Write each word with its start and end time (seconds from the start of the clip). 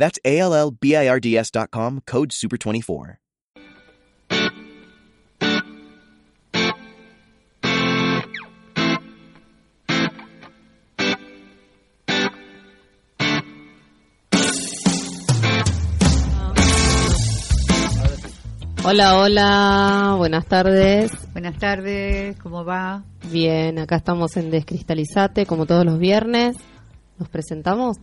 That's 0.00 0.18
A 0.24 0.38
L 0.38 0.54
L 0.54 0.70
B 0.72 0.96
I 0.96 1.08
R 1.08 1.20
D 1.20 1.36
S.com, 1.36 2.00
code 2.06 2.30
SUPER24. 2.30 3.18
Hola, 18.82 19.18
hola, 19.18 20.14
buenas 20.16 20.46
tardes. 20.46 21.12
Buenas 21.34 21.58
tardes, 21.58 22.38
¿cómo 22.38 22.64
va? 22.64 23.04
Bien, 23.30 23.78
acá 23.78 23.96
estamos 23.96 24.38
en 24.38 24.50
Descristalizate, 24.50 25.44
como 25.44 25.66
todos 25.66 25.84
los 25.84 25.98
viernes. 25.98 26.56
¿Nos 27.18 27.28
presentamos? 27.28 27.98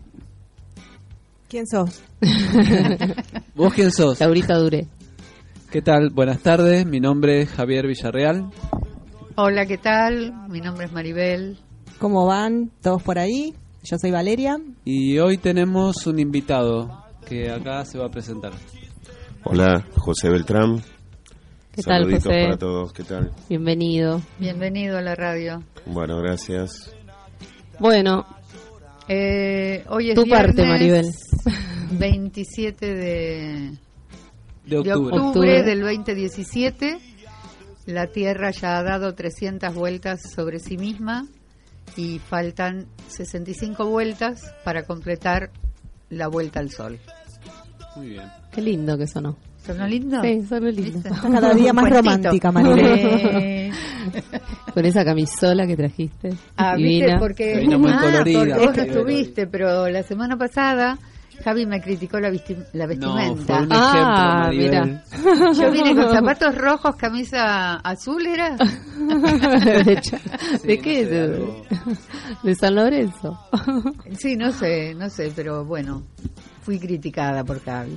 ¿Quién 1.48 1.66
sos? 1.66 2.02
¿Vos 3.54 3.72
quién 3.72 3.90
sos? 3.90 4.20
Laurita 4.20 4.54
Dure. 4.56 4.86
¿Qué 5.70 5.82
tal? 5.82 6.10
Buenas 6.10 6.40
tardes, 6.40 6.86
mi 6.86 7.00
nombre 7.00 7.42
es 7.42 7.50
Javier 7.50 7.86
Villarreal. 7.86 8.50
Hola, 9.36 9.66
¿qué 9.66 9.78
tal? 9.78 10.32
Mi 10.48 10.60
nombre 10.60 10.86
es 10.86 10.92
Maribel. 10.92 11.58
¿Cómo 11.98 12.26
van? 12.26 12.70
¿Todos 12.82 13.02
por 13.02 13.18
ahí? 13.18 13.54
Yo 13.82 13.96
soy 13.98 14.10
Valeria. 14.10 14.56
Y 14.84 15.18
hoy 15.18 15.38
tenemos 15.38 16.06
un 16.06 16.18
invitado 16.18 17.04
que 17.26 17.50
acá 17.50 17.84
se 17.84 17.98
va 17.98 18.06
a 18.06 18.10
presentar. 18.10 18.52
Hola, 19.44 19.86
José 19.96 20.28
Beltrán. 20.28 20.82
¿Qué 21.72 21.82
tal, 21.82 22.12
José? 22.12 22.28
para 22.28 22.56
todos, 22.58 22.92
¿qué 22.92 23.04
tal? 23.04 23.30
Bienvenido. 23.48 24.20
Bienvenido 24.38 24.98
a 24.98 25.02
la 25.02 25.14
radio. 25.14 25.62
Bueno, 25.86 26.18
gracias. 26.20 26.94
Bueno, 27.78 28.26
Eh, 29.10 29.84
hoy 29.88 30.10
es 30.10 30.14
Tu 30.16 30.26
parte, 30.28 30.66
Maribel. 30.66 31.06
27 31.98 32.86
de, 32.94 32.94
De 32.94 33.78
de 34.66 34.78
octubre. 34.78 35.16
octubre 35.16 35.20
Octubre. 35.28 35.62
del 35.62 35.80
2017. 35.80 36.98
La 37.86 38.06
Tierra 38.08 38.50
ya 38.50 38.78
ha 38.78 38.82
dado 38.82 39.14
300 39.14 39.74
vueltas 39.74 40.20
sobre 40.34 40.58
sí 40.58 40.76
misma 40.76 41.26
y 41.96 42.18
faltan 42.18 42.86
65 43.08 43.86
vueltas 43.86 44.54
para 44.64 44.82
completar 44.84 45.50
la 46.10 46.28
vuelta 46.28 46.60
al 46.60 46.70
Sol. 46.70 46.98
Muy 47.96 48.10
bien. 48.10 48.24
qué 48.52 48.60
lindo 48.60 48.96
que 48.98 49.06
sonó. 49.06 49.36
¿Sonó 49.66 49.86
lindo? 49.86 50.20
Sí, 50.22 50.42
sonó 50.46 50.68
lindo. 50.70 50.92
¿Viste? 51.10 51.10
Cada 51.32 51.54
día 51.54 51.72
más 51.72 51.90
romántica. 51.90 52.52
Eh, 52.76 53.70
Con 54.74 54.84
esa 54.86 55.04
camisola 55.04 55.66
que 55.66 55.76
trajiste. 55.76 56.30
Ah, 56.56 56.74
viste, 56.76 56.88
divina. 57.06 57.18
porque, 57.18 57.56
Vino 57.58 57.78
muy 57.78 57.90
ah, 57.92 57.98
porque 58.22 58.36
vos 58.54 58.76
no 58.76 58.82
estuviste, 58.82 59.46
pero 59.46 59.88
la 59.88 60.02
semana 60.02 60.36
pasada 60.36 60.98
Javi 61.44 61.66
me 61.66 61.80
criticó 61.80 62.18
la, 62.20 62.30
vesti- 62.30 62.66
la 62.72 62.84
No, 62.86 62.88
vestimenta. 62.88 63.44
fue 63.56 63.62
un 63.66 63.72
Ah, 63.72 64.50
ejemplo, 64.50 64.82
Maribel. 65.22 65.54
Yo 65.60 65.70
vine 65.70 65.94
con 65.94 66.10
zapatos 66.14 66.54
rojos, 66.56 66.96
camisa 66.96 67.74
azul, 67.76 68.26
¿era? 68.26 68.56
¿De, 69.84 70.00
Cha- 70.00 70.18
Sí, 70.60 70.66
¿de 70.66 70.76
no 70.76 70.82
qué? 70.82 71.04
sé, 71.04 71.10
de, 71.10 71.20
algo- 71.22 71.62
de 72.42 72.54
San 72.54 72.74
Lorenzo. 72.74 73.38
Sí, 74.18 74.36
no 74.36 74.52
sé, 74.52 74.94
no 74.94 75.08
sé, 75.10 75.32
pero 75.34 75.64
bueno, 75.64 76.02
fui 76.62 76.78
criticada 76.78 77.44
por 77.44 77.62
Javi. 77.62 77.96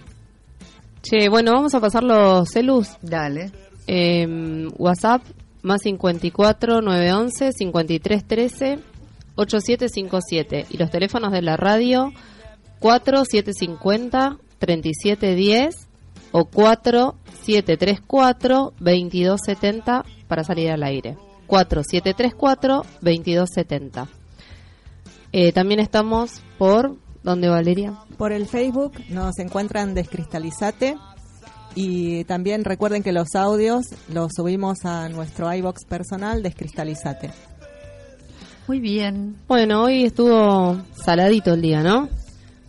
che, 1.01 1.29
bueno, 1.29 1.51
vamos 1.53 1.73
a 1.73 1.79
pasar 1.79 2.03
los 2.03 2.47
celus. 2.49 2.89
Dale. 3.01 3.51
Eh, 3.87 4.67
WhatsApp 4.77 5.23
más 5.63 5.81
54 5.81 6.81
911 6.81 7.51
53 7.51 8.25
13 8.25 8.79
8757 9.35 10.65
y 10.69 10.77
los 10.77 10.89
teléfonos 10.91 11.31
de 11.31 11.41
la 11.41 11.57
radio 11.57 12.11
4750 12.81 14.37
3710 14.59 15.87
o 16.31 16.45
4734 16.45 18.73
2270 18.79 20.05
para 20.27 20.43
salir 20.43 20.69
al 20.71 20.83
aire. 20.83 21.17
4734 21.47 22.83
2270. 23.01 24.07
Eh, 25.31 25.51
también 25.53 25.79
estamos 25.79 26.41
por 26.57 26.97
¿dónde 27.23 27.47
Valeria? 27.49 27.99
Por 28.17 28.33
el 28.33 28.47
Facebook 28.47 28.93
nos 29.09 29.37
encuentran 29.39 29.93
Descristalizate 29.93 30.97
y 31.75 32.23
también 32.25 32.65
recuerden 32.65 33.03
que 33.03 33.11
los 33.11 33.35
audios 33.35 33.85
los 34.09 34.31
subimos 34.35 34.85
a 34.85 35.07
nuestro 35.09 35.53
iBox 35.53 35.85
personal 35.85 36.41
Descristalizate. 36.43 37.31
Muy 38.67 38.79
bien, 38.79 39.37
Bueno, 39.47 39.83
hoy 39.83 40.05
estuvo 40.05 40.77
saladito 40.93 41.53
el 41.53 41.61
día, 41.61 41.81
¿no? 41.81 42.09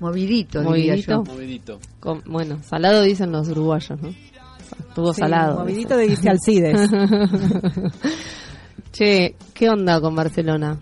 Movidito, 0.02 0.60
diría 0.60 0.92
Movidito. 0.94 1.24
yo. 1.24 1.32
Movidito. 1.32 1.80
Con- 2.00 2.22
bueno, 2.26 2.58
salado 2.62 3.02
dicen 3.02 3.32
los 3.32 3.48
uruguayos, 3.48 4.00
¿no? 4.02 4.08
Estuvo 4.88 5.12
Sí, 5.14 5.20
salado. 5.20 5.60
Movidito 5.60 5.96
de 5.96 6.08
Guise 6.08 6.28
Alcides. 6.30 6.90
che, 8.92 9.34
¿qué 9.54 9.68
onda 9.70 10.00
con 10.00 10.14
Barcelona? 10.14 10.78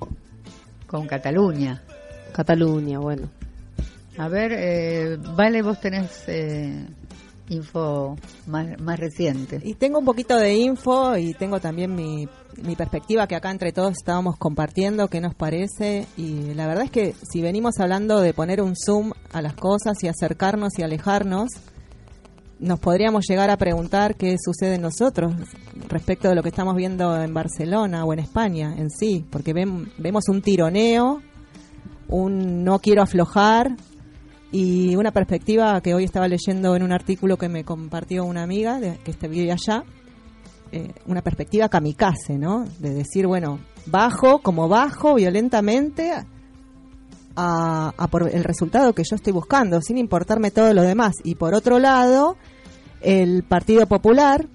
Con 0.86 1.06
Cataluña. 1.06 1.82
Cataluña, 2.32 2.98
bueno. 2.98 3.28
A 4.18 4.28
ver, 4.28 4.52
eh, 4.54 5.16
Vale, 5.36 5.62
vos 5.62 5.80
tenés 5.80 6.24
eh, 6.28 6.86
info 7.50 8.16
más, 8.46 8.80
más 8.80 8.98
reciente. 8.98 9.60
Y 9.62 9.74
tengo 9.74 9.98
un 9.98 10.04
poquito 10.04 10.36
de 10.36 10.54
info 10.54 11.16
y 11.16 11.34
tengo 11.34 11.60
también 11.60 11.94
mi, 11.94 12.26
mi 12.62 12.76
perspectiva 12.76 13.26
que 13.26 13.34
acá 13.34 13.50
entre 13.50 13.72
todos 13.72 13.92
estábamos 13.92 14.36
compartiendo, 14.38 15.08
qué 15.08 15.20
nos 15.20 15.34
parece. 15.34 16.06
Y 16.16 16.54
la 16.54 16.66
verdad 16.66 16.84
es 16.84 16.90
que 16.90 17.14
si 17.30 17.42
venimos 17.42 17.78
hablando 17.78 18.20
de 18.20 18.32
poner 18.32 18.62
un 18.62 18.74
zoom 18.76 19.12
a 19.32 19.42
las 19.42 19.54
cosas 19.54 20.02
y 20.02 20.08
acercarnos 20.08 20.78
y 20.78 20.82
alejarnos, 20.82 21.50
nos 22.60 22.78
podríamos 22.78 23.24
llegar 23.28 23.50
a 23.50 23.56
preguntar 23.56 24.16
qué 24.16 24.36
sucede 24.38 24.74
en 24.74 24.82
nosotros 24.82 25.32
respecto 25.88 26.28
de 26.28 26.34
lo 26.34 26.42
que 26.42 26.50
estamos 26.50 26.76
viendo 26.76 27.20
en 27.20 27.32
Barcelona 27.32 28.04
o 28.04 28.12
en 28.12 28.18
España 28.18 28.74
en 28.76 28.90
sí, 28.90 29.24
porque 29.30 29.54
vemos 29.54 30.28
un 30.28 30.42
tironeo, 30.42 31.22
un 32.08 32.62
no 32.62 32.78
quiero 32.78 33.02
aflojar 33.02 33.76
y 34.52 34.96
una 34.96 35.12
perspectiva 35.12 35.80
que 35.80 35.94
hoy 35.94 36.04
estaba 36.04 36.26
leyendo 36.26 36.74
en 36.74 36.82
un 36.82 36.92
artículo 36.92 37.36
que 37.36 37.48
me 37.48 37.64
compartió 37.64 38.24
una 38.24 38.42
amiga 38.42 38.80
de, 38.80 38.98
que 38.98 39.28
vive 39.28 39.52
allá, 39.52 39.84
eh, 40.72 40.92
una 41.06 41.22
perspectiva 41.22 41.68
kamikaze, 41.68 42.36
¿no? 42.36 42.64
De 42.80 42.92
decir, 42.92 43.26
bueno, 43.26 43.60
bajo 43.86 44.40
como 44.40 44.68
bajo 44.68 45.14
violentamente 45.14 46.12
a, 47.36 47.94
a 47.96 48.06
por 48.08 48.28
el 48.28 48.42
resultado 48.42 48.92
que 48.92 49.04
yo 49.08 49.14
estoy 49.14 49.32
buscando, 49.32 49.80
sin 49.80 49.98
importarme 49.98 50.50
todo 50.50 50.74
lo 50.74 50.82
demás. 50.82 51.14
Y 51.22 51.36
por 51.36 51.54
otro 51.54 51.78
lado, 51.78 52.36
el 53.00 53.44
Partido 53.44 53.86
Popular, 53.86 54.48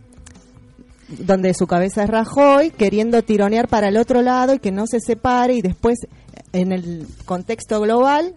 donde 1.07 1.53
su 1.53 1.67
cabeza 1.67 2.03
es 2.03 2.09
Rajoy, 2.09 2.71
queriendo 2.71 3.21
tironear 3.21 3.69
para 3.69 3.87
el 3.87 3.97
otro 3.97 4.21
lado 4.21 4.53
y 4.55 4.59
que 4.59 4.71
no 4.71 4.87
se 4.87 4.99
separe 4.99 5.53
y 5.53 5.61
después 5.61 5.99
en 6.51 6.71
el 6.71 7.07
contexto 7.25 7.79
global 7.81 8.35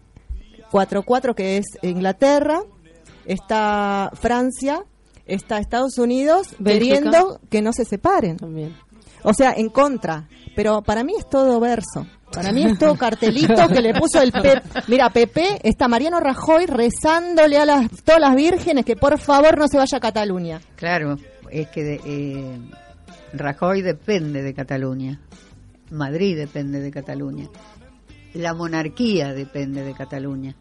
4-4 0.71 1.35
que 1.35 1.57
es 1.59 1.67
Inglaterra, 1.83 2.61
está 3.27 4.11
Francia, 4.15 4.85
está 5.27 5.59
Estados 5.59 5.99
Unidos 5.99 6.49
queriendo 6.65 7.41
que 7.51 7.63
no 7.63 7.73
se 7.73 7.85
separen. 7.85 8.37
También. 8.37 8.75
O 9.23 9.33
sea, 9.35 9.53
en 9.57 9.69
contra. 9.69 10.29
Pero 10.55 10.83
para 10.83 11.05
mí 11.05 11.13
es 11.19 11.29
todo 11.29 11.61
verso. 11.61 12.07
Para 12.33 12.53
mí 12.53 12.63
es 12.65 12.79
todo 12.79 12.95
cartelito 12.97 13.69
que 13.69 13.81
le 13.81 13.95
puso 13.95 14.21
el 14.21 14.33
Pepe. 14.33 14.63
Mira, 14.87 15.09
Pepe, 15.11 15.59
está 15.63 15.89
Mariano 15.89 16.21
Rajoy 16.21 16.67
rezándole 16.67 17.57
a 17.57 17.65
las, 17.65 17.89
todas 18.05 18.21
las 18.21 18.35
vírgenes 18.37 18.85
que 18.85 18.97
por 18.97 19.19
favor 19.19 19.57
no 19.59 19.67
se 19.67 19.79
vaya 19.79 19.97
a 19.97 20.01
Cataluña. 20.01 20.61
Claro, 20.77 21.17
es 21.51 21.69
que 21.69 21.83
de- 21.85 22.01
eh, 22.05 22.59
Rajoy 23.33 23.81
depende 23.83 24.43
de 24.43 24.53
Cataluña, 24.55 25.21
Madrid 25.91 26.37
depende 26.37 26.81
de 26.81 26.91
Cataluña, 26.91 27.49
la 28.39 28.55
monarquía 28.55 29.35
depende 29.35 29.83
de 29.83 29.95
Cataluña 29.95 30.55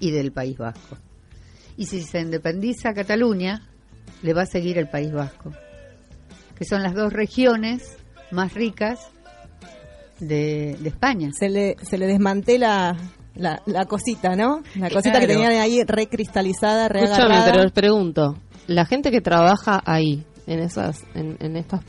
y 0.00 0.10
del 0.10 0.32
País 0.32 0.58
Vasco. 0.58 0.98
Y 1.76 1.86
si 1.86 2.02
se 2.02 2.20
independiza 2.20 2.92
Cataluña, 2.92 3.62
le 4.22 4.34
va 4.34 4.42
a 4.42 4.46
seguir 4.46 4.78
el 4.78 4.88
País 4.88 5.12
Vasco, 5.12 5.52
que 6.56 6.64
son 6.64 6.82
las 6.82 6.92
dos 6.94 7.12
regiones 7.12 7.96
más 8.32 8.52
ricas 8.54 8.98
de, 10.18 10.76
de 10.80 10.88
España. 10.88 11.30
Se 11.38 11.48
le, 11.48 11.76
se 11.82 11.98
le 11.98 12.06
desmantela 12.06 12.96
la, 13.36 13.62
la 13.66 13.84
cosita, 13.86 14.34
¿no? 14.34 14.62
La 14.74 14.90
cosita 14.90 15.20
que 15.20 15.26
tenían 15.28 15.52
ahí 15.52 15.82
recristalizada, 15.84 16.86
Escúchame, 16.86 17.06
reagarrada. 17.16 17.44
pero 17.52 17.62
les 17.62 17.72
pregunto. 17.72 18.36
la 18.66 18.86
gente 18.86 19.10
que 19.12 19.20
trabaja 19.20 19.80
ahí, 19.86 20.24
en 20.48 20.58
esas, 20.58 21.02
en, 21.14 21.36
en 21.40 21.56
estas 21.56 21.80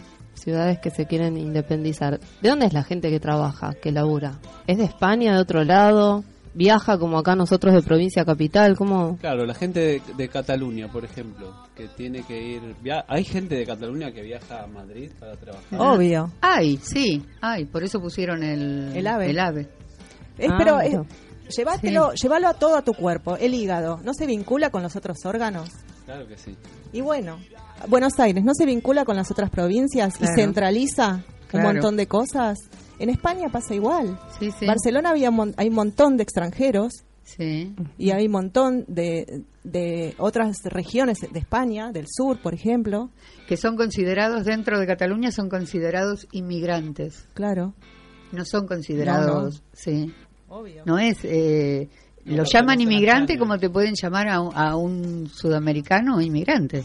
ciudades 0.46 0.80
que 0.80 0.90
se 0.92 1.06
quieren 1.06 1.36
independizar, 1.36 2.20
¿de 2.42 2.50
dónde 2.50 2.68
es 2.68 2.74
la 2.74 2.84
gente 2.84 3.10
que 3.10 3.20
trabaja, 3.20 3.74
que 3.74 3.92
labura? 3.92 4.40
¿Es 4.68 4.78
de 4.78 4.86
España, 4.86 5.34
de 5.36 5.42
otro 5.42 5.66
lado? 5.66 6.24
¿Viaja 6.54 6.98
como 6.98 7.18
acá 7.18 7.36
nosotros 7.36 7.74
de 7.74 7.82
provincia 7.82 8.22
a 8.22 8.26
capital? 8.26 8.78
¿Cómo? 8.78 9.18
Claro, 9.18 9.46
la 9.46 9.54
gente 9.54 9.82
de, 9.82 10.02
de 10.16 10.30
Cataluña, 10.30 10.88
por 10.90 11.04
ejemplo, 11.04 11.54
que 11.76 11.90
tiene 11.90 12.24
que 12.24 12.42
ir... 12.42 12.62
via- 12.82 13.04
Hay 13.10 13.26
gente 13.26 13.56
de 13.56 13.66
Cataluña 13.66 14.10
que 14.14 14.22
viaja 14.22 14.64
a 14.64 14.68
Madrid 14.68 15.12
para 15.20 15.36
trabajar. 15.36 15.78
Obvio. 15.82 16.32
Ay, 16.40 16.78
sí, 16.82 17.26
ay, 17.42 17.66
por 17.66 17.84
eso 17.84 18.00
pusieron 18.00 18.42
el, 18.42 18.96
El 18.96 19.06
ave. 19.06 19.32
El 19.32 19.40
ave. 19.40 19.68
Es, 20.38 20.50
Ah, 20.50 20.56
pero 20.58 20.80
eh, 20.80 20.90
bueno. 20.92 21.08
llévatelo, 21.50 22.14
llévalo 22.14 22.48
a 22.48 22.54
todo 22.54 22.78
a 22.78 22.82
tu 22.84 22.94
cuerpo. 22.94 23.36
El 23.36 23.54
hígado, 23.54 24.00
¿no 24.06 24.14
se 24.14 24.26
vincula 24.26 24.70
con 24.70 24.82
los 24.82 24.96
otros 24.96 25.18
órganos? 25.26 25.70
Claro 26.06 26.26
que 26.26 26.38
sí. 26.38 26.56
Y 26.94 27.02
bueno, 27.02 27.38
Buenos 27.88 28.20
Aires, 28.20 28.44
¿no 28.44 28.54
se 28.56 28.66
vincula 28.66 29.06
con 29.06 29.16
las 29.16 29.30
otras 29.32 29.50
provincias 29.50 30.18
Claro. 30.18 30.34
y 30.34 30.36
centraliza 30.42 31.24
Claro. 31.48 31.68
un 31.70 31.74
montón 31.76 31.98
de 31.98 32.08
cosas? 32.08 32.58
En 33.00 33.10
España 33.10 33.50
pasa 33.50 33.76
igual. 33.76 34.18
Sí, 34.40 34.52
sí. 34.58 34.66
Barcelona 34.66 35.10
había 35.12 35.30
mon- 35.32 35.54
hay 35.58 35.68
un 35.70 35.76
montón 35.76 36.18
de 36.18 36.24
extranjeros 36.24 36.94
Sí. 37.24 37.74
y 37.98 38.12
hay 38.12 38.28
un 38.28 38.32
montón 38.32 38.86
de, 38.88 39.44
de 39.64 40.14
otras 40.18 40.58
regiones 40.64 41.18
de 41.32 41.40
España, 41.40 41.92
del 41.92 42.06
sur, 42.08 42.38
por 42.40 42.54
ejemplo. 42.54 43.10
Que 43.48 43.58
son 43.58 43.76
considerados, 43.76 44.46
dentro 44.46 44.80
de 44.80 44.88
Cataluña, 44.88 45.32
son 45.32 45.50
considerados 45.50 46.28
inmigrantes. 46.32 47.28
Claro. 47.34 47.74
No 48.32 48.46
son 48.46 48.68
considerados, 48.68 49.56
No, 49.56 49.62
sí. 49.74 50.14
Obvio. 50.48 50.84
No 50.86 50.98
es, 51.00 51.18
eh, 51.24 51.90
lo 52.26 52.44
llaman 52.44 52.80
inmigrante 52.82 53.38
como 53.38 53.58
te 53.58 53.70
pueden 53.70 53.94
llamar 53.96 54.30
a, 54.30 54.40
un- 54.42 54.56
a 54.56 54.76
un 54.78 55.28
sudamericano 55.28 56.22
inmigrante. 56.22 56.84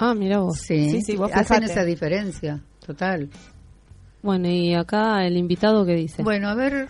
Ah, 0.00 0.14
mira 0.14 0.38
vos. 0.38 0.58
Sí, 0.58 0.90
Sí, 0.90 1.02
sí, 1.02 1.16
vos 1.16 1.30
hacen 1.32 1.58
fijate. 1.58 1.72
esa 1.72 1.84
diferencia, 1.84 2.60
total. 2.84 3.28
Bueno, 4.22 4.48
y 4.48 4.74
acá 4.74 5.26
el 5.26 5.36
invitado 5.36 5.84
que 5.84 5.94
dice. 5.94 6.22
Bueno, 6.22 6.48
a 6.48 6.54
ver, 6.54 6.88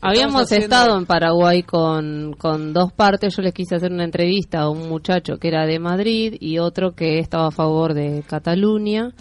Habíamos 0.00 0.42
haciendo- 0.42 0.64
estado 0.66 0.98
en 0.98 1.06
Paraguay 1.06 1.62
con, 1.62 2.34
con 2.38 2.72
dos 2.72 2.92
partes. 2.92 3.34
Yo 3.36 3.42
les 3.42 3.54
quise 3.54 3.74
hacer 3.76 3.90
una 3.90 4.04
entrevista 4.04 4.60
a 4.60 4.68
un 4.70 4.88
muchacho 4.88 5.38
que 5.38 5.48
era 5.48 5.66
de 5.66 5.78
Madrid 5.78 6.36
y 6.40 6.58
otro 6.58 6.92
que 6.92 7.18
estaba 7.18 7.46
a 7.48 7.50
favor 7.50 7.94
de 7.94 8.22
Cataluña. 8.26 9.12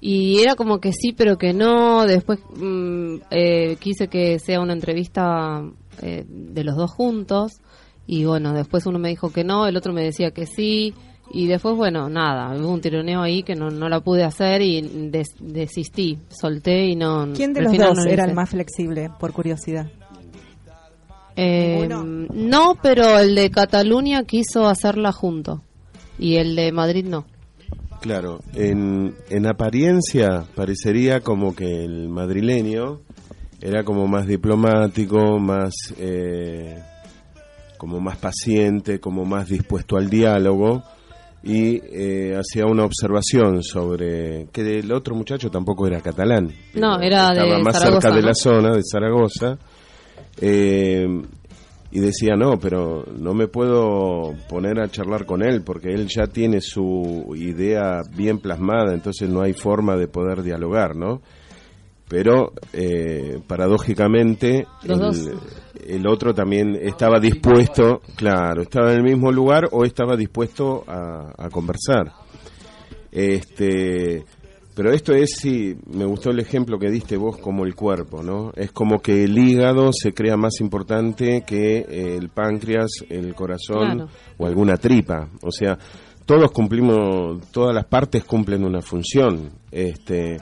Y 0.00 0.38
era 0.40 0.54
como 0.54 0.78
que 0.78 0.92
sí, 0.92 1.12
pero 1.12 1.36
que 1.36 1.52
no. 1.52 2.06
Después 2.06 2.38
mm, 2.56 3.16
eh, 3.30 3.76
quise 3.80 4.08
que 4.08 4.38
sea 4.38 4.60
una 4.60 4.72
entrevista 4.72 5.62
eh, 6.00 6.24
de 6.26 6.64
los 6.64 6.76
dos 6.76 6.90
juntos. 6.90 7.60
Y 8.06 8.24
bueno, 8.24 8.54
después 8.54 8.86
uno 8.86 8.98
me 8.98 9.10
dijo 9.10 9.30
que 9.30 9.44
no, 9.44 9.66
el 9.66 9.76
otro 9.76 9.92
me 9.92 10.02
decía 10.04 10.30
que 10.30 10.46
sí. 10.46 10.94
Y 11.30 11.46
después, 11.46 11.76
bueno, 11.76 12.08
nada, 12.08 12.56
hubo 12.58 12.72
un 12.72 12.80
tironeo 12.80 13.20
ahí 13.22 13.42
que 13.42 13.54
no, 13.54 13.70
no 13.70 13.88
la 13.88 14.00
pude 14.00 14.24
hacer 14.24 14.62
y 14.62 14.80
des- 15.10 15.34
desistí, 15.38 16.18
solté 16.30 16.86
y 16.86 16.96
no. 16.96 17.28
¿Quién 17.36 17.52
de 17.52 17.62
los 17.62 17.72
final 17.72 17.88
dos 17.88 17.98
no 17.98 18.04
lo 18.04 18.10
era 18.10 18.24
el 18.24 18.34
más 18.34 18.50
flexible, 18.50 19.10
por 19.20 19.32
curiosidad? 19.32 19.88
Eh, 21.36 21.88
no, 22.34 22.74
pero 22.82 23.18
el 23.18 23.34
de 23.34 23.50
Cataluña 23.50 24.24
quiso 24.24 24.66
hacerla 24.66 25.12
junto 25.12 25.62
y 26.18 26.36
el 26.36 26.56
de 26.56 26.72
Madrid 26.72 27.04
no. 27.06 27.26
Claro, 28.00 28.40
en, 28.54 29.14
en 29.28 29.46
apariencia 29.46 30.44
parecería 30.54 31.20
como 31.20 31.54
que 31.54 31.84
el 31.84 32.08
madrileño 32.08 33.00
era 33.60 33.84
como 33.84 34.06
más 34.08 34.26
diplomático, 34.26 35.38
más 35.38 35.74
eh, 35.98 36.80
como 37.76 38.00
más 38.00 38.16
paciente, 38.16 38.98
como 38.98 39.24
más 39.24 39.48
dispuesto 39.48 39.96
al 39.96 40.08
diálogo 40.10 40.82
y 41.42 41.80
eh, 41.92 42.36
hacía 42.36 42.66
una 42.66 42.84
observación 42.84 43.62
sobre 43.62 44.48
que 44.52 44.80
el 44.80 44.90
otro 44.92 45.14
muchacho 45.14 45.50
tampoco 45.50 45.86
era 45.86 46.00
catalán, 46.00 46.52
No, 46.74 47.00
era 47.00 47.28
de 47.28 47.40
estaba 47.40 47.58
más 47.60 47.78
Zaragoza, 47.78 48.00
cerca 48.00 48.16
de 48.16 48.22
la 48.22 48.34
zona 48.34 48.74
de 48.74 48.82
Zaragoza 48.82 49.58
eh, 50.40 51.06
y 51.90 52.00
decía 52.00 52.34
no, 52.36 52.58
pero 52.58 53.04
no 53.16 53.34
me 53.34 53.46
puedo 53.48 54.34
poner 54.48 54.80
a 54.80 54.88
charlar 54.88 55.26
con 55.26 55.42
él 55.42 55.62
porque 55.62 55.92
él 55.92 56.08
ya 56.08 56.26
tiene 56.26 56.60
su 56.60 57.32
idea 57.36 58.02
bien 58.14 58.38
plasmada, 58.38 58.92
entonces 58.92 59.28
no 59.28 59.40
hay 59.42 59.52
forma 59.52 59.96
de 59.96 60.08
poder 60.08 60.42
dialogar, 60.42 60.96
¿no? 60.96 61.22
Pero 62.08 62.52
eh, 62.72 63.38
paradójicamente 63.46 64.66
el, 64.84 65.38
el 65.86 66.06
otro 66.06 66.32
también 66.34 66.74
estaba 66.80 67.20
dispuesto, 67.20 68.00
claro, 68.16 68.62
estaba 68.62 68.92
en 68.92 68.98
el 68.98 69.04
mismo 69.04 69.30
lugar 69.30 69.68
o 69.72 69.84
estaba 69.84 70.16
dispuesto 70.16 70.84
a, 70.86 71.32
a 71.36 71.48
conversar. 71.50 72.12
Este, 73.10 74.24
pero 74.74 74.92
esto 74.92 75.12
es, 75.12 75.30
sí, 75.36 75.74
me 75.92 76.04
gustó 76.04 76.30
el 76.30 76.40
ejemplo 76.40 76.78
que 76.78 76.90
diste 76.90 77.16
vos 77.16 77.36
como 77.38 77.64
el 77.64 77.74
cuerpo, 77.74 78.22
¿no? 78.22 78.52
Es 78.54 78.70
como 78.72 79.00
que 79.00 79.24
el 79.24 79.36
hígado 79.36 79.90
se 79.92 80.12
crea 80.12 80.36
más 80.36 80.60
importante 80.60 81.42
que 81.46 81.78
eh, 81.78 82.16
el 82.16 82.28
páncreas, 82.30 82.88
el 83.08 83.34
corazón 83.34 83.96
Claro. 83.96 84.08
o 84.38 84.46
alguna 84.46 84.76
tripa. 84.76 85.28
O 85.42 85.50
sea, 85.50 85.76
todos 86.24 86.50
cumplimos, 86.52 87.50
todas 87.50 87.74
las 87.74 87.86
partes 87.86 88.24
cumplen 88.24 88.64
una 88.64 88.80
función. 88.80 89.50
Este, 89.70 90.36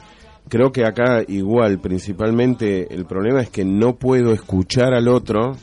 creo 0.48 0.72
que 0.72 0.84
acá 0.84 1.22
igual, 1.26 1.78
principalmente 1.80 2.92
el 2.94 3.04
problema 3.04 3.40
es 3.40 3.50
que 3.50 3.64
no 3.64 3.96
puedo 3.96 4.32
escuchar 4.32 4.94
al 4.94 5.08
otro 5.08 5.56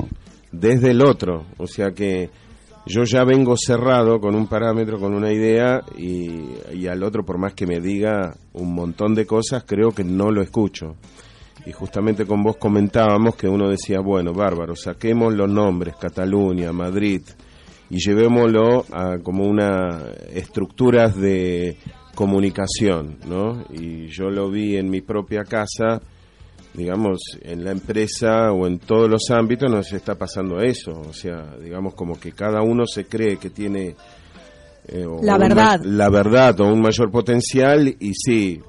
desde 0.52 0.92
el 0.92 1.02
otro. 1.02 1.46
O 1.58 1.68
sea 1.68 1.92
que 1.92 2.30
yo 2.86 3.04
ya 3.06 3.24
vengo 3.24 3.56
cerrado 3.58 4.20
con 4.20 4.36
un 4.36 4.48
parámetro, 4.48 5.00
con 5.00 5.14
una 5.14 5.32
idea, 5.32 5.82
y, 5.98 6.50
y 6.74 6.88
al 6.88 7.04
otro, 7.04 7.24
por 7.24 7.38
más 7.38 7.54
que 7.54 7.66
me 7.66 7.80
diga 7.80 8.36
un 8.54 8.74
montón 8.74 9.16
de 9.16 9.26
cosas, 9.26 9.64
creo 9.66 9.92
que 9.92 10.04
no 10.04 10.32
lo 10.32 10.42
escucho. 10.42 10.96
Y 11.66 11.72
justamente 11.72 12.26
con 12.26 12.44
vos 12.44 12.58
comentábamos 12.58 13.36
que 13.36 13.48
uno 13.48 13.70
decía, 13.70 14.02
bueno, 14.02 14.34
bárbaro, 14.34 14.76
saquemos 14.76 15.34
los 15.34 15.50
nombres, 15.50 15.96
Cataluña, 15.96 16.74
Madrid, 16.74 17.22
y 17.90 18.00
llevémoslo 18.00 18.86
a 18.92 19.20
como 19.20 19.46
una 19.46 20.04
estructuras 20.34 21.16
de 21.16 21.78
comunicación, 22.16 23.18
¿no? 23.28 23.64
Y 23.72 24.08
yo 24.08 24.30
lo 24.30 24.50
vi 24.50 24.78
en 24.78 24.90
mi 24.90 25.02
propia 25.02 25.44
casa, 25.44 26.02
digamos, 26.74 27.20
en 27.42 27.64
la 27.64 27.72
empresa 27.72 28.52
o 28.52 28.68
en 28.68 28.80
todos 28.80 29.10
los 29.10 29.30
ámbitos 29.32 29.70
nos 29.70 29.92
está 29.94 30.16
pasando 30.16 30.60
eso, 30.62 30.92
o 30.92 31.14
sea, 31.14 31.56
digamos 31.62 31.94
como 31.96 32.20
que 32.20 32.32
cada 32.32 32.62
uno 32.62 32.86
se 32.86 33.06
cree 33.06 33.38
que 33.38 33.50
tiene 33.50 33.96
eh, 34.88 35.06
La 35.22 35.38
verdad. 35.38 35.80
la 35.84 36.10
verdad 36.10 36.60
o 36.62 36.68
un 36.68 36.82
mayor 36.82 37.10
potencial 37.12 37.88
y 38.00 38.14
sí, 38.14 38.62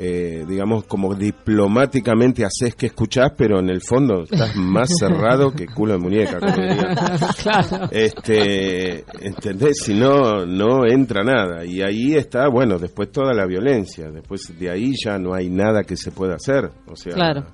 eh, 0.00 0.44
digamos 0.48 0.84
como 0.84 1.12
diplomáticamente 1.16 2.44
haces 2.44 2.76
que 2.76 2.86
escuchás, 2.86 3.32
pero 3.36 3.58
en 3.58 3.68
el 3.68 3.80
fondo 3.82 4.22
estás 4.22 4.54
más 4.54 4.88
cerrado 4.96 5.50
que 5.50 5.66
culo 5.66 5.94
de 5.94 5.98
muñeca, 5.98 6.38
claro. 7.42 7.88
Este, 7.90 9.04
¿entendés? 9.20 9.78
Si 9.82 9.94
no, 9.94 10.46
no 10.46 10.86
entra 10.86 11.24
nada. 11.24 11.64
Y 11.64 11.82
ahí 11.82 12.14
está, 12.14 12.48
bueno, 12.48 12.78
después 12.78 13.10
toda 13.10 13.34
la 13.34 13.44
violencia. 13.44 14.08
Después 14.10 14.56
de 14.56 14.70
ahí 14.70 14.92
ya 15.04 15.18
no 15.18 15.34
hay 15.34 15.48
nada 15.50 15.82
que 15.82 15.96
se 15.96 16.12
pueda 16.12 16.36
hacer. 16.36 16.70
O 16.86 16.94
sea, 16.94 17.14
Claro. 17.14 17.44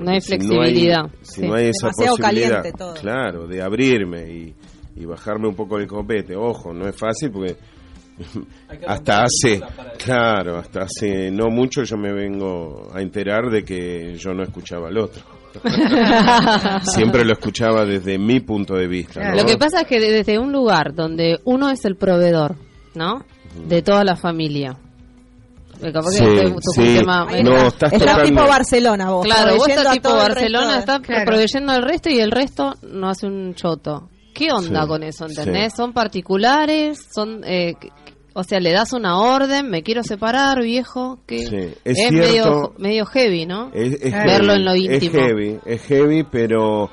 No 0.00 0.10
hay 0.10 0.20
si 0.20 0.28
flexibilidad, 0.28 1.10
si 1.20 1.40
sí. 1.40 1.46
no 1.48 1.54
hay 1.54 1.66
esa 1.66 1.88
Demasiado 1.88 2.16
posibilidad, 2.16 2.48
caliente 2.62 2.78
todo. 2.78 2.94
claro, 2.94 3.46
de 3.48 3.60
abrirme 3.60 4.32
y, 4.32 4.54
y 4.96 5.04
bajarme 5.04 5.48
un 5.48 5.54
poco 5.56 5.78
el 5.78 5.86
copete. 5.88 6.34
Ojo, 6.36 6.72
no 6.72 6.88
es 6.88 6.96
fácil 6.96 7.30
porque 7.32 7.56
hasta 8.86 9.22
hace, 9.24 9.60
claro, 9.98 10.58
hasta 10.58 10.82
hace 10.82 11.30
no 11.30 11.48
mucho 11.50 11.82
yo 11.84 11.96
me 11.96 12.12
vengo 12.12 12.88
a 12.94 13.00
enterar 13.00 13.50
de 13.50 13.64
que 13.64 14.14
yo 14.16 14.32
no 14.34 14.42
escuchaba 14.42 14.88
al 14.88 14.98
otro. 14.98 15.22
Siempre 16.82 17.24
lo 17.24 17.32
escuchaba 17.32 17.84
desde 17.84 18.18
mi 18.18 18.40
punto 18.40 18.74
de 18.74 18.86
vista. 18.86 19.14
Claro. 19.20 19.36
¿no? 19.36 19.42
Lo 19.42 19.46
que 19.46 19.56
pasa 19.58 19.82
es 19.82 19.86
que 19.86 20.00
desde 20.00 20.38
un 20.38 20.52
lugar 20.52 20.94
donde 20.94 21.40
uno 21.44 21.70
es 21.70 21.84
el 21.84 21.96
proveedor, 21.96 22.56
¿no? 22.94 23.24
De 23.66 23.82
toda 23.82 24.02
la 24.04 24.16
familia. 24.16 24.76
Eh, 25.82 25.92
capaz 25.92 26.10
que 26.10 26.16
Sí, 26.18 26.24
este- 26.24 26.50
tu 26.52 26.70
sí. 26.74 26.82
sistema- 26.82 27.26
Ahí 27.28 27.42
No, 27.42 27.56
estás 27.66 27.92
tocando- 27.92 28.22
tipo 28.22 28.46
Barcelona 28.46 29.10
vos. 29.10 29.24
Claro, 29.26 29.56
vos 29.56 29.68
estás 29.68 29.92
tipo 29.92 30.10
Barcelona, 30.14 30.66
resto 30.66 30.78
estás 30.80 31.00
Claro. 31.00 31.24
proveyendo 31.26 31.72
al 31.72 31.82
resto 31.82 32.08
y 32.08 32.18
el 32.20 32.30
resto 32.30 32.74
no 32.90 33.08
hace 33.10 33.26
un 33.26 33.54
choto. 33.54 34.08
¿Qué 34.46 34.52
onda 34.52 34.82
Sí, 34.82 34.88
con 34.88 35.02
eso, 35.02 35.26
entendés? 35.26 35.72
sí. 35.72 35.76
Son 35.76 35.92
particulares, 35.92 37.06
son... 37.14 37.42
eh, 37.44 37.74
o 38.34 38.42
sea, 38.44 38.60
le 38.60 38.72
das 38.72 38.92
una 38.94 39.18
orden, 39.18 39.68
me 39.68 39.82
quiero 39.82 40.02
separar, 40.02 40.62
viejo, 40.62 41.18
que 41.26 41.38
Sí, 41.46 41.56
es, 41.84 41.98
es 41.98 42.12
medio, 42.12 42.26
cierto. 42.32 42.74
medio 42.78 43.04
heavy, 43.06 43.44
¿no? 43.46 43.70
Es, 43.74 43.92
es 44.02 44.12
Verlo 44.12 44.52
heavy, 44.54 44.58
en 44.58 44.64
lo 44.64 44.74
íntimo. 44.76 45.12
Es 45.18 45.26
heavy, 45.26 45.58
es 45.66 45.82
heavy, 45.82 46.22
pero 46.24 46.90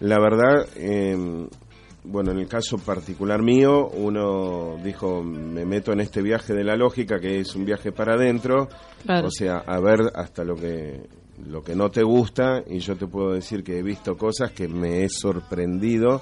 la 0.00 0.18
verdad, 0.20 0.66
eh, 0.76 1.46
bueno, 2.04 2.32
en 2.32 2.38
el 2.40 2.46
caso 2.48 2.76
particular 2.76 3.40
mío, 3.40 3.88
uno 3.88 4.76
dijo, 4.84 5.22
me 5.22 5.64
meto 5.64 5.92
en 5.92 6.00
este 6.00 6.20
viaje 6.20 6.52
de 6.52 6.62
la 6.64 6.76
lógica, 6.76 7.18
que 7.20 7.40
es 7.40 7.54
un 7.56 7.64
viaje 7.64 7.90
para 7.92 8.14
adentro, 8.14 8.68
Claro. 9.06 9.28
o 9.28 9.30
sea, 9.30 9.62
a 9.66 9.80
ver 9.80 10.00
hasta 10.14 10.44
lo 10.44 10.56
que 10.56 11.00
lo 11.46 11.62
que 11.64 11.74
no 11.74 11.90
te 11.90 12.02
gusta, 12.02 12.62
y 12.68 12.78
yo 12.80 12.96
te 12.96 13.06
puedo 13.06 13.32
decir 13.32 13.64
que 13.64 13.78
he 13.78 13.82
visto 13.82 14.16
cosas 14.16 14.52
que 14.52 14.68
me 14.68 15.02
he 15.04 15.08
sorprendido, 15.08 16.20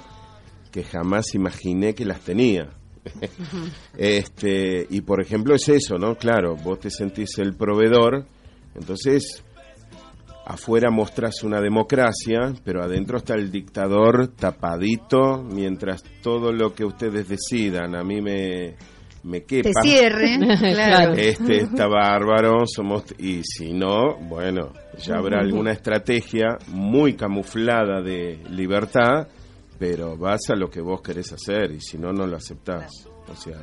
que 0.71 0.83
jamás 0.83 1.35
imaginé 1.35 1.93
que 1.93 2.05
las 2.05 2.21
tenía. 2.21 2.69
este 3.97 4.85
y 4.89 5.01
por 5.01 5.21
ejemplo 5.21 5.55
es 5.55 5.67
eso, 5.69 5.97
¿no? 5.97 6.15
Claro, 6.15 6.55
vos 6.55 6.79
te 6.79 6.89
sentís 6.89 7.37
el 7.39 7.55
proveedor, 7.55 8.25
entonces 8.75 9.43
afuera 10.45 10.91
mostrás 10.91 11.43
una 11.43 11.59
democracia, 11.61 12.53
pero 12.63 12.83
adentro 12.83 13.17
está 13.17 13.35
el 13.35 13.51
dictador 13.51 14.29
tapadito, 14.29 15.43
mientras 15.43 16.03
todo 16.21 16.51
lo 16.51 16.73
que 16.73 16.85
ustedes 16.85 17.27
decidan 17.27 17.95
a 17.95 18.03
mí 18.03 18.21
me, 18.21 18.75
me 19.23 19.43
quepa. 19.43 19.69
Te 19.69 19.89
cierre, 19.89 20.37
claro. 20.73 21.13
Este 21.13 21.57
está 21.63 21.87
bárbaro, 21.87 22.65
somos 22.65 23.05
y 23.17 23.41
si 23.43 23.73
no, 23.73 24.17
bueno, 24.17 24.73
ya 24.97 25.15
habrá 25.15 25.39
alguna 25.39 25.71
estrategia 25.71 26.57
muy 26.67 27.13
camuflada 27.13 28.01
de 28.01 28.39
libertad, 28.49 29.27
pero 29.81 30.15
vas 30.15 30.41
a 30.51 30.55
lo 30.55 30.69
que 30.69 30.79
vos 30.79 31.01
querés 31.01 31.33
hacer 31.33 31.71
y 31.71 31.81
si 31.81 31.97
no 31.97 32.13
no 32.13 32.27
lo 32.27 32.37
aceptás. 32.37 33.07
O 33.27 33.35
sea, 33.35 33.57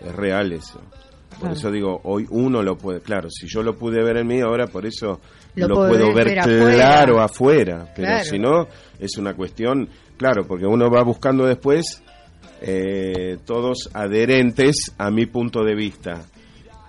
es 0.00 0.14
real 0.14 0.52
eso. 0.52 0.80
Por 1.30 1.38
Claro. 1.40 1.54
eso 1.54 1.70
digo, 1.72 2.00
hoy 2.04 2.24
uno 2.30 2.62
lo 2.62 2.78
puede, 2.78 3.00
claro, 3.00 3.28
si 3.30 3.48
yo 3.48 3.62
lo 3.64 3.76
pude 3.76 4.00
ver 4.02 4.18
en 4.18 4.28
mí, 4.28 4.40
ahora 4.40 4.68
por 4.68 4.86
eso 4.86 5.20
Lo 5.56 5.74
puedo 5.74 6.14
ver 6.14 6.26
ver 6.28 6.38
afuera. 6.38 6.72
claro 6.76 7.20
afuera, 7.20 7.92
pero 7.96 8.06
Claro. 8.08 8.24
si 8.24 8.38
no, 8.38 8.68
es 9.00 9.18
una 9.18 9.34
cuestión, 9.34 9.88
claro, 10.16 10.46
porque 10.46 10.66
uno 10.66 10.88
va 10.88 11.02
buscando 11.02 11.44
después 11.44 12.00
eh, 12.62 13.38
todos 13.44 13.90
adherentes 13.92 14.94
a 14.98 15.10
mi 15.10 15.26
punto 15.26 15.64
de 15.64 15.74
vista 15.74 16.24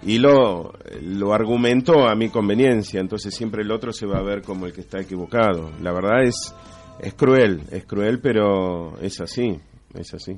y 0.03 0.19
lo, 0.19 0.71
lo 1.01 1.33
argumento 1.33 2.07
a 2.07 2.13
mi 2.15 2.29
conveniencia, 2.29 2.99
entonces 3.01 3.33
siempre 3.33 3.63
el 3.63 3.71
otro 3.71 3.91
se 3.91 4.05
va 4.05 4.19
a 4.19 4.23
ver 4.23 4.43
como 4.43 4.67
el 4.67 4.71
que 4.71 4.81
está 4.81 4.99
equivocado. 5.01 5.71
La 5.81 5.91
verdad 5.91 6.23
es, 6.23 6.53
es 6.99 7.13
cruel, 7.13 7.63
es 7.71 7.85
cruel, 7.85 8.19
pero 8.19 8.99
es 8.99 9.19
así, 9.21 9.59
es 9.93 10.13
así. 10.13 10.37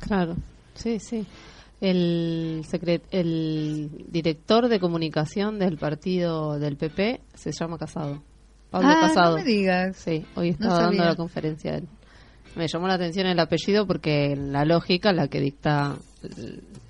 Claro, 0.00 0.36
sí, 0.74 0.98
sí. 0.98 1.26
El, 1.80 2.62
secret, 2.68 3.02
el 3.10 4.06
director 4.08 4.68
de 4.68 4.78
comunicación 4.80 5.58
del 5.58 5.78
partido 5.78 6.58
del 6.58 6.76
PP 6.76 7.20
se 7.34 7.52
llama 7.52 7.78
Casado. 7.78 8.22
Pablo 8.70 8.88
ah, 8.90 8.98
Casado. 9.00 9.38
no 9.38 9.44
me 9.44 9.50
digas. 9.50 9.96
Sí, 9.96 10.24
hoy 10.34 10.50
No 10.58 10.68
estaba 10.68 10.82
dando 10.82 11.04
la 11.04 11.16
conferencia 11.16 11.76
él. 11.76 11.88
Me 12.56 12.66
llamó 12.68 12.88
la 12.88 12.94
atención 12.94 13.26
el 13.26 13.38
apellido 13.38 13.86
porque 13.86 14.36
la 14.36 14.64
lógica, 14.64 15.12
la 15.12 15.28
que 15.28 15.40
dicta 15.40 15.96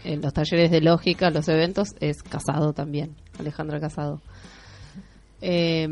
en 0.04 0.22
los 0.22 0.32
talleres 0.32 0.70
de 0.70 0.80
lógica, 0.80 1.30
los 1.30 1.48
eventos, 1.48 1.90
es 2.00 2.22
Casado 2.22 2.72
también, 2.72 3.14
Alejandra 3.38 3.78
Casado. 3.78 4.20
Eh, 5.40 5.86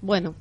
bueno, 0.00 0.34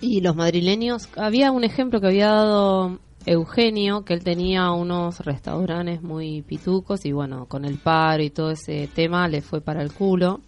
y 0.00 0.20
los 0.20 0.36
madrileños, 0.36 1.08
había 1.16 1.50
un 1.52 1.64
ejemplo 1.64 2.00
que 2.00 2.08
había 2.08 2.28
dado 2.28 2.98
Eugenio, 3.26 4.04
que 4.04 4.14
él 4.14 4.24
tenía 4.24 4.70
unos 4.70 5.20
restaurantes 5.20 6.02
muy 6.02 6.42
pitucos 6.42 7.04
y 7.04 7.12
bueno, 7.12 7.46
con 7.46 7.64
el 7.64 7.78
paro 7.78 8.22
y 8.22 8.30
todo 8.30 8.50
ese 8.50 8.88
tema 8.94 9.28
le 9.28 9.42
fue 9.42 9.60
para 9.60 9.82
el 9.82 9.92
culo, 9.92 10.40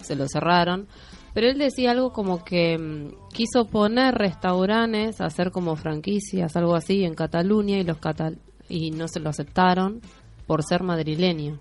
se 0.00 0.14
lo 0.14 0.26
cerraron. 0.28 0.86
Pero 1.34 1.48
él 1.48 1.58
decía 1.58 1.92
algo 1.92 2.12
como 2.12 2.44
que 2.44 2.78
mm, 2.78 3.32
quiso 3.32 3.66
poner 3.66 4.14
restaurantes, 4.14 5.20
hacer 5.20 5.50
como 5.50 5.76
franquicias, 5.76 6.56
algo 6.56 6.74
así, 6.74 7.04
en 7.04 7.14
Cataluña 7.14 7.78
y 7.78 7.84
los 7.84 7.98
catal 7.98 8.38
y 8.68 8.90
no 8.90 9.08
se 9.08 9.20
lo 9.20 9.30
aceptaron 9.30 10.00
por 10.46 10.62
ser 10.62 10.82
madrileño. 10.82 11.58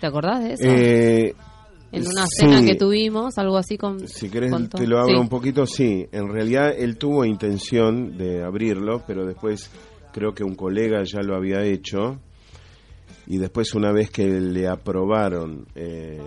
¿Te 0.00 0.06
acordás 0.06 0.42
de 0.42 0.52
eso? 0.54 0.64
Eh, 0.66 1.34
en 1.92 2.06
una 2.06 2.24
sí. 2.26 2.46
cena 2.46 2.64
que 2.64 2.74
tuvimos, 2.74 3.36
algo 3.38 3.56
así 3.58 3.76
con... 3.76 4.06
Si 4.08 4.28
querés 4.30 4.50
te 4.70 4.86
lo 4.86 4.98
abro 4.98 5.14
Sí. 5.16 5.20
un 5.20 5.28
poquito, 5.28 5.66
sí. 5.66 6.06
En 6.10 6.28
realidad 6.28 6.72
él 6.76 6.96
tuvo 6.96 7.24
intención 7.24 8.16
de 8.16 8.42
abrirlo, 8.42 9.02
pero 9.06 9.26
después 9.26 9.70
creo 10.12 10.32
que 10.34 10.42
un 10.42 10.54
colega 10.54 11.02
ya 11.04 11.20
lo 11.22 11.36
había 11.36 11.62
hecho. 11.64 12.18
Y 13.26 13.38
después 13.38 13.74
una 13.74 13.92
vez 13.92 14.10
que 14.10 14.26
le 14.26 14.66
aprobaron 14.66 15.66
eh, 15.74 16.18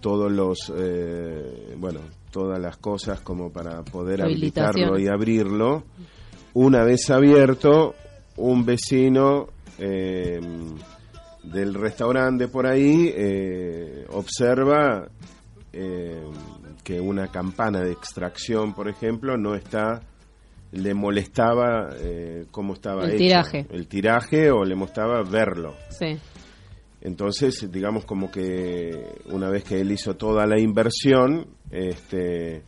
todos 0.00 0.30
los, 0.32 0.72
eh, 0.76 1.74
bueno, 1.76 2.00
todas 2.30 2.60
las 2.60 2.76
cosas 2.78 3.20
como 3.20 3.50
para 3.50 3.82
poder 3.82 4.22
habilitarlo 4.22 4.98
y 4.98 5.08
abrirlo, 5.08 5.84
una 6.54 6.84
vez 6.84 7.10
abierto, 7.10 7.94
un 8.36 8.64
vecino... 8.64 9.48
eh, 9.78 10.38
del 11.46 11.74
restaurante 11.74 12.48
por 12.48 12.66
ahí 12.66 13.12
eh, 13.14 14.04
observa 14.10 15.08
eh, 15.72 16.22
que 16.82 17.00
una 17.00 17.28
campana 17.28 17.80
de 17.80 17.92
extracción, 17.92 18.74
por 18.74 18.88
ejemplo, 18.88 19.36
no 19.36 19.54
está, 19.54 20.00
le 20.72 20.94
molestaba 20.94 21.90
eh, 21.98 22.46
cómo 22.50 22.74
estaba 22.74 23.04
El 23.04 23.10
hecho. 23.10 23.18
tiraje. 23.18 23.66
El 23.70 23.86
tiraje 23.86 24.50
o 24.50 24.64
le 24.64 24.74
molestaba 24.74 25.22
verlo. 25.22 25.74
Sí. 25.90 26.18
Entonces, 27.00 27.70
digamos 27.70 28.04
como 28.04 28.30
que 28.30 29.20
una 29.26 29.48
vez 29.48 29.64
que 29.64 29.80
él 29.80 29.92
hizo 29.92 30.16
toda 30.16 30.46
la 30.46 30.58
inversión, 30.58 31.46
este, 31.70 32.64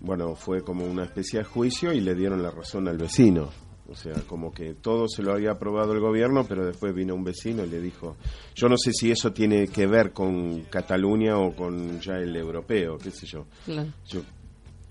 bueno, 0.00 0.34
fue 0.34 0.60
como 0.62 0.84
una 0.84 1.04
especie 1.04 1.38
de 1.38 1.44
juicio 1.44 1.92
y 1.92 2.00
le 2.00 2.14
dieron 2.14 2.42
la 2.42 2.50
razón 2.50 2.88
al 2.88 2.98
vecino. 2.98 3.48
O 3.88 3.94
sea, 3.96 4.14
como 4.28 4.52
que 4.52 4.74
todo 4.74 5.06
se 5.08 5.22
lo 5.22 5.32
había 5.32 5.50
aprobado 5.52 5.92
el 5.92 6.00
gobierno, 6.00 6.44
pero 6.48 6.64
después 6.64 6.94
vino 6.94 7.14
un 7.14 7.24
vecino 7.24 7.64
y 7.64 7.68
le 7.68 7.80
dijo, 7.80 8.16
yo 8.54 8.68
no 8.68 8.76
sé 8.78 8.92
si 8.92 9.10
eso 9.10 9.32
tiene 9.32 9.66
que 9.68 9.86
ver 9.86 10.12
con 10.12 10.62
Cataluña 10.70 11.36
o 11.36 11.52
con 11.54 12.00
ya 12.00 12.14
el 12.14 12.34
europeo, 12.36 12.96
qué 12.96 13.10
sé 13.10 13.26
yo. 13.26 13.44
Claro. 13.66 13.88
Yo 14.08 14.20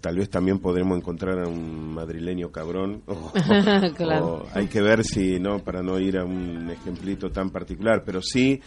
tal 0.01 0.17
vez 0.17 0.29
también 0.29 0.59
podremos 0.59 0.97
encontrar 0.97 1.39
a 1.39 1.47
un 1.47 1.93
madrileño 1.93 2.51
cabrón. 2.51 3.01
o- 3.07 3.31
Claro. 3.95 4.25
o 4.25 4.47
hay 4.53 4.67
que 4.67 4.81
ver 4.81 5.03
si, 5.03 5.39
no, 5.39 5.59
para 5.59 5.81
no 5.81 5.97
ir 5.99 6.17
a 6.17 6.25
un 6.25 6.69
ejemplito 6.69 7.29
tan 7.31 7.49
particular, 7.49 8.03
pero 8.05 8.21
sí, 8.21 8.59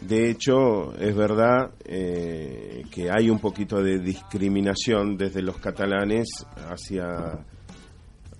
de 0.00 0.30
hecho, 0.30 0.94
es 0.98 1.14
verdad 1.14 1.72
eh, 1.84 2.84
que 2.90 3.10
hay 3.10 3.28
un 3.28 3.38
poquito 3.38 3.82
de 3.82 3.98
discriminación 3.98 5.16
desde 5.18 5.42
los 5.42 5.58
catalanes 5.58 6.28
hacia 6.70 7.44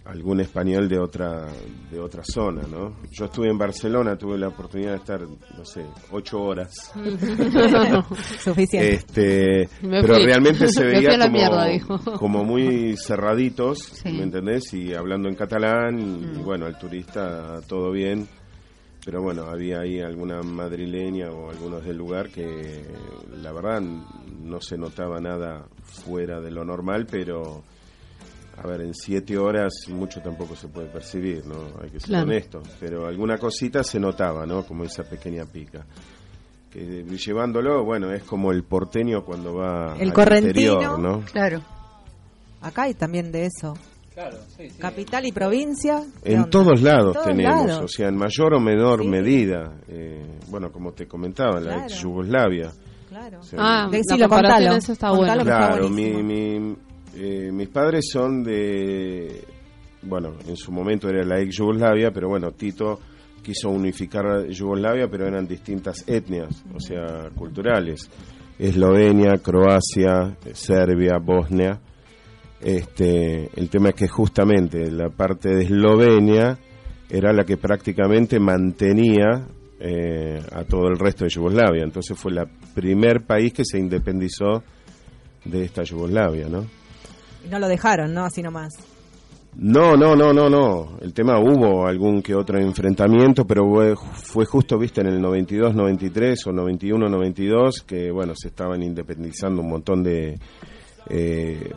algún 0.04 0.40
español 0.40 0.88
de 0.88 0.99
otra 0.99 1.47
de 1.90 2.00
otra 2.00 2.23
zona, 2.25 2.62
¿no? 2.71 2.97
Yo 3.12 3.26
estuve 3.26 3.49
en 3.50 3.59
Barcelona, 3.59 4.16
tuve 4.16 4.38
la 4.38 4.49
oportunidad 4.49 4.92
de 4.92 4.97
estar, 4.97 5.21
no 5.23 5.64
sé, 5.64 5.85
ocho 6.11 6.40
horas. 6.42 6.92
Suficiente. 8.42 8.95
Este, 8.95 9.69
pero 9.83 10.14
realmente 10.14 10.69
se 10.69 10.85
veía 10.87 11.19
como, 11.19 11.30
mierda, 11.30 11.66
dijo. 11.66 11.99
como 12.19 12.45
muy 12.45 12.97
cerraditos, 12.97 13.78
Sí. 13.78 14.11
¿me 14.12 14.23
entendés? 14.25 14.73
Y 14.75 14.95
hablando 14.95 15.28
en 15.28 15.35
catalán, 15.35 15.99
y, 15.99 16.38
Mm. 16.40 16.45
bueno, 16.45 16.66
al 16.66 16.78
turista 16.78 17.61
todo 17.69 17.90
bien. 17.92 18.26
Pero 19.04 19.23
bueno, 19.23 19.45
había 19.45 19.80
ahí 19.80 19.99
alguna 20.00 20.42
madrileña 20.42 21.30
o 21.30 21.50
algunos 21.50 21.83
del 21.85 21.97
lugar 21.97 22.28
que 22.28 22.85
la 23.42 23.50
verdad 23.52 23.80
no 23.80 24.61
se 24.61 24.76
notaba 24.76 25.19
nada 25.21 25.64
fuera 25.83 26.38
de 26.40 26.50
lo 26.50 26.64
normal, 26.66 27.07
pero 27.11 27.62
a 28.62 28.67
ver, 28.67 28.83
en 28.83 28.95
siete 28.95 29.38
horas 29.38 29.73
mucho 29.88 30.21
tampoco 30.21 30.55
se 30.55 30.69
puede 30.69 30.88
percibir, 30.88 31.47
¿no? 31.47 31.55
Hay 31.83 31.90
que 31.90 32.00
ser 32.00 32.09
Claro. 32.11 32.25
honesto. 32.26 32.62
Pero 32.79 33.07
alguna 33.07 33.38
cosita 33.38 33.83
se 33.83 33.99
notaba, 33.99 34.45
¿no? 34.47 34.64
Como 34.64 34.85
esa 34.85 35.02
pequeña 35.05 35.45
pica. 35.47 35.85
Que 36.71 37.02
llevándolo, 37.05 37.85
bueno, 37.85 38.12
es 38.12 38.23
como 38.23 38.52
el 38.52 38.62
porteño 38.64 39.25
cuando 39.25 39.55
va 39.55 39.97
El 39.99 40.09
al 40.09 40.12
correntino. 40.14 40.73
interior, 40.75 40.99
¿no? 40.99 41.21
Claro. 41.33 41.61
Acá 42.61 42.83
hay 42.83 42.95
también 42.95 43.33
de 43.33 43.47
eso. 43.47 43.75
Claro, 44.14 44.37
sí, 44.57 44.69
sí. 44.71 44.79
Capital 44.79 45.25
y 45.26 45.33
provincia. 45.33 46.02
¿qué 46.23 46.33
En 46.33 46.38
onda? 46.40 46.50
todos 46.50 46.83
lados 46.83 47.07
En 47.09 47.12
todos 47.14 47.26
tenemos, 47.26 47.67
lados. 47.67 47.85
o 47.85 47.88
sea, 47.88 48.09
en 48.09 48.17
mayor 48.17 48.55
o 48.55 48.61
menor 48.61 49.00
Sí. 49.02 49.09
medida. 49.09 49.73
Eh, 49.88 50.38
bueno, 50.49 50.71
como 50.71 50.93
te 50.93 51.07
comentaba, 51.09 51.55
la 51.61 51.73
Claro. 51.73 51.83
ex 51.85 51.95
Yugoslavia. 52.02 52.73
Claro. 53.09 53.40
O 53.40 53.43
sea, 53.43 53.59
Ah, 53.61 53.88
Decilo, 53.90 54.19
la 54.19 54.29
comparación, 54.29 54.59
contalo. 54.61 54.76
eso 54.79 54.93
está 54.93 55.09
Contalo, 55.09 55.26
bueno. 55.45 55.50
está 55.50 55.67
Claro, 55.69 55.88
mi, 55.88 56.23
mi- 56.23 56.76
eh, 57.14 57.50
mis 57.52 57.69
padres 57.69 58.09
son 58.12 58.43
de, 58.43 59.45
bueno, 60.02 60.35
en 60.47 60.57
su 60.57 60.73
momento 60.73 61.09
era 61.09 61.25
la 61.25 61.40
ex 61.40 61.57
Yugoslavia, 61.57 62.11
pero 62.12 62.29
bueno, 62.29 62.52
Tito 62.52 62.99
quiso 63.43 63.71
unificar 63.71 64.47
Yugoslavia, 64.49 65.09
pero 65.11 65.26
eran 65.26 65.47
distintas 65.47 66.05
etnias, 66.07 66.64
o 66.75 66.81
sea, 66.81 67.31
culturales. 67.35 68.11
Eslovenia, 68.59 69.38
Croacia, 69.38 70.37
Serbia, 70.52 71.19
Bosnia. 71.19 71.81
Este, 72.61 73.49
el 73.59 73.71
tema 73.71 73.88
es 73.88 73.95
que 73.95 74.09
justamente 74.09 74.90
la 74.90 75.09
parte 75.09 75.49
de 75.49 75.64
Eslovenia 75.64 76.59
era 77.09 77.33
la 77.33 77.45
que 77.45 77.57
prácticamente 77.57 78.38
mantenía 78.38 79.47
eh, 79.81 80.38
a 80.52 80.64
todo 80.64 80.88
el 80.88 80.99
resto 80.99 81.25
de 81.25 81.31
Yugoslavia. 81.31 81.83
Entonces 81.83 82.19
fue 82.19 82.33
el 82.33 82.47
primer 82.75 83.23
país 83.23 83.55
que 83.55 83.64
se 83.64 83.79
independizó 83.79 84.62
de 85.45 85.64
esta 85.64 85.83
Yugoslavia, 85.83 86.49
¿no? 86.49 86.67
Y 87.45 87.49
no 87.49 87.59
lo 87.59 87.69
dejaron, 87.69 88.13
¿no? 88.15 88.25
Así 88.25 88.43
nomás. 88.43 88.73
No, 89.57 89.97
no, 89.97 90.15
no, 90.15 90.33
no, 90.33 90.49
no. 90.49 90.99
El 91.01 91.13
tema 91.13 91.39
hubo 91.41 91.87
algún 91.87 92.23
que 92.23 92.35
otro 92.37 92.59
enfrentamiento, 92.59 93.45
pero 93.45 93.69
fue, 93.69 93.97
fue 93.97 94.45
justo, 94.47 94.79
viste, 94.79 95.01
en 95.01 95.09
el 95.09 95.21
92, 95.21 95.75
93 95.75 96.47
o 96.47 96.53
91, 96.53 97.09
92, 97.09 97.83
que, 97.83 98.11
bueno, 98.13 98.33
se 98.37 98.49
estaban 98.49 98.81
independizando 98.83 99.61
un 99.63 99.71
montón 99.71 100.05
de, 100.05 100.39
eh, 101.09 101.73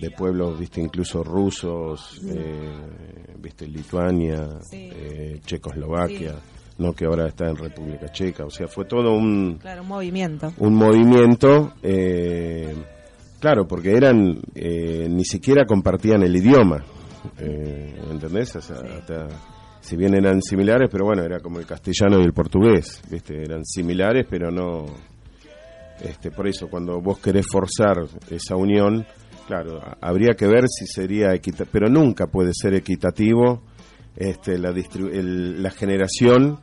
de 0.00 0.10
pueblos, 0.12 0.58
viste, 0.58 0.80
incluso 0.80 1.22
rusos, 1.22 2.18
eh, 2.26 3.36
viste, 3.38 3.66
Lituania, 3.68 4.48
Sí. 4.62 4.88
eh, 4.92 5.40
Checoslovaquia. 5.44 6.34
no 6.78 6.92
que 6.94 7.06
ahora 7.06 7.26
está 7.26 7.48
en 7.48 7.56
República 7.56 8.06
Checa. 8.12 8.44
O 8.46 8.50
sea, 8.50 8.68
fue 8.68 8.84
todo 8.84 9.12
un, 9.12 9.58
Claro, 9.60 9.82
un 9.82 9.88
movimiento. 9.88 10.52
un 10.58 10.74
movimiento, 10.76 11.72
claro, 13.40 13.66
porque 13.66 13.92
eran, 13.92 14.40
eh, 14.54 15.06
ni 15.10 15.24
siquiera 15.24 15.64
compartían 15.66 16.22
el 16.22 16.36
idioma, 16.36 16.84
eh, 17.38 17.94
¿entendés? 18.10 18.54
O 18.56 18.60
sea, 18.60 18.76
hasta- 18.98 19.28
si 19.80 19.96
bien 19.96 20.14
eran 20.14 20.42
similares, 20.42 20.88
pero 20.90 21.04
bueno, 21.06 21.22
era 21.24 21.40
como 21.40 21.58
el 21.58 21.66
castellano 21.66 22.18
y 22.20 22.24
el 22.24 22.32
portugués, 22.32 23.00
¿viste? 23.10 23.40
Eran 23.42 23.64
similares, 23.64 24.26
pero 24.28 24.50
no... 24.50 24.86
Este, 26.02 26.30
por 26.30 26.46
eso, 26.46 26.68
cuando 26.68 27.00
vos 27.00 27.18
querés 27.18 27.46
forzar 27.50 27.96
esa 28.30 28.54
unión, 28.54 29.04
claro, 29.48 29.80
habría 30.00 30.34
que 30.36 30.46
ver 30.46 30.64
si 30.68 30.86
sería 30.86 31.34
equitativo, 31.34 31.70
pero 31.72 31.88
nunca 31.88 32.26
puede 32.28 32.52
ser 32.54 32.74
equitativo 32.74 33.62
este, 34.14 34.58
la, 34.58 34.70
el- 34.70 35.60
la 35.62 35.70
generación 35.70 36.60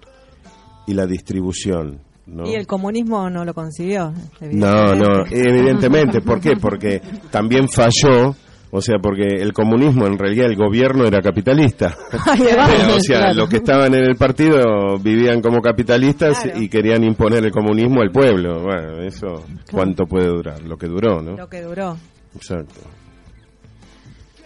y 0.88 0.94
la 0.94 1.06
distribución. 1.06 2.02
¿No? 2.28 2.48
Y 2.50 2.56
el 2.56 2.66
comunismo 2.68 3.30
no 3.30 3.46
lo 3.46 3.54
consiguió. 3.54 4.14
No, 4.42 4.96
no, 4.96 5.26
evidentemente. 5.30 6.22
¿Por 6.22 6.40
qué? 6.42 6.54
Porque 6.60 7.02
también 7.32 7.68
falló, 7.70 8.36
o 8.72 8.82
sea, 8.82 8.96
porque 9.02 9.24
el 9.40 9.54
comunismo, 9.54 10.06
en 10.08 10.18
realidad 10.18 10.48
el 10.48 10.56
gobierno 10.56 11.06
era 11.06 11.22
capitalista. 11.22 11.96
O 12.96 13.00
sea, 13.00 13.20
Claro. 13.20 13.34
los 13.36 13.50
que 13.50 13.58
estaban 13.58 13.94
en 13.94 14.04
el 14.06 14.16
partido 14.16 14.98
vivían 15.00 15.42
como 15.42 15.62
capitalistas 15.62 16.40
Claro. 16.44 16.62
y 16.62 16.70
querían 16.70 17.04
imponer 17.04 17.46
el 17.46 17.52
comunismo 17.52 18.02
al 18.02 18.12
pueblo. 18.12 18.62
Bueno, 18.62 19.02
eso, 19.04 19.46
¿cuánto 19.72 20.06
puede 20.06 20.28
durar? 20.28 20.62
Lo 20.64 20.78
que 20.78 20.88
duró, 20.88 21.22
¿no? 21.22 21.36
Lo 21.38 21.48
que 21.48 21.62
duró. 21.62 21.96
Exacto. 22.36 22.82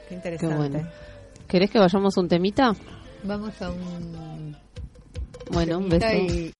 Qué 0.07 0.15
interesante. 0.15 0.55
Qué 0.55 0.69
bueno. 0.69 0.88
¿Querés 1.48 1.71
que 1.71 1.79
vayamos 1.79 2.17
a 2.17 2.21
un 2.21 2.27
temita? 2.27 2.74
Vamos 3.24 3.62
a 3.62 3.69
un 3.71 4.55
Bueno, 5.51 5.77
un 5.79 5.89
beso. 5.89 6.05
y 6.13 6.51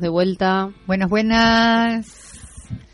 estamos 0.00 0.02
de 0.02 0.08
vuelta. 0.08 0.70
Buenas, 0.86 1.10
buenas. 1.10 2.06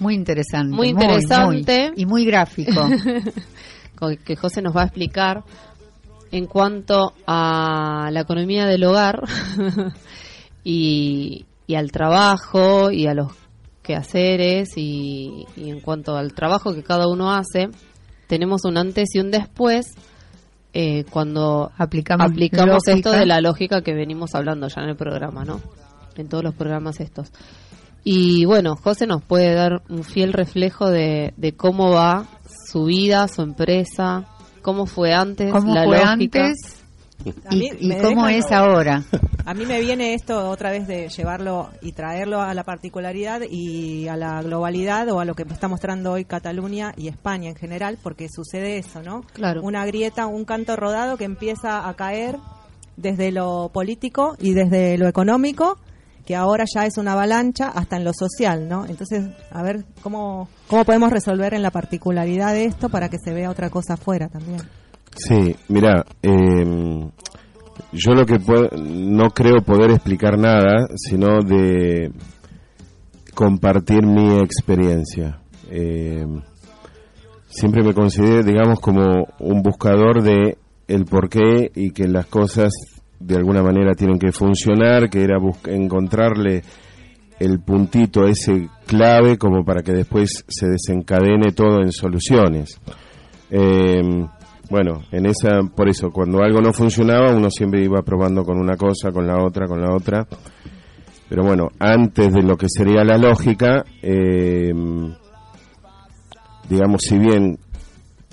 Muy 0.00 0.14
interesante. 0.14 0.74
Muy 0.76 0.88
interesante. 0.88 1.90
muy- 1.92 2.02
y 2.02 2.06
muy 2.06 2.24
gráfico. 2.24 2.80
que 4.24 4.36
José 4.36 4.62
nos 4.62 4.76
va 4.76 4.82
a 4.82 4.84
explicar 4.84 5.42
en 6.30 6.46
cuanto 6.46 7.14
a 7.26 8.10
la 8.12 8.20
economía 8.20 8.66
del 8.66 8.84
hogar 8.84 9.22
y, 10.64 11.46
y 11.66 11.74
al 11.74 11.92
trabajo 11.92 12.90
y 12.90 13.06
a 13.06 13.14
los 13.14 13.32
quehaceres 13.82 14.76
y, 14.76 15.46
y 15.56 15.70
en 15.70 15.80
cuanto 15.80 16.16
al 16.16 16.34
trabajo 16.34 16.74
que 16.74 16.82
cada 16.82 17.08
uno 17.08 17.32
hace, 17.32 17.70
tenemos 18.26 18.64
un 18.64 18.76
antes 18.76 19.14
y 19.14 19.20
un 19.20 19.30
después 19.30 19.94
eh, 20.74 21.04
cuando 21.10 21.72
Aplicamos, 21.78 22.30
aplicamos 22.30 22.82
lógica. 22.86 22.92
esto 22.92 23.10
de 23.12 23.26
la 23.26 23.40
lógica 23.40 23.82
que 23.82 23.94
venimos 23.94 24.34
hablando 24.34 24.68
ya 24.68 24.82
en 24.82 24.90
el 24.90 24.96
programa, 24.96 25.44
¿no? 25.44 25.60
En 26.16 26.28
todos 26.28 26.44
los 26.44 26.54
programas 26.54 27.00
estos. 27.00 27.32
Y 28.04 28.44
bueno, 28.44 28.76
José 28.76 29.06
nos 29.06 29.22
puede 29.22 29.54
dar 29.54 29.82
un 29.88 30.04
fiel 30.04 30.32
reflejo 30.32 30.90
de, 30.90 31.32
de 31.36 31.56
cómo 31.56 31.90
va 31.90 32.26
su 32.70 32.84
vida, 32.84 33.28
su 33.28 33.42
empresa, 33.42 34.26
cómo 34.68 34.84
fue 34.84 35.14
antes, 35.14 35.50
¿Cómo 35.50 35.74
la 35.74 35.84
fue 35.84 35.96
lógica. 35.96 36.44
antes 36.44 36.84
y, 37.54 37.90
cómo 38.02 38.28
es 38.28 38.52
ahora? 38.52 39.02
A 39.46 39.54
mí 39.54 39.64
me 39.64 39.80
viene 39.80 40.12
esto 40.12 40.50
otra 40.50 40.70
vez 40.70 40.86
de 40.86 41.08
llevarlo 41.08 41.70
y 41.80 41.92
traerlo 41.92 42.42
a 42.42 42.52
la 42.52 42.64
particularidad 42.64 43.40
y 43.50 44.08
a 44.08 44.16
la 44.18 44.42
globalidad 44.42 45.08
o 45.08 45.20
a 45.20 45.24
lo 45.24 45.34
que 45.34 45.44
está 45.44 45.68
mostrando 45.68 46.12
hoy 46.12 46.26
Cataluña 46.26 46.92
y 46.98 47.08
España 47.08 47.48
en 47.48 47.56
general, 47.56 47.96
porque 48.02 48.28
sucede 48.28 48.76
eso, 48.76 49.02
¿no? 49.02 49.22
Claro. 49.32 49.62
Una 49.62 49.86
grieta, 49.86 50.26
un 50.26 50.44
canto 50.44 50.76
rodado 50.76 51.16
que 51.16 51.24
empieza 51.24 51.88
a 51.88 51.94
caer 51.94 52.36
desde 52.98 53.32
lo 53.32 53.70
político 53.72 54.36
y 54.38 54.52
desde 54.52 54.98
lo 54.98 55.08
económico, 55.08 55.78
que 56.28 56.36
ahora 56.36 56.66
ya 56.66 56.84
es 56.84 56.98
una 56.98 57.12
avalancha 57.12 57.68
hasta 57.68 57.96
en 57.96 58.04
lo 58.04 58.12
social, 58.12 58.68
¿no? 58.68 58.84
Entonces, 58.84 59.30
a 59.50 59.62
ver 59.62 59.86
cómo, 60.02 60.50
cómo 60.66 60.84
podemos 60.84 61.10
resolver 61.10 61.54
en 61.54 61.62
la 61.62 61.70
particularidad 61.70 62.52
de 62.52 62.66
esto 62.66 62.90
para 62.90 63.08
que 63.08 63.16
se 63.16 63.32
vea 63.32 63.48
otra 63.48 63.70
cosa 63.70 63.94
afuera 63.94 64.28
también. 64.28 64.60
Sí, 65.16 65.56
mira, 65.68 66.04
eh, 66.22 67.10
yo 67.92 68.12
lo 68.12 68.26
que 68.26 68.38
puedo, 68.40 68.68
no 68.76 69.30
creo 69.30 69.62
poder 69.62 69.90
explicar 69.90 70.38
nada, 70.38 70.88
sino 70.96 71.40
de 71.40 72.12
compartir 73.34 74.04
mi 74.04 74.38
experiencia. 74.40 75.40
Eh, 75.70 76.26
siempre 77.48 77.82
me 77.82 77.94
consideré, 77.94 78.42
digamos, 78.42 78.80
como 78.80 79.28
un 79.38 79.62
buscador 79.62 80.22
de 80.22 80.58
el 80.88 81.06
porqué 81.06 81.70
y 81.74 81.92
que 81.92 82.06
las 82.06 82.26
cosas 82.26 82.97
de 83.20 83.36
alguna 83.36 83.62
manera 83.62 83.94
tienen 83.94 84.18
que 84.18 84.32
funcionar, 84.32 85.08
que 85.10 85.22
era 85.22 85.38
encontrarle 85.66 86.62
el 87.38 87.60
puntito 87.60 88.24
ese 88.26 88.68
clave 88.86 89.38
como 89.38 89.64
para 89.64 89.82
que 89.82 89.92
después 89.92 90.44
se 90.48 90.66
desencadene 90.66 91.52
todo 91.52 91.80
en 91.80 91.92
soluciones. 91.92 92.80
Eh, 93.50 94.02
bueno, 94.70 95.02
en 95.12 95.26
esa, 95.26 95.62
por 95.74 95.88
eso, 95.88 96.10
cuando 96.10 96.42
algo 96.42 96.60
no 96.60 96.72
funcionaba, 96.72 97.34
uno 97.34 97.50
siempre 97.50 97.82
iba 97.82 98.02
probando 98.02 98.44
con 98.44 98.58
una 98.58 98.76
cosa, 98.76 99.10
con 99.12 99.26
la 99.26 99.42
otra, 99.42 99.66
con 99.66 99.80
la 99.80 99.94
otra. 99.94 100.26
Pero 101.28 101.42
bueno, 101.42 101.68
antes 101.78 102.32
de 102.32 102.42
lo 102.42 102.56
que 102.56 102.66
sería 102.68 103.04
la 103.04 103.16
lógica, 103.16 103.84
eh, 104.02 104.72
digamos, 106.68 107.02
si 107.02 107.18
bien, 107.18 107.58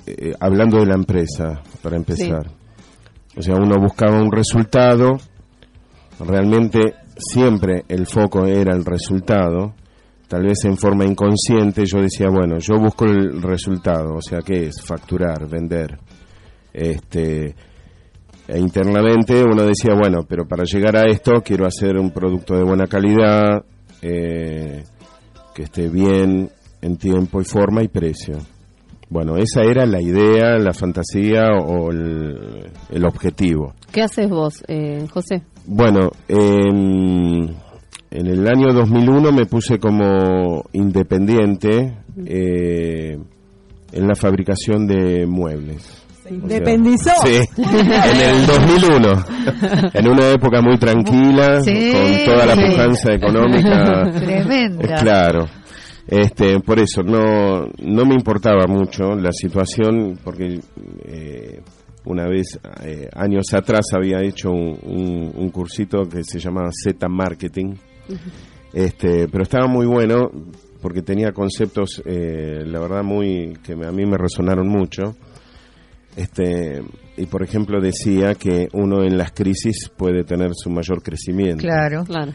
eh, 0.05 0.33
hablando 0.39 0.79
de 0.79 0.85
la 0.87 0.95
empresa, 0.95 1.61
para 1.81 1.95
empezar, 1.95 2.51
o 3.37 3.41
sea, 3.41 3.55
uno 3.55 3.75
buscaba 3.79 4.21
un 4.21 4.31
resultado, 4.31 5.17
realmente 6.19 6.95
siempre 7.17 7.83
el 7.87 8.05
foco 8.05 8.45
era 8.45 8.75
el 8.75 8.85
resultado, 8.85 9.73
tal 10.27 10.43
vez 10.43 10.63
en 10.65 10.77
forma 10.77 11.05
inconsciente 11.05 11.85
yo 11.85 12.01
decía, 12.01 12.27
bueno, 12.29 12.57
yo 12.59 12.79
busco 12.79 13.05
el 13.05 13.41
resultado, 13.41 14.15
o 14.15 14.21
sea, 14.21 14.39
¿qué 14.39 14.67
es? 14.67 14.81
Facturar, 14.81 15.47
vender. 15.49 15.97
Este, 16.73 17.55
e 18.47 18.59
internamente 18.59 19.43
uno 19.43 19.63
decía, 19.63 19.95
bueno, 19.95 20.19
pero 20.27 20.47
para 20.47 20.63
llegar 20.63 20.95
a 20.97 21.07
esto 21.07 21.41
quiero 21.43 21.65
hacer 21.65 21.97
un 21.97 22.11
producto 22.11 22.55
de 22.55 22.63
buena 22.63 22.87
calidad, 22.87 23.65
eh, 24.01 24.83
que 25.53 25.63
esté 25.63 25.89
bien 25.89 26.51
en 26.81 26.97
tiempo 26.97 27.41
y 27.41 27.45
forma 27.45 27.81
y 27.81 27.87
precio. 27.87 28.37
Bueno, 29.15 29.37
esa 29.37 29.61
era 29.61 29.85
la 29.85 30.01
idea, 30.01 30.57
la 30.59 30.73
fantasía 30.73 31.45
o 31.57 31.89
el, 31.89 32.69
el 32.91 33.05
objetivo. 33.05 33.73
¿Qué 33.89 34.01
haces 34.01 34.29
vos, 34.29 34.61
eh, 34.67 35.07
José? 35.09 35.41
Bueno, 35.65 36.09
en, 36.27 37.55
en 38.11 38.27
el 38.27 38.45
año 38.45 38.73
2001 38.73 39.31
me 39.31 39.45
puse 39.45 39.79
como 39.79 40.65
independiente 40.73 41.95
eh, 42.25 43.17
en 43.93 44.05
la 44.05 44.15
fabricación 44.15 44.85
de 44.85 45.25
muebles. 45.25 46.03
O 46.19 46.23
sea, 46.23 46.31
independizó. 46.33 47.11
Sí, 47.23 47.37
en 47.61 48.21
el 48.21 48.45
2001, 48.45 49.07
en 49.93 50.07
una 50.09 50.27
época 50.31 50.61
muy 50.61 50.77
tranquila, 50.77 51.61
Sí, 51.61 51.91
con 51.93 52.25
toda 52.33 52.45
la 52.47 52.55
sí. 52.55 52.61
pujanza 52.69 53.13
económica. 53.13 54.11
Tremenda. 54.11 54.83
Eh, 54.83 55.01
Claro. 55.01 55.45
Este, 56.07 56.59
por 56.59 56.79
eso 56.79 57.01
no 57.01 57.65
no 57.81 58.05
me 58.05 58.13
importaba 58.13 58.67
mucho 58.67 59.15
la 59.15 59.31
situación 59.31 60.19
porque 60.23 60.59
eh, 61.05 61.61
una 62.05 62.27
vez 62.27 62.59
eh, 62.83 63.09
años 63.15 63.45
atrás 63.53 63.87
había 63.93 64.21
hecho 64.21 64.51
un, 64.51 64.77
un- 64.83 65.31
un 65.35 65.49
cursito 65.49 66.03
que 66.03 66.23
se 66.23 66.37
llamaba 66.39 66.69
Z 66.71 67.07
Marketing. 67.09 67.73
Este, 68.73 69.27
pero 69.29 69.43
estaba 69.43 69.67
muy 69.67 69.87
bueno 69.87 70.29
porque 70.81 71.01
tenía 71.01 71.31
conceptos 71.31 72.03
eh, 72.05 72.61
la 72.65 72.79
verdad 72.79 73.01
muy 73.03 73.53
que 73.63 73.75
me- 73.75 73.87
a 73.87 73.91
mí 73.91 74.05
me 74.05 74.17
resonaron 74.17 74.67
mucho. 74.67 75.15
Este, 76.15 76.81
y 77.17 77.25
por 77.25 77.43
ejemplo 77.43 77.81
decía 77.81 78.35
que 78.35 78.67
uno 78.73 79.03
en 79.03 79.17
las 79.17 79.31
crisis 79.31 79.89
puede 79.89 80.23
tener 80.23 80.51
su 80.53 80.69
mayor 80.69 81.01
crecimiento. 81.01 81.61
Claro. 81.61 82.03
Claro. 82.05 82.31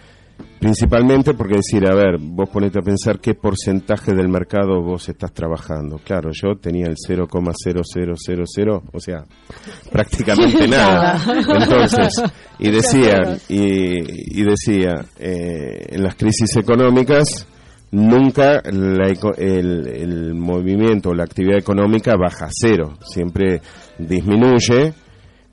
Principalmente 0.58 1.34
porque 1.34 1.56
decir, 1.56 1.86
a 1.86 1.94
ver, 1.94 2.18
vos 2.20 2.48
ponete 2.50 2.78
a 2.78 2.82
pensar 2.82 3.18
qué 3.20 3.34
porcentaje 3.34 4.12
del 4.14 4.28
mercado 4.28 4.82
vos 4.82 5.08
estás 5.08 5.32
trabajando. 5.32 5.98
Claro, 6.04 6.30
yo 6.32 6.56
tenía 6.60 6.86
el 6.86 6.96
0,0000, 6.96 8.82
o 8.92 9.00
sea, 9.00 9.24
prácticamente 9.92 10.68
nada. 10.68 11.18
Entonces, 11.36 12.22
y 12.58 12.70
decía, 12.70 13.38
y, 13.48 14.40
y 14.40 14.44
decía, 14.44 15.04
eh, 15.18 15.86
en 15.90 16.02
las 16.02 16.14
crisis 16.16 16.56
económicas, 16.56 17.46
nunca 17.92 18.62
la 18.70 19.08
el, 19.38 19.86
el 19.88 20.34
movimiento 20.34 21.10
o 21.10 21.14
la 21.14 21.24
actividad 21.24 21.58
económica 21.58 22.14
baja 22.16 22.46
a 22.46 22.50
cero, 22.52 22.98
siempre 23.02 23.60
disminuye 23.98 24.92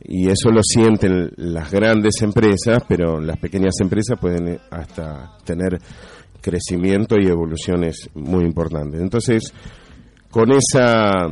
y 0.03 0.29
eso 0.29 0.49
lo 0.51 0.61
sienten 0.63 1.31
las 1.37 1.71
grandes 1.71 2.21
empresas, 2.21 2.83
pero 2.87 3.19
las 3.19 3.37
pequeñas 3.37 3.75
empresas 3.81 4.19
pueden 4.19 4.47
eh, 4.47 4.59
hasta 4.71 5.37
tener 5.43 5.79
crecimiento 6.41 7.15
y 7.19 7.27
evoluciones 7.27 8.09
muy 8.13 8.43
importantes. 8.43 9.01
Entonces, 9.01 9.53
con 10.29 10.51
esa 10.51 11.27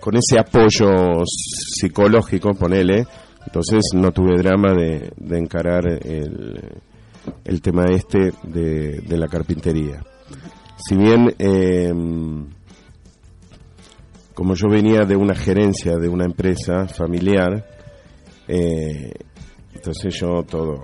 con 0.00 0.16
ese 0.16 0.38
apoyo 0.38 1.24
psicológico, 1.24 2.52
ponele, 2.54 3.06
entonces 3.46 3.80
no 3.94 4.12
tuve 4.12 4.36
drama 4.36 4.74
de, 4.74 5.12
de 5.16 5.38
encarar 5.38 5.86
el, 5.86 6.82
el 7.44 7.62
tema 7.62 7.84
este 7.90 8.32
de, 8.42 9.00
de 9.00 9.16
la 9.16 9.28
carpintería. 9.28 10.02
Si 10.76 10.96
bien, 10.96 11.34
eh, 11.38 11.92
como 14.34 14.54
yo 14.54 14.68
venía 14.68 15.04
de 15.06 15.16
una 15.16 15.34
gerencia 15.34 15.96
de 15.96 16.08
una 16.08 16.24
empresa 16.24 16.86
familiar, 16.88 17.64
eh, 18.48 19.12
entonces 19.72 20.14
yo 20.20 20.42
todo 20.42 20.82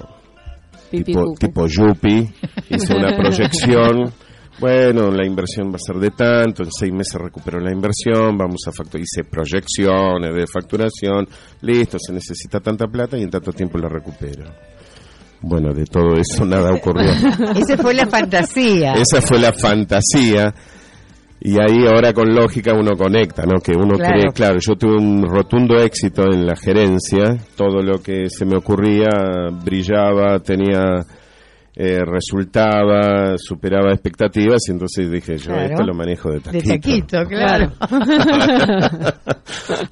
tipo, 0.91 1.35
tipo 1.39 1.67
yuppie, 1.67 2.33
hice 2.71 2.95
una 2.95 3.17
proyección, 3.17 4.13
bueno, 4.59 5.11
la 5.11 5.27
inversión 5.27 5.71
va 5.71 5.77
a 5.77 5.79
ser 5.79 5.97
de 5.97 6.11
tanto, 6.11 6.63
en 6.63 6.71
seis 6.71 6.93
meses 6.93 7.15
recupero 7.15 7.59
la 7.61 7.73
inversión, 7.73 8.37
vamos 8.37 8.63
a 8.67 8.73
facturar, 8.73 9.03
hice 9.03 9.25
proyecciones 9.25 10.35
de 10.35 10.47
facturación, 10.47 11.27
listo, 11.63 11.99
se 11.99 12.13
necesita 12.13 12.61
tanta 12.61 12.87
plata 12.87 13.19
y 13.19 13.23
en 13.23 13.31
tanto 13.31 13.53
tiempo 13.53 13.79
la 13.79 13.89
recupero. 13.89 14.45
Bueno, 15.43 15.73
de 15.73 15.87
todo 15.87 16.17
eso 16.17 16.45
nada 16.45 16.71
ocurrió. 16.73 17.11
Esa 17.57 17.79
fue 17.79 17.95
la 17.95 18.07
fantasía. 18.07 18.93
Esa 18.93 19.23
fue 19.23 19.39
la 19.39 19.53
fantasía. 19.55 20.55
Y 21.43 21.59
ahí 21.59 21.87
ahora 21.87 22.13
con 22.13 22.35
lógica 22.35 22.75
uno 22.75 22.91
conecta, 22.99 23.45
¿no? 23.47 23.61
Que 23.61 23.73
uno 23.73 23.97
Claro. 23.97 24.13
cree, 24.15 24.33
claro, 24.35 24.59
yo 24.61 24.75
tuve 24.77 24.97
un 24.97 25.25
rotundo 25.27 25.79
éxito 25.81 26.25
en 26.31 26.45
la 26.47 26.55
gerencia, 26.55 27.35
todo 27.57 27.81
lo 27.83 28.03
que 28.03 28.29
se 28.29 28.45
me 28.45 28.59
ocurría 28.59 29.09
brillaba, 29.65 30.39
tenía, 30.41 30.97
eh, 31.75 32.01
resultaba, 32.05 33.39
superaba 33.39 33.91
expectativas 33.93 34.59
y 34.69 34.73
entonces 34.73 35.11
dije 35.11 35.39
yo, 35.39 35.47
Claro. 35.53 35.65
esto 35.71 35.83
lo 35.83 35.95
manejo 35.95 36.29
de 36.31 36.41
De 36.41 36.61
taquito. 36.61 36.75
taquito, 36.75 37.25
claro. 37.29 37.73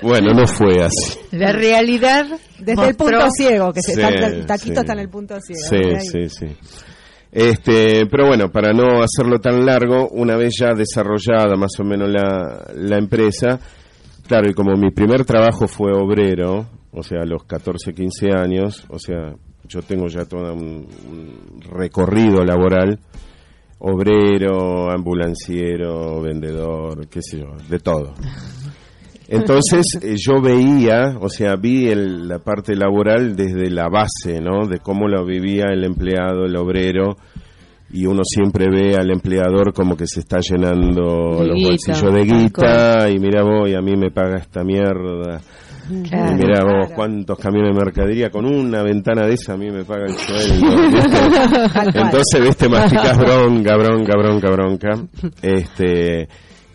bueno, 0.03 0.33
no 0.35 0.47
fue 0.47 0.83
así. 0.85 1.19
La 1.33 1.53
realidad 1.53 2.27
Desde 2.59 2.89
el 2.89 2.95
punto 2.95 3.29
ciego, 3.37 3.73
que 3.73 3.81
se 3.83 3.95
Sí, 3.95 4.01
está- 4.01 4.27
el 4.27 4.47
taquito 4.47 4.75
sí. 4.75 4.81
está 4.81 4.93
en 4.93 4.99
el 4.99 5.09
punto 5.09 5.35
ciego. 5.41 5.99
Sí, 6.03 6.29
sí, 6.29 6.31
sí. 6.47 6.57
Este, 7.31 8.07
pero 8.07 8.27
bueno, 8.27 8.51
para 8.51 8.73
no 8.73 9.03
hacerlo 9.03 9.39
tan 9.39 9.65
largo, 9.67 10.09
una 10.09 10.37
vez 10.37 10.55
ya 10.59 10.73
desarrollada 10.75 11.57
más 11.57 11.73
o 11.79 11.85
menos 11.85 12.09
la, 12.09 12.67
la 12.75 12.97
empresa, 12.97 13.61
claro, 14.27 14.51
y 14.51 14.55
como 14.55 14.77
mi 14.77 14.91
primer 14.91 15.25
trabajo 15.25 15.69
fue 15.69 15.93
obrero, 15.93 16.67
o 16.91 17.03
sea, 17.03 17.21
a 17.23 17.27
los 17.27 17.45
14, 17.45 17.93
15 17.93 18.33
años, 18.33 18.85
o 18.89 18.99
sea, 18.99 19.35
yo 19.69 19.83
tengo 19.83 20.07
ya 20.07 20.25
todo 20.25 20.55
un, 20.55 20.89
un 21.07 21.61
recorrido 21.71 22.43
laboral, 22.45 22.99
obrero, 23.81 24.91
ambulanciero, 24.91 26.21
vendedor, 26.23 27.09
qué 27.09 27.21
sé 27.23 27.41
yo, 27.41 27.57
de 27.69 27.79
todo. 27.79 28.15
Entonces 29.29 29.85
eh, 30.03 30.15
yo 30.17 30.41
veía, 30.41 31.17
o 31.21 31.29
sea, 31.29 31.57
vi 31.57 31.89
el- 31.89 32.27
la 32.27 32.39
parte 32.39 32.75
laboral 32.75 33.37
desde 33.37 33.71
la 33.71 33.89
base, 33.89 34.41
¿no? 34.41 34.67
De 34.67 34.79
cómo 34.79 35.07
lo 35.07 35.25
vivía 35.27 35.67
el 35.71 35.85
empleado, 35.85 36.47
el 36.47 36.57
obrero, 36.57 37.17
y 37.93 38.07
uno 38.07 38.23
siempre 38.25 38.67
ve 38.71 38.97
al 38.97 39.11
empleador 39.11 39.73
como 39.75 39.97
que 39.97 40.07
se 40.07 40.21
está 40.21 40.39
llenando 40.41 41.41
De 41.41 41.47
los 41.47 41.57
guita, 41.57 41.69
bolsillos 41.93 42.15
de 42.15 42.25
guita, 42.25 43.11
y 43.11 43.19
mira 43.19 43.43
vos, 43.43 43.69
y 43.71 43.75
a 43.75 43.81
mí 43.81 43.97
me 43.97 44.11
paga 44.11 44.39
esta 44.39 44.63
mierda. 44.65 45.41
Claro. 46.07 46.33
y 46.33 46.35
mira 46.35 46.61
vos, 46.65 46.73
claro. 46.89 46.95
cuántos 46.95 47.39
camiones 47.39 47.75
de 47.75 47.83
mercadería, 47.83 48.29
con 48.29 48.45
una 48.45 48.83
ventana 48.83 49.27
de 49.27 49.33
esa 49.33 49.55
a 49.55 49.57
mí 49.57 49.71
me 49.71 49.85
paga 49.85 50.05
el 50.05 50.13
sueldo. 50.17 50.67
Entonces, 51.95 52.43
viste, 52.43 52.69
masticás 52.69 53.17
bronca, 53.19 53.75
bronca, 53.77 54.13
bronca, 54.19 54.51
bronca. 54.51 54.89
Este, 55.41 56.29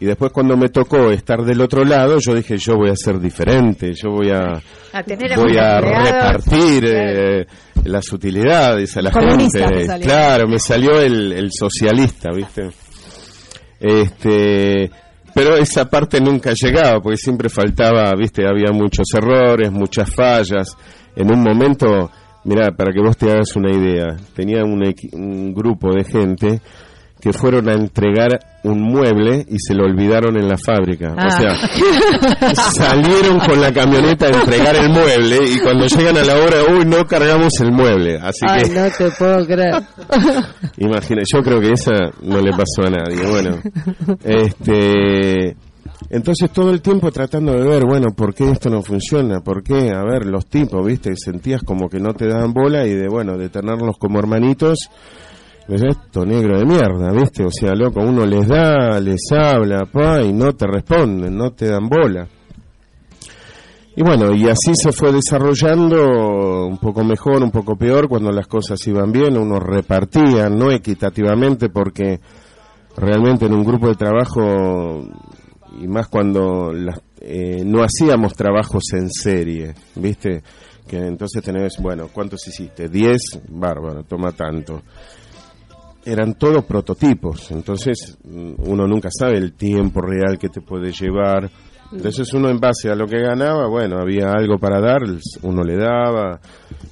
y 0.04 0.06
después 0.06 0.34
cuando 0.34 0.58
me 0.58 0.68
tocó 0.68 1.12
estar 1.12 1.46
del 1.46 1.62
otro 1.62 1.86
lado, 1.86 2.18
yo 2.20 2.36
dije, 2.36 2.58
yo 2.58 2.76
voy 2.76 2.89
a 2.89 2.96
ser 2.98 3.22
diferente, 3.22 3.94
yo 3.94 4.10
voy 4.10 4.32
a, 4.32 4.62
A 4.92 5.02
tener 5.02 5.34
voy 5.38 5.56
a 5.56 5.80
repartir 5.80 6.84
eh, 6.86 7.46
las 7.86 8.12
utilidades 8.12 8.98
a 8.98 9.02
la 9.02 9.13
gente. 9.13 9.88
Claro, 10.02 10.50
me 10.50 10.60
salió 10.60 11.00
el, 11.00 11.32
el 11.32 11.50
socialista, 11.54 12.32
viste. 12.36 12.63
Este, 13.80 14.92
pero 15.34 15.56
esa 15.56 15.86
parte 15.86 16.20
nunca 16.20 16.52
llegaba, 16.54 17.00
porque 17.00 17.16
siempre 17.16 17.48
faltaba, 17.48 18.12
viste, 18.18 18.46
había 18.46 18.74
muchos 18.74 19.06
errores, 19.16 19.72
muchas 19.72 20.13
fallas. 20.13 20.76
En 21.16 21.32
un 21.32 21.42
momento, 21.42 22.12
mira, 22.44 22.72
para 22.76 22.92
que 22.92 23.00
vos 23.00 23.16
te 23.16 23.32
hagas 23.32 23.56
una 23.56 23.72
idea, 23.72 24.18
tenía 24.36 24.66
un, 24.66 24.84
un 25.13 25.54
grupo 25.54 25.94
de 25.94 26.04
gente 26.04 26.62
que 27.24 27.32
fueron 27.32 27.70
a 27.70 27.74
entregar 27.74 28.38
un 28.64 28.82
mueble 28.82 29.46
y 29.48 29.56
se 29.58 29.74
lo 29.74 29.86
olvidaron 29.86 30.36
en 30.36 30.46
la 30.46 30.58
fábrica. 30.58 31.16
Ah. 31.18 31.28
O 31.28 32.54
sea, 32.54 32.54
salieron 32.76 33.40
con 33.40 33.62
la 33.62 33.72
camioneta 33.72 34.26
a 34.26 34.42
entregar 34.42 34.76
el 34.76 34.90
mueble 34.90 35.38
y 35.50 35.58
cuando 35.62 35.88
llegan 35.88 36.18
a 36.18 36.24
la 36.26 36.36
hora, 36.36 36.58
uy, 36.70 36.84
no 36.86 37.06
cargamos 37.06 37.54
el 37.62 37.72
mueble. 37.72 38.18
Así 38.22 38.46
Ay, 38.46 38.64
que 38.64 38.70
no 38.72 38.90
te 38.92 39.10
puedo 39.18 39.46
creer. 39.46 39.84
Imagina, 40.80 41.22
yo 41.34 41.42
creo 41.42 41.62
que 41.62 41.72
esa 41.72 41.94
no 42.24 42.42
le 42.42 42.52
pasó 42.52 42.82
a 42.86 42.90
nadie. 42.90 43.26
Bueno, 43.26 43.62
este, 44.22 45.56
entonces 46.10 46.52
todo 46.52 46.72
el 46.72 46.82
tiempo 46.82 47.10
tratando 47.10 47.54
de 47.54 47.66
ver, 47.66 47.86
bueno, 47.86 48.10
¿por 48.14 48.36
qué 48.36 48.52
esto 48.52 48.70
no 48.70 48.82
funciona? 48.82 49.40
¿Por 49.40 49.64
qué? 49.64 49.92
A 49.92 50.04
ver, 50.04 50.26
los 50.26 50.48
tipos, 50.48 50.86
viste, 50.86 51.14
sentías 51.16 51.64
como 51.64 51.88
que 51.88 52.02
no 52.02 52.14
te 52.14 52.28
daban 52.28 52.52
bola 52.52 52.86
y 52.86 52.94
de, 52.94 53.08
bueno, 53.08 53.38
de 53.38 53.48
tenerlos 53.48 53.98
como 53.98 54.20
hermanitos, 54.20 54.90
esto 55.67 56.26
negro 56.26 56.58
de 56.60 56.65
mierda, 56.65 57.12
viste, 57.12 57.43
o 57.45 57.52
sea, 57.52 57.73
loco, 57.73 58.02
uno 58.02 58.26
les 58.26 58.47
da, 58.47 58.99
les 58.99 59.21
habla, 59.32 59.86
pa, 59.91 60.21
y 60.21 60.34
no 60.34 60.54
te 60.54 60.67
responden, 60.67 61.36
no 61.38 61.52
te 61.52 61.67
dan 61.67 61.88
bola. 61.88 62.28
Y 63.95 64.02
bueno, 64.02 64.34
y 64.34 64.49
así 64.49 64.73
se 64.73 64.91
fue 64.91 65.12
desarrollando 65.13 66.65
un 66.65 66.80
poco 66.80 67.04
mejor, 67.04 67.43
un 67.43 67.52
poco 67.52 67.76
peor, 67.76 68.08
cuando 68.10 68.32
las 68.32 68.47
cosas 68.47 68.80
iban 68.88 69.12
bien, 69.12 69.38
uno 69.38 69.60
repartía, 69.60 70.49
no 70.49 70.71
equitativamente, 70.71 71.69
porque 71.69 72.19
realmente 72.97 73.45
en 73.45 73.54
un 73.54 73.63
grupo 73.63 73.88
de 73.88 73.95
trabajo, 73.95 75.04
y 75.80 75.88
más 75.88 76.08
cuando 76.08 76.73
las- 76.73 77.02
eh, 77.21 77.63
no 77.63 77.84
hacíamos 77.84 78.34
trabajos 78.34 78.84
en 78.93 79.10
serie, 79.10 79.76
¿viste? 79.95 80.41
Que 80.88 80.97
entonces 80.97 81.41
tenés, 81.43 81.78
bueno, 81.80 82.08
¿cuántos 82.12 82.45
hiciste? 82.47 82.89
¿Diez? 82.89 83.39
Bárbaro, 83.47 84.04
toma 84.04 84.32
tanto. 84.32 84.82
Eran 86.06 86.34
todos 86.36 86.66
prototipos, 86.66 87.50
entonces 87.52 88.18
mm, 88.24 88.56
uno 88.70 88.86
nunca 88.88 89.10
sabe 89.12 89.38
el 89.38 89.54
tiempo 89.54 90.02
real 90.02 90.38
que 90.38 90.50
te 90.50 90.62
puede 90.62 90.92
llevar. 90.92 91.50
Entonces 91.92 92.34
uno 92.34 92.50
en 92.50 92.60
base 92.60 92.89
a 92.89 92.96
lo 92.96 93.06
que 93.06 93.22
ganaba, 93.22 93.68
bueno, 93.68 93.98
había 94.00 94.32
algo 94.32 94.58
para 94.58 94.82
dar, 94.82 95.02
uno 95.44 95.63
le 95.63 95.78
daba, 95.78 96.39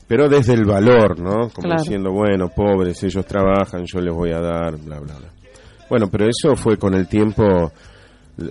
pero 0.08 0.30
desde 0.30 0.54
el 0.54 0.64
valor, 0.64 1.20
¿no? 1.20 1.50
Como 1.50 1.68
Claro. 1.70 1.82
diciendo, 1.82 2.12
bueno, 2.12 2.50
pobres, 2.56 3.02
ellos 3.04 3.26
trabajan, 3.26 3.84
yo 3.92 4.00
les 4.00 4.14
voy 4.14 4.32
a 4.32 4.40
dar, 4.40 4.78
bla, 4.78 5.00
bla, 5.00 5.16
bla. 5.18 5.28
Bueno, 5.90 6.08
pero 6.12 6.28
eso 6.30 6.56
fue 6.56 6.78
con 6.78 6.94
el 6.94 7.08
tiempo, 7.08 7.72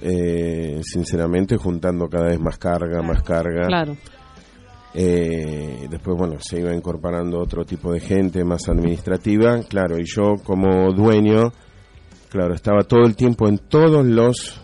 eh, 0.03 0.81
sinceramente, 0.83 1.57
juntando 1.57 2.09
cada 2.09 2.27
vez 2.27 2.41
más 2.41 2.59
carga, 2.59 3.01
más 3.01 3.23
carga. 3.23 3.67
Claro. 3.69 3.97
Eh, 4.93 5.87
después, 5.89 6.17
bueno, 6.17 6.37
se 6.41 6.59
iba 6.59 6.75
incorporando 6.75 7.39
otro 7.39 7.65
tipo 7.65 7.93
de 7.93 8.01
gente 8.01 8.45
más 8.45 8.69
administrativa, 8.69 9.61
claro, 9.69 9.99
y 9.99 10.05
yo 10.05 10.35
como 10.43 10.93
dueño, 10.93 11.53
claro, 12.29 12.55
estaba 12.55 12.83
todo 12.83 13.05
el 13.05 13.15
tiempo 13.15 13.49
en 13.49 13.59
todos 13.59 14.05
los 14.05 14.61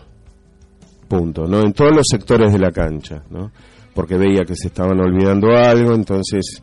puntos, 1.07 1.49
¿no? 1.49 1.61
En 1.61 1.71
todos 1.73 1.95
los 1.95 2.05
sectores 2.09 2.51
de 2.51 2.59
la 2.59 2.71
cancha, 2.71 3.23
¿no? 3.29 3.51
Porque 3.93 4.17
veía 4.17 4.43
que 4.43 4.55
se 4.55 4.67
estaban 4.67 4.99
olvidando 4.99 5.55
algo, 5.55 5.93
entonces, 5.93 6.61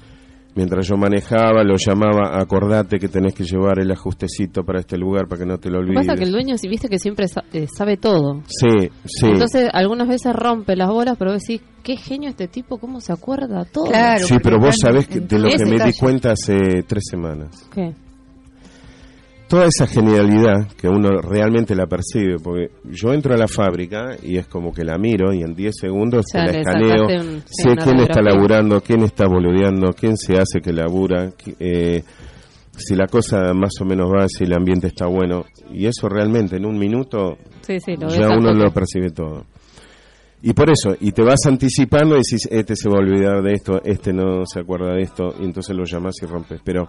mientras 0.55 0.87
yo 0.87 0.97
manejaba, 0.97 1.63
lo 1.65 1.75
llamaba, 1.77 2.39
acordate 2.41 2.99
que 2.99 3.09
tenés 3.09 3.35
que 3.35 3.45
llevar 3.45 3.79
el 3.81 3.91
ajustecito 3.91 4.63
para 4.65 4.81
este 4.81 4.97
lugar 4.97 5.27
para 5.29 5.41
que 5.41 5.47
no 5.47 5.59
te 5.59 5.69
lo 5.71 5.81
Lo 5.81 5.85
que 5.85 5.91
olvides. 5.91 6.07
pasa 6.07 6.19
que 6.19 6.25
el 6.25 6.33
dueño, 6.33 6.57
si 6.57 6.69
viste 6.69 6.89
que 6.89 6.99
siempre 6.99 7.27
eh, 7.53 7.67
sabe 7.77 7.97
todo. 7.97 8.43
Sí, 8.47 8.91
sí. 9.05 9.27
Entonces, 9.27 9.69
algunas 9.73 10.09
veces 10.09 10.33
rompe 10.35 10.77
las 10.77 10.89
bolas, 10.89 11.17
pero 11.19 11.33
vos 11.33 11.43
decís, 11.43 11.63
qué 11.83 11.97
genio 11.97 12.31
este 12.31 12.49
tipo, 12.49 12.79
cómo 12.79 13.01
se 13.01 13.13
acuerda 13.13 13.65
todo. 13.65 13.87
Claro. 13.87 14.25
sí, 14.25 14.37
pero 14.43 14.59
vos 14.59 14.77
sabés 14.81 15.07
que 15.09 15.21
de 15.21 15.39
lo 15.39 15.49
que 15.49 15.65
me 15.65 15.85
di 15.85 15.93
cuenta 15.99 16.33
hace 16.33 16.55
tres 16.87 17.05
semanas. 17.11 17.69
¿Qué? 17.73 17.95
Toda 19.49 19.67
esa 19.67 19.87
genialidad 19.87 20.67
que 20.77 20.89
uno 20.89 21.21
realmente 21.21 21.75
la 21.75 21.87
percibe, 21.87 22.37
porque 22.43 22.71
yo 22.85 23.13
entro 23.13 23.35
a 23.35 23.37
la 23.37 23.47
fábrica 23.49 24.17
y 24.23 24.37
es 24.39 24.47
como 24.47 24.73
que 24.73 24.85
la 24.85 24.99
miro 24.99 25.33
y 25.33 25.43
en 25.43 25.55
10 25.55 25.75
segundos 25.81 26.25
Ya 26.33 26.45
te 26.47 26.53
la 26.53 26.59
escaneo, 26.61 27.07
un- 27.07 27.43
sé 27.47 27.77
quién 27.77 28.01
está 28.01 28.21
laburando, 28.23 28.81
quién 28.81 29.03
está 29.03 29.27
boludeando, 29.27 29.93
quién 29.93 30.17
se 30.17 30.35
hace 30.35 30.61
que 30.61 30.73
labura, 30.73 31.31
eh, 31.61 32.03
si 32.77 32.97
la 32.97 33.07
cosa 33.07 33.53
más 33.55 33.73
o 33.81 33.85
menos 33.85 34.11
va, 34.11 34.27
si 34.29 34.45
el 34.45 34.53
ambiente 34.55 34.89
está 34.89 35.07
bueno. 35.07 35.45
Y 35.73 35.87
eso 35.87 36.09
realmente 36.09 36.57
en 36.57 36.67
un 36.67 36.77
minuto 36.79 37.37
Sí, 37.63 37.79
sí, 37.81 37.95
ya 37.97 38.29
uno 38.37 38.53
lo 38.53 38.73
percibe 38.73 39.11
todo. 39.11 39.45
Y 40.43 40.53
por 40.53 40.69
eso, 40.69 40.95
y 41.01 41.13
te 41.13 41.23
vas 41.23 41.41
anticipando 41.47 42.17
y 42.17 42.19
decís, 42.19 42.47
este 42.51 42.77
se 42.77 42.89
va 42.89 42.97
a 42.97 42.99
olvidar 42.99 43.43
de 43.43 43.53
esto, 43.53 43.81
este 43.85 44.13
no 44.13 44.45
se 44.45 44.61
acuerda 44.61 44.93
de 44.95 45.03
esto, 45.03 45.35
y 45.41 45.45
entonces 45.45 45.75
lo 45.75 45.85
llamas 45.85 46.15
y 46.23 46.27
rompes. 46.27 46.61
Pero 46.65 46.87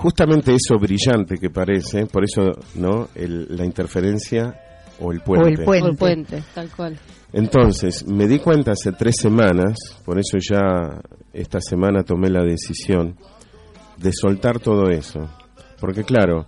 justamente 0.00 0.52
eso 0.54 0.78
brillante 0.78 1.36
que 1.38 1.50
parece, 1.50 2.06
por 2.06 2.24
eso, 2.24 2.42
¿no? 2.76 3.08
El- 3.14 3.46
la 3.56 3.64
interferencia 3.64 4.58
o 4.98 5.12
el 5.12 5.20
puente. 5.20 5.44
O 5.44 5.48
el 5.48 5.64
puente. 5.64 5.88
Por 5.88 5.96
puente, 5.98 6.42
tal 6.54 6.70
cual. 6.74 6.98
Entonces, 7.32 8.06
me 8.06 8.26
di 8.26 8.38
cuenta 8.38 8.72
hace 8.72 8.92
tres 8.92 9.16
semanas, 9.20 9.76
por 10.04 10.18
eso 10.18 10.38
ya 10.38 11.00
esta 11.32 11.60
semana 11.60 12.02
tomé 12.02 12.28
la 12.28 12.42
decisión 12.42 13.16
de 13.98 14.12
soltar 14.12 14.58
todo 14.58 14.88
eso. 14.88 15.20
Porque 15.78 16.02
claro, 16.02 16.46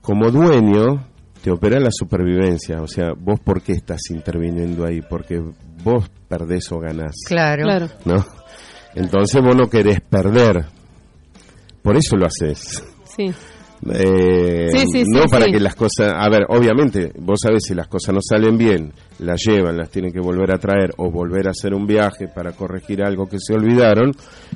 como 0.00 0.30
dueño, 0.30 1.06
te 1.42 1.50
opera 1.50 1.78
la 1.80 1.90
supervivencia. 1.90 2.80
O 2.80 2.86
sea, 2.86 3.12
vos 3.18 3.40
por 3.40 3.62
qué 3.62 3.72
estás 3.72 4.00
interviniendo 4.10 4.86
ahí? 4.86 5.00
Porque 5.02 5.42
vos 5.82 6.10
perdés 6.28 6.70
o 6.72 6.78
ganás. 6.78 7.14
Claro. 7.26 7.62
Claro. 7.64 7.86
¿No? 8.04 8.24
Entonces 8.94 9.42
vos 9.42 9.56
no 9.56 9.68
querés 9.68 10.00
perder. 10.00 10.64
Por 11.84 11.96
eso 11.96 12.16
lo 12.16 12.26
haces. 12.26 12.82
Sí. 13.04 13.30
Eh, 13.92 14.68
Sí, 14.72 14.84
sí, 14.90 15.02
no 15.06 15.22
sí, 15.24 15.28
para 15.30 15.44
que 15.46 15.60
las 15.60 15.74
cosas, 15.74 16.14
a 16.16 16.28
ver, 16.30 16.46
obviamente, 16.48 17.12
vos 17.18 17.38
sabés 17.42 17.64
si 17.64 17.74
las 17.74 17.86
cosas 17.86 18.14
no 18.14 18.20
salen 18.22 18.56
bien, 18.56 18.90
las 19.18 19.42
llevan, 19.46 19.76
las 19.76 19.90
tienen 19.90 20.10
que 20.10 20.20
volver 20.20 20.52
a 20.54 20.58
traer 20.58 20.92
o 20.96 21.10
volver 21.10 21.46
a 21.46 21.50
hacer 21.50 21.74
un 21.74 21.86
viaje 21.86 22.26
para 22.28 22.52
corregir 22.52 23.02
algo 23.04 23.26
que 23.26 23.36
se 23.38 23.52
olvidaron, 23.52 24.10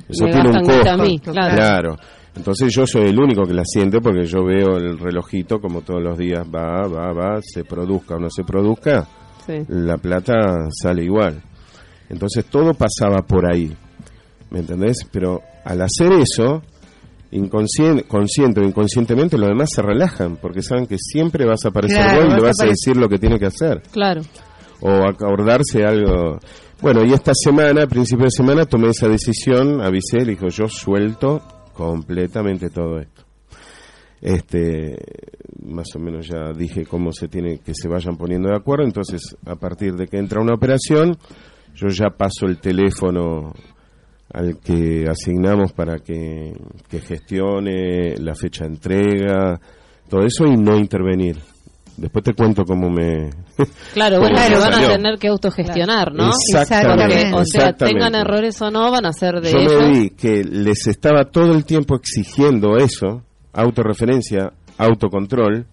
eso 0.09 0.25
Me 0.25 0.31
tiene 0.31 0.49
un 0.49 0.65
costo. 0.65 0.89
a 0.89 0.97
mí, 0.97 1.19
claro. 1.19 1.55
Claro. 1.55 1.95
Entonces 2.35 2.73
yo 2.73 2.87
soy 2.87 3.09
el 3.09 3.19
único 3.19 3.43
que 3.43 3.53
la 3.53 3.63
siente 3.65 4.01
porque 4.01 4.25
yo 4.25 4.43
veo 4.43 4.77
el 4.77 4.97
relojito 4.97 5.59
como 5.59 5.81
todos 5.81 6.01
los 6.01 6.17
días 6.17 6.43
va, 6.47 6.87
va, 6.87 7.13
va, 7.13 7.39
se 7.43 7.63
produzca 7.63 8.15
o 8.15 8.19
no 8.19 8.29
se 8.31 8.43
produzca, 8.43 9.07
la 9.67 9.97
plata 9.97 10.33
sale 10.71 11.03
igual. 11.03 11.39
Entonces 12.09 12.45
todo 12.45 12.73
pasaba 12.73 13.21
por 13.21 13.45
ahí, 13.51 13.71
¿me 14.49 14.59
entendés? 14.59 15.05
Pero 15.11 15.41
al 15.65 15.81
hacer 15.81 16.11
eso, 16.13 16.63
inconsciente, 17.31 18.03
consciente 18.03 18.59
o 18.61 18.63
inconscientemente, 18.63 19.37
los 19.37 19.49
demás 19.49 19.69
se 19.73 19.81
relajan 19.81 20.37
porque 20.37 20.61
saben 20.61 20.87
que 20.87 20.97
siempre 20.97 21.45
vas 21.45 21.63
a 21.65 21.69
aparecer 21.69 21.97
Claro, 21.97 22.23
vos 22.25 22.33
y 22.33 22.35
le 22.37 22.41
vas 22.41 22.55
a 22.61 22.65
decir 22.65 22.97
lo 22.97 23.07
que 23.07 23.17
tiene 23.19 23.37
que 23.39 23.45
hacer 23.45 23.81
Claro. 23.91 24.21
o 24.81 25.07
acordarse 25.07 25.83
algo. 25.85 26.39
Bueno, 26.81 27.03
y 27.05 27.11
esta 27.13 27.33
semana, 27.35 27.83
a 27.83 27.87
principio 27.87 28.25
de 28.25 28.31
semana, 28.31 28.65
tomé 28.65 28.89
esa 28.89 29.07
decisión, 29.07 29.81
avisé, 29.81 30.19
le 30.19 30.31
dijo, 30.31 30.47
yo 30.47 30.67
suelto 30.67 31.41
completamente 31.73 32.69
todo 32.69 32.99
esto. 32.99 33.23
Este, 34.21 34.97
más 35.65 35.87
o 35.95 35.99
menos 35.99 36.27
ya 36.27 36.51
dije 36.53 36.85
cómo 36.85 37.11
se 37.13 37.27
tiene 37.27 37.59
que 37.59 37.73
se 37.73 37.87
vayan 37.87 38.17
poniendo 38.17 38.49
de 38.49 38.55
acuerdo, 38.57 38.83
entonces 38.85 39.21
a 39.45 39.55
partir 39.55 39.93
de 39.95 40.07
que 40.07 40.17
entra 40.17 40.41
una 40.41 40.53
operación, 40.55 41.17
yo 41.73 41.87
ya 41.87 42.09
paso 42.09 42.45
el 42.45 42.59
teléfono 42.59 43.53
al 44.33 44.59
que 44.59 45.05
asignamos 45.09 45.73
para 45.73 45.97
que, 45.99 46.53
que 46.87 46.99
gestione 46.99 48.15
la 48.17 48.35
fecha 48.35 48.65
de 48.65 48.71
entrega, 48.71 49.59
todo 50.09 50.21
eso 50.25 50.45
y 50.45 50.55
no 50.55 50.77
intervenir. 50.77 51.37
Después 51.97 52.23
te 52.23 52.33
cuento 52.33 52.63
cómo 52.63 52.89
me... 52.89 53.29
Claro, 53.93 54.19
bueno, 54.19 54.37
se 54.37 54.55
van 54.55 54.73
a 54.73 54.87
tener 54.87 55.19
que 55.19 55.27
autogestionar, 55.27 56.13
¿no? 56.13 56.29
Exactamente. 56.29 57.29
Porque, 57.31 57.41
o 57.41 57.45
sea, 57.45 57.73
tengan 57.73 58.15
errores 58.15 58.61
o 58.61 58.71
no, 58.71 58.89
van 58.89 59.05
a 59.05 59.11
ser 59.11 59.41
de 59.41 59.51
Yo 59.51 59.57
ellos. 59.57 59.73
me 59.81 59.91
vi 59.91 60.09
que 60.11 60.43
les 60.43 60.87
estaba 60.87 61.25
todo 61.25 61.53
el 61.53 61.65
tiempo 61.65 61.95
exigiendo 61.95 62.77
eso, 62.77 63.23
autorreferencia, 63.51 64.53
autocontrol, 64.77 65.65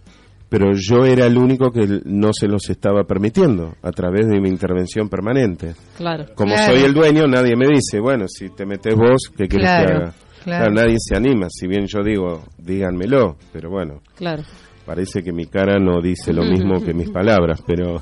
pero 0.48 0.72
yo 0.74 1.04
era 1.04 1.26
el 1.26 1.36
único 1.38 1.70
que 1.70 2.00
no 2.04 2.32
se 2.32 2.46
los 2.46 2.68
estaba 2.70 3.04
permitiendo 3.04 3.74
a 3.82 3.90
través 3.90 4.26
de 4.28 4.40
mi 4.40 4.48
intervención 4.48 5.08
permanente. 5.08 5.74
Claro. 5.96 6.26
Como 6.34 6.54
Claro. 6.54 6.72
soy 6.74 6.84
el 6.84 6.94
dueño, 6.94 7.26
nadie 7.26 7.56
me 7.56 7.66
dice, 7.68 7.98
bueno, 8.00 8.26
si 8.28 8.50
te 8.50 8.64
metes 8.66 8.94
vos, 8.94 9.30
¿qué 9.36 9.48
quieres 9.48 9.68
Claro, 9.68 9.86
que 9.86 9.94
haga? 9.94 10.14
claro. 10.44 10.72
nadie 10.72 10.96
se 10.98 11.16
anima, 11.16 11.48
si 11.50 11.66
bien 11.66 11.86
yo 11.86 12.02
digo, 12.04 12.44
díganmelo, 12.58 13.36
pero 13.52 13.70
bueno, 13.70 14.00
Claro. 14.14 14.44
parece 14.84 15.22
que 15.22 15.32
mi 15.32 15.46
cara 15.46 15.78
no 15.80 16.00
dice 16.00 16.32
lo 16.32 16.44
mismo 16.44 16.80
que 16.84 16.94
mis 16.94 17.10
palabras, 17.10 17.60
pero... 17.66 18.00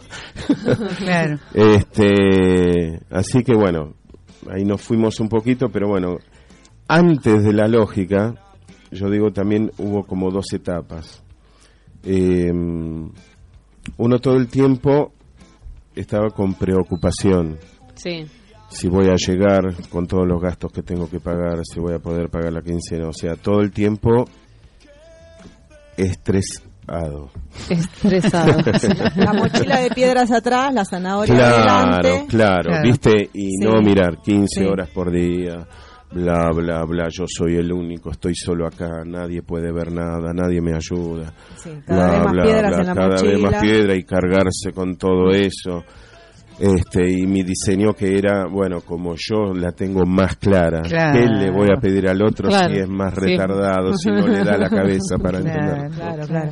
Claro. 0.98 1.38
Este, 1.54 3.00
así 3.10 3.42
que 3.42 3.54
bueno, 3.54 3.94
ahí 4.50 4.64
nos 4.64 4.82
fuimos 4.82 5.18
un 5.20 5.28
poquito, 5.28 5.68
pero 5.70 5.88
bueno, 5.88 6.18
antes 6.88 7.42
de 7.42 7.52
la 7.52 7.66
lógica, 7.68 8.34
yo 8.90 9.08
digo 9.10 9.32
también 9.32 9.70
hubo 9.78 10.04
como 10.04 10.30
dos 10.30 10.52
etapas. 10.52 11.23
Eh, 12.06 12.50
uno 13.96 14.18
todo 14.18 14.36
el 14.36 14.48
tiempo 14.48 15.12
estaba 15.94 16.30
con 16.30 16.54
preocupación. 16.54 17.58
Sí. 17.94 18.26
Si 18.68 18.88
voy 18.88 19.06
a 19.08 19.14
llegar 19.16 19.74
con 19.90 20.06
todos 20.06 20.26
los 20.26 20.40
gastos 20.42 20.72
que 20.72 20.82
tengo 20.82 21.08
que 21.08 21.20
pagar, 21.20 21.60
si 21.64 21.78
voy 21.80 21.94
a 21.94 21.98
poder 22.00 22.28
pagar 22.28 22.52
la 22.52 22.62
quincena, 22.62 23.08
o 23.08 23.12
sea, 23.12 23.36
todo 23.36 23.60
el 23.60 23.70
tiempo 23.70 24.24
estresado. 25.96 27.30
Estresado. 27.70 28.60
La 29.16 29.32
mochila 29.32 29.80
de 29.80 29.90
piedras 29.90 30.30
atrás, 30.30 30.74
la 30.74 30.84
zanahoria 30.84 31.34
Claro, 31.34 31.56
adelante. 31.70 32.26
claro, 32.28 32.62
Claro. 32.70 32.82
¿viste? 32.82 33.30
Y 33.32 33.50
Sí. 33.52 33.56
no 33.64 33.80
mirar 33.80 34.20
15 34.20 34.60
Sí. 34.60 34.66
horas 34.66 34.90
por 34.90 35.10
día, 35.10 35.66
bla, 36.14 36.50
bla, 36.54 36.84
bla, 36.84 37.08
yo 37.10 37.24
soy 37.26 37.56
el 37.56 37.72
único, 37.72 38.10
estoy 38.10 38.34
solo 38.34 38.66
acá, 38.66 39.02
nadie 39.04 39.42
puede 39.42 39.72
ver 39.72 39.92
nada, 39.92 40.32
nadie 40.32 40.60
me 40.60 40.72
ayuda, 40.74 41.32
Sí, 41.56 41.70
cada 41.86 42.10
vez 42.10 42.18
bla, 42.20 42.24
más 42.24 42.32
bla, 42.32 42.42
piedras 42.44 42.70
bla, 42.70 42.80
en 42.80 42.86
la 42.86 42.94
cada 42.94 43.08
mochila. 43.10 43.30
vez 43.32 43.40
más 43.42 43.62
piedra 43.62 43.94
y 43.96 44.04
cargarse 44.04 44.72
con 44.74 44.96
todo 44.96 45.30
eso. 45.32 45.84
Este, 46.56 47.10
y 47.10 47.26
mi 47.26 47.42
diseño 47.42 47.94
que 47.94 48.16
era, 48.16 48.46
bueno, 48.46 48.80
como 48.82 49.16
yo 49.16 49.52
la 49.52 49.72
tengo 49.72 50.06
más 50.06 50.36
clara, 50.36 50.82
Claro. 50.82 51.18
¿qué 51.18 51.26
le 51.26 51.50
voy 51.50 51.66
a 51.76 51.80
pedir 51.80 52.08
al 52.08 52.22
otro 52.22 52.48
Claro, 52.48 52.72
si 52.72 52.78
es 52.80 52.88
más 52.88 53.12
sí. 53.12 53.20
retardado, 53.22 53.92
si 53.96 54.08
no 54.08 54.24
le 54.28 54.44
da 54.44 54.56
la 54.56 54.70
cabeza 54.70 55.16
para 55.20 55.40
Claro, 55.42 55.82
entender? 55.82 56.50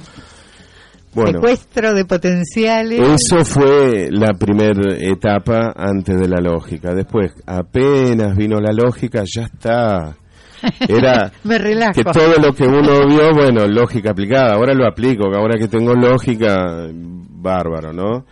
Bueno, 1.14 1.32
Secuestro 1.32 1.94
de 1.94 2.04
potenciales. 2.04 3.00
Eso 3.00 3.44
fue 3.44 4.08
la 4.10 4.32
primera 4.32 4.96
etapa 4.98 5.72
antes 5.76 6.18
de 6.18 6.28
la 6.28 6.40
lógica. 6.40 6.94
Después, 6.94 7.32
apenas 7.46 8.36
vino 8.36 8.58
la 8.60 8.72
lógica, 8.72 9.22
ya 9.26 9.42
está. 9.42 10.16
Era 10.88 11.32
Me 11.44 11.58
relajo. 11.58 11.92
que 11.92 12.04
todo 12.04 12.36
lo 12.40 12.54
que 12.54 12.64
uno 12.64 13.06
vio, 13.06 13.32
bueno, 13.34 13.66
lógica 13.66 14.12
aplicada. 14.12 14.54
Ahora 14.54 14.74
lo 14.74 14.86
aplico, 14.86 15.30
que 15.30 15.36
ahora 15.36 15.58
que 15.58 15.68
tengo 15.68 15.94
lógica, 15.94 16.88
bárbaro, 16.94 17.92
¿no? 17.92 18.24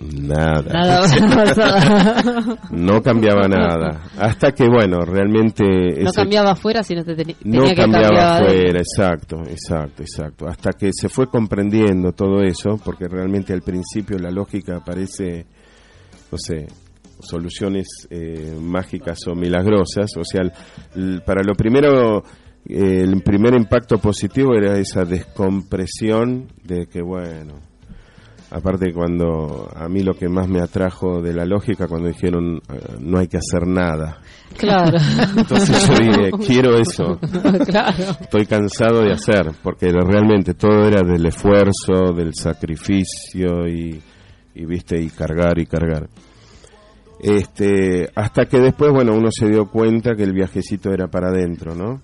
Nada. 0.00 0.72
Nada. 0.72 2.56
No 2.70 3.02
cambiaba 3.02 3.46
nada. 3.48 4.02
Hasta 4.18 4.52
que, 4.52 4.66
bueno, 4.66 5.00
realmente... 5.04 5.64
No 5.64 6.08
ese- 6.08 6.20
cambiaba 6.20 6.52
afuera, 6.52 6.82
sino 6.82 7.04
te 7.04 7.16
teni- 7.16 7.36
tenía 7.36 7.60
no 7.60 7.66
que 7.66 7.74
cambiaba 7.74 8.36
afuera, 8.38 8.78
exacto, 8.80 9.42
exacto, 9.48 10.02
exacto. 10.02 10.46
Hasta 10.48 10.72
que 10.72 10.90
se 10.92 11.08
fue 11.08 11.26
comprendiendo 11.28 12.12
todo 12.12 12.40
eso, 12.42 12.78
porque 12.84 13.06
realmente 13.08 13.52
al 13.52 13.62
principio 13.62 14.18
la 14.18 14.30
lógica 14.30 14.80
parece, 14.84 15.44
no 16.32 16.38
sé, 16.38 16.66
soluciones 17.20 17.86
eh, 18.08 18.56
mágicas 18.60 19.18
o 19.28 19.34
milagrosas. 19.34 20.10
O 20.16 20.24
sea, 20.24 20.42
para 21.26 21.42
lo 21.42 21.54
primero, 21.54 22.22
eh, 22.66 23.02
el 23.02 23.20
primer 23.22 23.54
impacto 23.54 23.98
positivo 23.98 24.54
era 24.54 24.78
esa 24.78 25.04
descompresión 25.04 26.48
de 26.64 26.86
que, 26.86 27.02
bueno, 27.02 27.54
aparte 28.50 28.92
cuando 28.92 29.68
a 29.74 29.88
mí 29.88 30.02
lo 30.02 30.14
que 30.14 30.28
más 30.28 30.48
me 30.48 30.60
atrajo 30.60 31.20
de 31.22 31.32
la 31.32 31.44
lógica 31.44 31.86
cuando 31.86 32.08
dijeron 32.08 32.56
eh, 32.56 32.96
no 33.00 33.18
hay 33.18 33.28
que 33.28 33.38
hacer 33.38 33.66
nada. 33.66 34.18
Claro. 34.56 34.98
Entonces 35.36 35.88
yo 35.88 35.94
dije, 35.94 36.30
quiero 36.46 36.76
eso 36.76 37.18
claro. 37.66 38.16
estoy 38.20 38.46
cansado 38.46 39.02
de 39.02 39.12
hacer, 39.12 39.52
porque 39.62 39.90
realmente 39.92 40.54
todo 40.54 40.86
era 40.86 41.02
del 41.02 41.24
esfuerzo, 41.26 42.12
del 42.14 42.34
sacrificio 42.34 43.68
y, 43.68 44.00
y 44.54 44.64
viste, 44.64 45.00
y 45.00 45.08
cargar 45.10 45.58
y 45.58 45.66
cargar. 45.66 46.08
Este, 47.22 48.08
hasta 48.14 48.46
que 48.46 48.58
después, 48.58 48.92
bueno, 48.92 49.12
uno 49.14 49.28
se 49.30 49.46
dio 49.46 49.66
cuenta 49.66 50.14
que 50.14 50.22
el 50.22 50.32
viajecito 50.32 50.90
era 50.90 51.08
para 51.08 51.28
adentro, 51.28 51.74
¿no? 51.74 52.00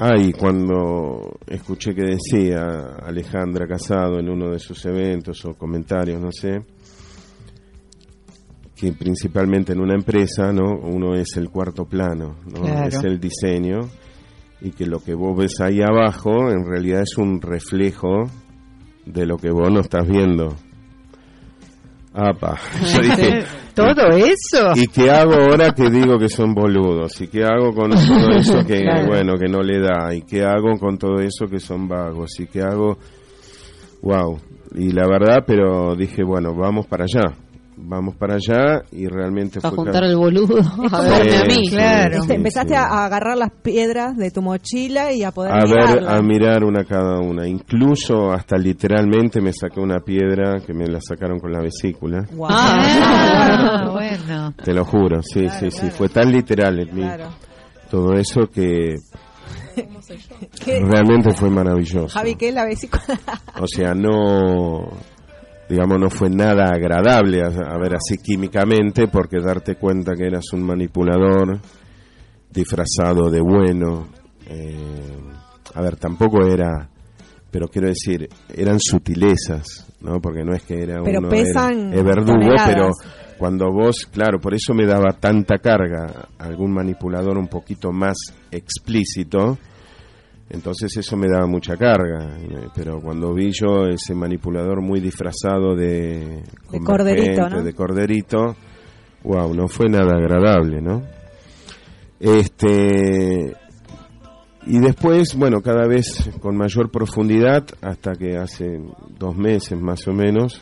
Ah, 0.00 0.16
y 0.16 0.32
cuando 0.32 1.38
escuché 1.44 1.92
que 1.92 2.04
decía 2.04 2.62
Alejandra 3.02 3.66
Casado 3.66 4.20
en 4.20 4.30
uno 4.30 4.50
de 4.52 4.60
sus 4.60 4.86
eventos 4.86 5.44
o 5.44 5.54
comentarios, 5.54 6.20
no 6.20 6.30
sé, 6.30 6.60
que 8.76 8.92
principalmente 8.92 9.72
en 9.72 9.80
una 9.80 9.94
empresa, 9.94 10.52
¿no? 10.52 10.78
Uno 10.80 11.14
es 11.14 11.36
el 11.36 11.50
cuarto 11.50 11.84
plano, 11.84 12.36
¿no? 12.46 12.62
Claro. 12.62 12.86
Es 12.86 13.02
el 13.02 13.18
diseño 13.18 13.88
y 14.60 14.70
que 14.70 14.86
lo 14.86 15.00
que 15.00 15.14
vos 15.14 15.36
ves 15.36 15.60
ahí 15.60 15.80
abajo 15.82 16.48
en 16.48 16.64
realidad 16.64 17.02
es 17.02 17.18
un 17.18 17.40
reflejo 17.40 18.30
de 19.04 19.26
lo 19.26 19.36
que 19.36 19.50
vos 19.50 19.68
no 19.72 19.80
estás 19.80 20.06
viendo. 20.06 20.54
Apa, 22.20 22.58
yo 22.94 23.00
dije, 23.00 23.44
Todo 23.74 24.08
eso. 24.08 24.72
¿Y 24.74 24.88
qué 24.88 25.08
hago 25.08 25.34
ahora 25.34 25.70
que 25.70 25.88
digo 25.88 26.18
que 26.18 26.28
son 26.28 26.52
boludos? 26.52 27.20
¿Y 27.20 27.28
qué 27.28 27.44
hago 27.44 27.72
con 27.72 27.90
todo 27.90 28.30
eso 28.36 28.64
que, 28.66 28.80
Claro. 28.82 29.06
bueno, 29.06 29.34
que 29.38 29.46
no 29.48 29.62
le 29.62 29.78
da? 29.78 30.12
¿Y 30.12 30.22
qué 30.22 30.42
hago 30.44 30.76
con 30.80 30.98
todo 30.98 31.20
eso 31.20 31.46
que 31.48 31.60
son 31.60 31.86
vagos? 31.86 32.40
¿Y 32.40 32.46
qué 32.46 32.60
hago? 32.62 32.98
Wow. 34.02 34.36
Y 34.74 34.90
la 34.90 35.06
verdad, 35.06 35.44
pero 35.46 35.94
dije, 35.94 36.24
bueno, 36.24 36.54
vamos 36.56 36.86
para 36.86 37.04
allá. 37.04 37.36
Vamos 37.80 38.16
para 38.16 38.34
allá 38.34 38.82
y 38.92 39.06
realmente 39.06 39.58
A 39.62 39.68
fue... 39.68 39.70
juntar 39.70 40.02
el 40.04 40.16
boludo. 40.16 40.58
A 40.92 41.00
verme 41.00 41.36
a 41.38 41.44
mí. 41.44 41.66
Sí, 41.66 41.70
Claro. 41.70 42.22
sí, 42.24 42.32
empezaste 42.32 42.74
sí. 42.74 42.74
a, 42.74 43.04
agarrar 43.04 43.36
las 43.38 43.50
piedras 43.62 44.16
de 44.16 44.30
tu 44.30 44.42
mochila 44.42 45.12
y 45.12 45.22
a 45.22 45.30
poder 45.30 45.52
a 45.52 45.64
ver, 45.64 45.88
mirarlas. 45.88 46.14
a 46.14 46.22
mirar 46.22 46.64
una 46.64 46.84
cada 46.84 47.20
una. 47.20 47.46
Incluso 47.46 48.30
hasta 48.32 48.56
literalmente 48.58 49.40
me 49.40 49.52
saqué 49.52 49.80
una 49.80 50.00
piedra 50.00 50.60
que 50.66 50.74
me 50.74 50.86
la 50.86 50.98
sacaron 51.00 51.38
con 51.38 51.52
la 51.52 51.60
vesícula. 51.60 52.26
Guau. 52.32 52.50
Ah, 52.52 53.88
bueno. 53.92 54.54
Te 54.62 54.74
lo 54.74 54.84
juro, 54.84 55.22
sí, 55.22 55.40
Claro, 55.42 55.58
sí, 55.60 55.70
sí. 55.70 55.90
Fue 55.90 56.08
tan 56.08 56.30
literal 56.32 56.78
en 56.80 56.94
mí 56.94 57.02
Claro. 57.02 57.28
todo 57.90 58.14
eso 58.14 58.42
que 58.52 58.96
realmente 60.66 61.32
fue 61.34 61.50
maravilloso. 61.50 62.08
Javi, 62.08 62.34
¿qué 62.34 62.48
es 62.48 62.54
la 62.54 62.64
vesícula? 62.64 63.02
O 63.60 63.66
sea, 63.66 63.94
no, 63.94 64.88
digamos, 65.68 65.98
no 66.00 66.08
fue 66.10 66.30
nada 66.30 66.70
agradable, 66.72 67.42
a, 67.42 67.46
a 67.48 67.78
ver, 67.78 67.94
así 67.94 68.16
químicamente, 68.22 69.08
porque 69.08 69.38
darte 69.40 69.74
cuenta 69.76 70.14
que 70.14 70.26
eras 70.26 70.44
un 70.52 70.62
manipulador 70.64 71.60
disfrazado 72.50 73.30
de 73.30 73.40
bueno. 73.40 74.08
eh, 74.46 75.18
a 75.74 75.82
ver, 75.82 75.96
tampoco 75.96 76.46
era, 76.46 76.88
pero 77.50 77.68
quiero 77.68 77.88
decir, 77.88 78.28
eran 78.54 78.78
sutilezas, 78.80 79.86
¿no? 80.00 80.20
Porque 80.20 80.42
no 80.42 80.54
es 80.54 80.62
que 80.62 80.82
era 80.82 81.02
Pero 81.04 81.20
uno. 81.20 81.28
pesan 81.28 81.92
era- 81.92 81.96
es 81.98 82.04
verdugo, 82.04 82.32
toneladas. 82.38 82.66
pero 82.74 82.90
Cuando 83.38 83.66
vos, 83.70 84.08
claro, 84.10 84.40
por 84.40 84.54
eso 84.54 84.74
me 84.74 84.84
daba 84.86 85.12
tanta 85.20 85.58
carga 85.58 86.28
algún 86.38 86.72
manipulador 86.72 87.38
un 87.38 87.46
poquito 87.46 87.92
más 87.92 88.16
explícito, 88.50 89.58
entonces 90.50 90.96
eso 90.96 91.16
me 91.16 91.28
daba 91.28 91.46
mucha 91.46 91.76
carga. 91.76 92.38
eh, 92.38 92.68
Pero 92.74 93.00
cuando 93.00 93.34
vi 93.34 93.50
yo 93.52 93.86
ese 93.86 94.14
manipulador 94.14 94.80
muy 94.82 95.00
disfrazado 95.00 95.74
de, 95.76 96.42
De 96.70 96.80
corderito, 96.80 97.42
convergente, 97.42 97.50
¿no? 97.50 97.62
de 97.62 97.72
corderito, 97.74 98.56
wow, 99.24 99.54
no 99.54 99.68
fue 99.68 99.88
nada 99.88 100.16
agradable, 100.16 100.80
¿no? 100.80 101.02
Este 102.20 103.54
y 104.66 104.80
después, 104.80 105.34
bueno, 105.34 105.62
cada 105.62 105.86
vez 105.86 106.28
con 106.40 106.56
mayor 106.56 106.90
profundidad, 106.90 107.64
hasta 107.80 108.12
que 108.12 108.36
hace 108.36 108.80
dos 109.18 109.34
meses 109.36 109.80
más 109.80 110.06
o 110.08 110.12
menos, 110.12 110.60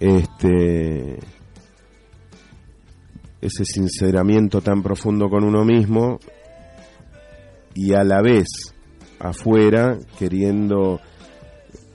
este 0.00 1.18
ese 3.40 3.64
sinceramiento 3.66 4.62
tan 4.62 4.82
profundo 4.82 5.28
con 5.28 5.44
uno 5.44 5.64
mismo 5.64 6.18
y 7.74 7.92
a 7.92 8.02
la 8.02 8.22
vez 8.22 8.73
afuera 9.28 9.98
queriendo 10.18 11.00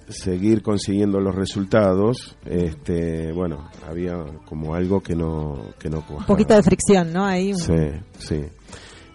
seguir 0.07 0.61
consiguiendo 0.63 1.19
los 1.19 1.35
resultados, 1.35 2.35
este, 2.45 3.31
bueno, 3.31 3.69
había 3.87 4.13
como 4.45 4.73
algo 4.73 5.01
que 5.01 5.15
no 5.15 5.69
que 5.77 5.89
no 5.89 5.97
Un 5.99 6.03
cuajaba. 6.03 6.25
poquito 6.27 6.55
de 6.55 6.63
fricción, 6.63 7.13
¿no? 7.13 7.23
Ahí. 7.25 7.51
un- 7.53 7.59
Sí, 7.59 7.73
sí. 8.17 8.41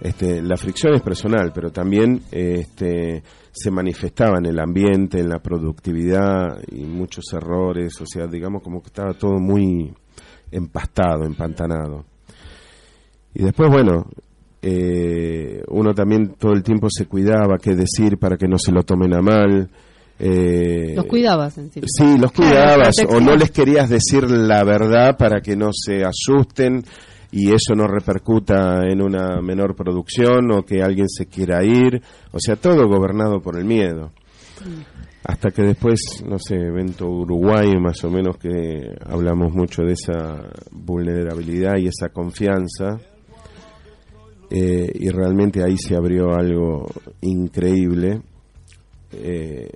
Este, 0.00 0.42
la 0.42 0.56
fricción 0.56 0.94
es 0.94 1.02
personal, 1.02 1.50
pero 1.54 1.70
también 1.70 2.20
este, 2.30 3.22
se 3.52 3.70
manifestaba 3.70 4.38
en 4.38 4.46
el 4.46 4.58
ambiente, 4.60 5.18
en 5.20 5.28
la 5.28 5.38
productividad 5.38 6.58
y 6.70 6.84
muchos 6.84 7.24
errores, 7.32 8.00
o 8.00 8.04
sea, 8.06 8.26
digamos 8.26 8.62
como 8.62 8.80
que 8.82 8.88
estaba 8.88 9.14
todo 9.14 9.38
muy 9.40 9.92
empastado, 10.50 11.24
empantanado. 11.24 12.04
Y 13.34 13.42
después, 13.44 13.68
bueno, 13.70 14.04
eh, 14.66 15.62
uno 15.68 15.92
también 15.92 16.34
todo 16.38 16.52
el 16.52 16.62
tiempo 16.62 16.88
se 16.90 17.04
cuidaba 17.06 17.58
qué 17.60 17.74
decir 17.74 18.16
para 18.18 18.36
que 18.38 18.48
no 18.48 18.56
se 18.58 18.72
lo 18.72 18.82
tomen 18.82 19.12
a 19.14 19.20
mal. 19.20 19.68
eh, 20.18 20.94
Los 20.96 21.04
cuidabas 21.06 21.58
en 21.58 21.70
sí. 21.70 21.80
Sí, 21.86 22.16
los 22.18 22.32
cuidabas 22.32 22.94
o 23.08 23.20
no 23.20 23.36
les 23.36 23.50
querías 23.50 23.90
decir 23.90 24.30
la 24.30 24.64
verdad 24.64 25.16
para 25.18 25.40
que 25.42 25.54
no 25.54 25.68
se 25.72 26.02
asusten 26.04 26.82
y 27.30 27.48
eso 27.52 27.74
no 27.76 27.86
repercuta 27.88 28.86
en 28.88 29.02
una 29.02 29.40
menor 29.42 29.74
producción 29.74 30.50
o 30.52 30.62
que 30.62 30.80
alguien 30.82 31.08
se 31.08 31.26
quiera 31.26 31.62
ir. 31.64 32.00
O 32.32 32.38
sea, 32.38 32.56
todo 32.56 32.86
gobernado 32.88 33.40
por 33.42 33.58
el 33.58 33.64
miedo. 33.64 34.12
Hasta 35.26 35.50
que 35.50 35.62
después, 35.62 36.00
no 36.26 36.38
sé, 36.38 36.54
evento 36.54 37.06
Uruguay 37.08 37.72
más 37.80 38.02
o 38.04 38.10
menos 38.10 38.36
que 38.38 38.94
hablamos 39.04 39.52
mucho 39.52 39.82
de 39.82 39.92
esa 39.94 40.48
vulnerabilidad 40.70 41.76
y 41.78 41.88
esa 41.88 42.10
confianza. 42.10 42.98
Eh, 44.50 44.90
y 44.94 45.08
realmente 45.10 45.62
ahí 45.64 45.76
se 45.76 45.96
abrió 45.96 46.34
algo 46.34 46.86
increíble. 47.22 48.20
eh, 49.12 49.68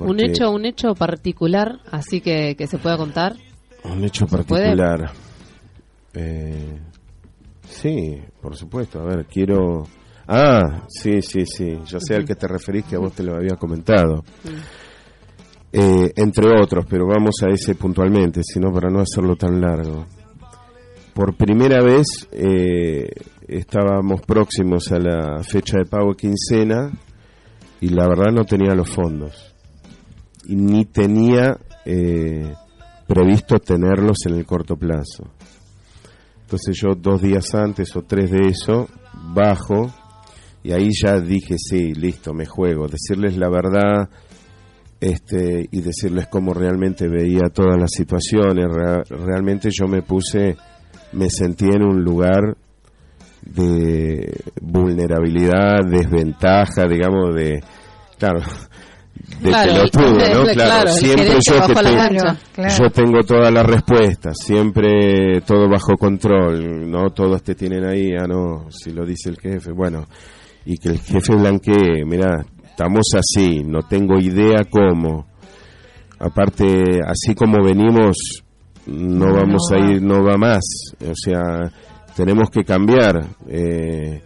Un 0.00 0.20
hecho, 0.20 0.50
un 0.50 0.64
hecho 0.64 0.94
particular, 0.94 1.80
así 1.90 2.20
que, 2.20 2.54
que 2.56 2.66
se 2.66 2.78
pueda 2.78 2.96
contar. 2.96 3.34
Un 3.84 4.04
hecho 4.04 4.26
particular. 4.26 5.10
Eh, 6.14 6.78
sí, 7.68 8.18
por 8.40 8.56
supuesto. 8.56 9.00
A 9.00 9.04
ver, 9.04 9.26
quiero. 9.26 9.84
Ah, 10.28 10.84
sí, 10.88 11.22
sí, 11.22 11.44
sí. 11.46 11.78
Ya 11.86 11.98
sé 12.00 12.16
al 12.16 12.24
que 12.24 12.34
te 12.34 12.48
referís 12.48 12.84
que 12.84 12.96
a 12.96 12.98
vos 12.98 13.12
te 13.12 13.22
lo 13.22 13.36
había 13.36 13.56
comentado. 13.56 14.24
Eh, 15.72 16.10
entre 16.16 16.60
otros, 16.60 16.86
pero 16.88 17.06
vamos 17.06 17.34
a 17.44 17.48
ese 17.52 17.74
puntualmente, 17.74 18.40
sino 18.42 18.72
para 18.72 18.88
no 18.88 19.00
hacerlo 19.00 19.36
tan 19.36 19.60
largo. 19.60 20.06
Por 21.16 21.34
primera 21.34 21.82
vez 21.82 22.28
eh, 22.30 23.08
estábamos 23.48 24.20
próximos 24.20 24.92
a 24.92 24.98
la 24.98 25.42
fecha 25.42 25.78
de 25.78 25.86
pago 25.86 26.12
quincena 26.14 26.92
y 27.80 27.88
la 27.88 28.06
verdad 28.06 28.32
no 28.34 28.44
tenía 28.44 28.74
los 28.74 28.90
fondos. 28.90 29.54
Y 30.44 30.56
ni 30.56 30.84
tenía 30.84 31.56
eh, 31.86 32.52
previsto 33.06 33.58
tenerlos 33.58 34.18
en 34.26 34.34
el 34.34 34.44
corto 34.44 34.76
plazo. 34.76 35.24
Entonces 36.42 36.76
yo 36.78 36.90
dos 36.94 37.22
días 37.22 37.54
antes 37.54 37.96
o 37.96 38.02
tres 38.02 38.30
de 38.30 38.48
eso 38.50 38.86
bajo 39.34 39.90
y 40.62 40.72
ahí 40.72 40.90
ya 41.02 41.18
dije 41.18 41.54
sí, 41.56 41.94
listo, 41.94 42.34
me 42.34 42.44
juego. 42.44 42.88
Decirles 42.88 43.38
la 43.38 43.48
verdad 43.48 44.10
este 45.00 45.66
y 45.72 45.80
decirles 45.80 46.26
cómo 46.30 46.52
realmente 46.52 47.08
veía 47.08 47.48
todas 47.52 47.80
las 47.80 47.90
situaciones. 47.92 48.66
Rea- 48.70 49.02
realmente 49.08 49.70
yo 49.72 49.86
me 49.88 50.02
puse, 50.02 50.56
me 51.16 51.28
sentí 51.30 51.64
en 51.66 51.82
un 51.82 52.02
lugar 52.04 52.56
de 53.42 54.40
vulnerabilidad, 54.60 55.84
desventaja, 55.88 56.86
digamos, 56.88 57.34
de, 57.34 57.62
claro, 58.18 58.40
de 59.40 59.48
Claro, 59.50 59.72
pelotudo, 59.72 60.20
el- 60.20 60.32
¿no? 60.46 60.52
Claro, 60.52 60.90
siempre 60.90 61.38
yo 61.48 61.66
que 61.66 61.74
tengo-. 61.74 62.36
Claro. 62.54 62.74
yo 62.78 62.90
tengo 62.90 63.22
todas 63.24 63.52
las 63.52 63.66
respuestas, 63.66 64.36
siempre 64.38 65.40
todo 65.42 65.68
bajo 65.68 65.94
control, 65.98 66.90
no 66.90 67.10
todos 67.10 67.42
te 67.42 67.54
tienen 67.54 67.84
ahí, 67.86 68.10
ah 68.18 68.26
no, 68.28 68.66
si 68.70 68.92
lo 68.92 69.04
dice 69.06 69.30
el 69.30 69.38
jefe, 69.38 69.72
bueno, 69.72 70.06
y 70.64 70.76
que 70.78 70.88
el 70.90 70.98
jefe 71.00 71.34
blanquee, 71.34 72.04
mira, 72.04 72.44
estamos 72.64 73.06
así, 73.16 73.62
no 73.64 73.80
tengo 73.88 74.18
idea 74.18 74.64
cómo. 74.68 75.26
Aparte, 76.18 76.66
así 77.06 77.34
como 77.34 77.62
venimos, 77.64 78.16
no 78.86 79.32
vamos 79.32 79.62
no 79.70 79.76
a 79.76 79.90
ir, 79.90 80.02
no 80.02 80.22
va 80.24 80.36
más, 80.36 80.62
o 81.00 81.12
sea, 81.14 81.70
tenemos 82.14 82.48
que 82.50 82.64
cambiar, 82.64 83.26
eh, 83.48 84.22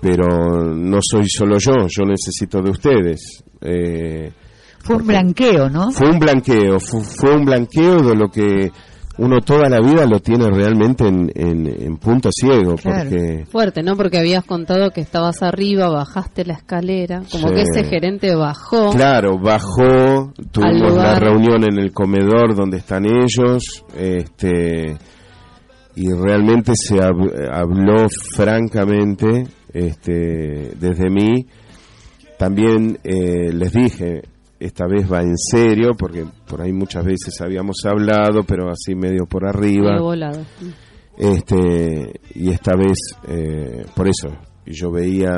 pero 0.00 0.72
no 0.74 0.98
soy 1.02 1.28
solo 1.28 1.56
yo, 1.58 1.72
yo 1.88 2.04
necesito 2.04 2.62
de 2.62 2.70
ustedes. 2.70 3.42
Eh, 3.60 4.32
Fue 4.80 4.96
un 4.96 5.06
blanqueo, 5.06 5.68
¿no? 5.68 5.90
fue 5.90 6.08
un 6.10 6.18
blanqueo, 6.18 6.78
fu- 6.80 7.02
fue, 7.02 7.34
un 7.34 7.44
blanqueo 7.44 8.00
de 8.02 8.14
lo 8.14 8.28
que 8.28 8.70
uno 9.18 9.40
toda 9.40 9.68
la 9.68 9.80
vida 9.80 10.06
lo 10.06 10.20
tiene 10.20 10.48
realmente 10.50 11.06
en, 11.06 11.30
en, 11.34 11.66
en 11.66 11.96
punto 11.96 12.30
ciego, 12.32 12.76
Claro. 12.76 13.10
porque 13.10 13.44
Fuerte, 13.50 13.82
¿no? 13.82 13.96
Porque 13.96 14.18
habías 14.18 14.44
contado 14.44 14.90
que 14.90 15.00
estabas 15.00 15.42
arriba, 15.42 15.88
bajaste 15.88 16.44
la 16.44 16.54
escalera, 16.54 17.22
como 17.30 17.48
Sí. 17.48 17.54
que 17.54 17.62
ese 17.62 17.84
gerente 17.84 18.34
bajó. 18.34 18.90
claro, 18.90 19.38
bajó, 19.38 20.32
tuvimos 20.52 20.94
la 20.94 21.18
reunión 21.18 21.64
en 21.64 21.78
el 21.78 21.92
comedor 21.92 22.54
donde 22.54 22.78
están 22.78 23.04
ellos, 23.06 23.84
este 23.96 24.96
y 25.96 26.12
realmente 26.12 26.72
se 26.76 26.94
hab- 26.96 27.50
habló 27.52 28.06
francamente 28.36 29.48
este 29.74 30.72
desde 30.78 31.10
mí 31.10 31.46
también 32.38 32.98
eh, 33.02 33.52
les 33.52 33.72
dije 33.72 34.22
esta 34.60 34.86
vez 34.86 35.10
va 35.10 35.20
en 35.20 35.36
serio 35.36 35.90
porque 35.96 36.24
por 36.48 36.60
ahí 36.62 36.72
muchas 36.72 37.04
veces 37.04 37.40
habíamos 37.40 37.76
hablado 37.84 38.42
pero 38.44 38.70
así 38.70 38.94
medio 38.94 39.26
por 39.26 39.46
arriba. 39.46 40.00
Volado. 40.00 40.44
este 41.16 42.20
y 42.34 42.50
esta 42.50 42.74
vez 42.76 42.98
eh, 43.28 43.84
por 43.94 44.08
eso 44.08 44.28
yo 44.66 44.90
veía 44.90 45.30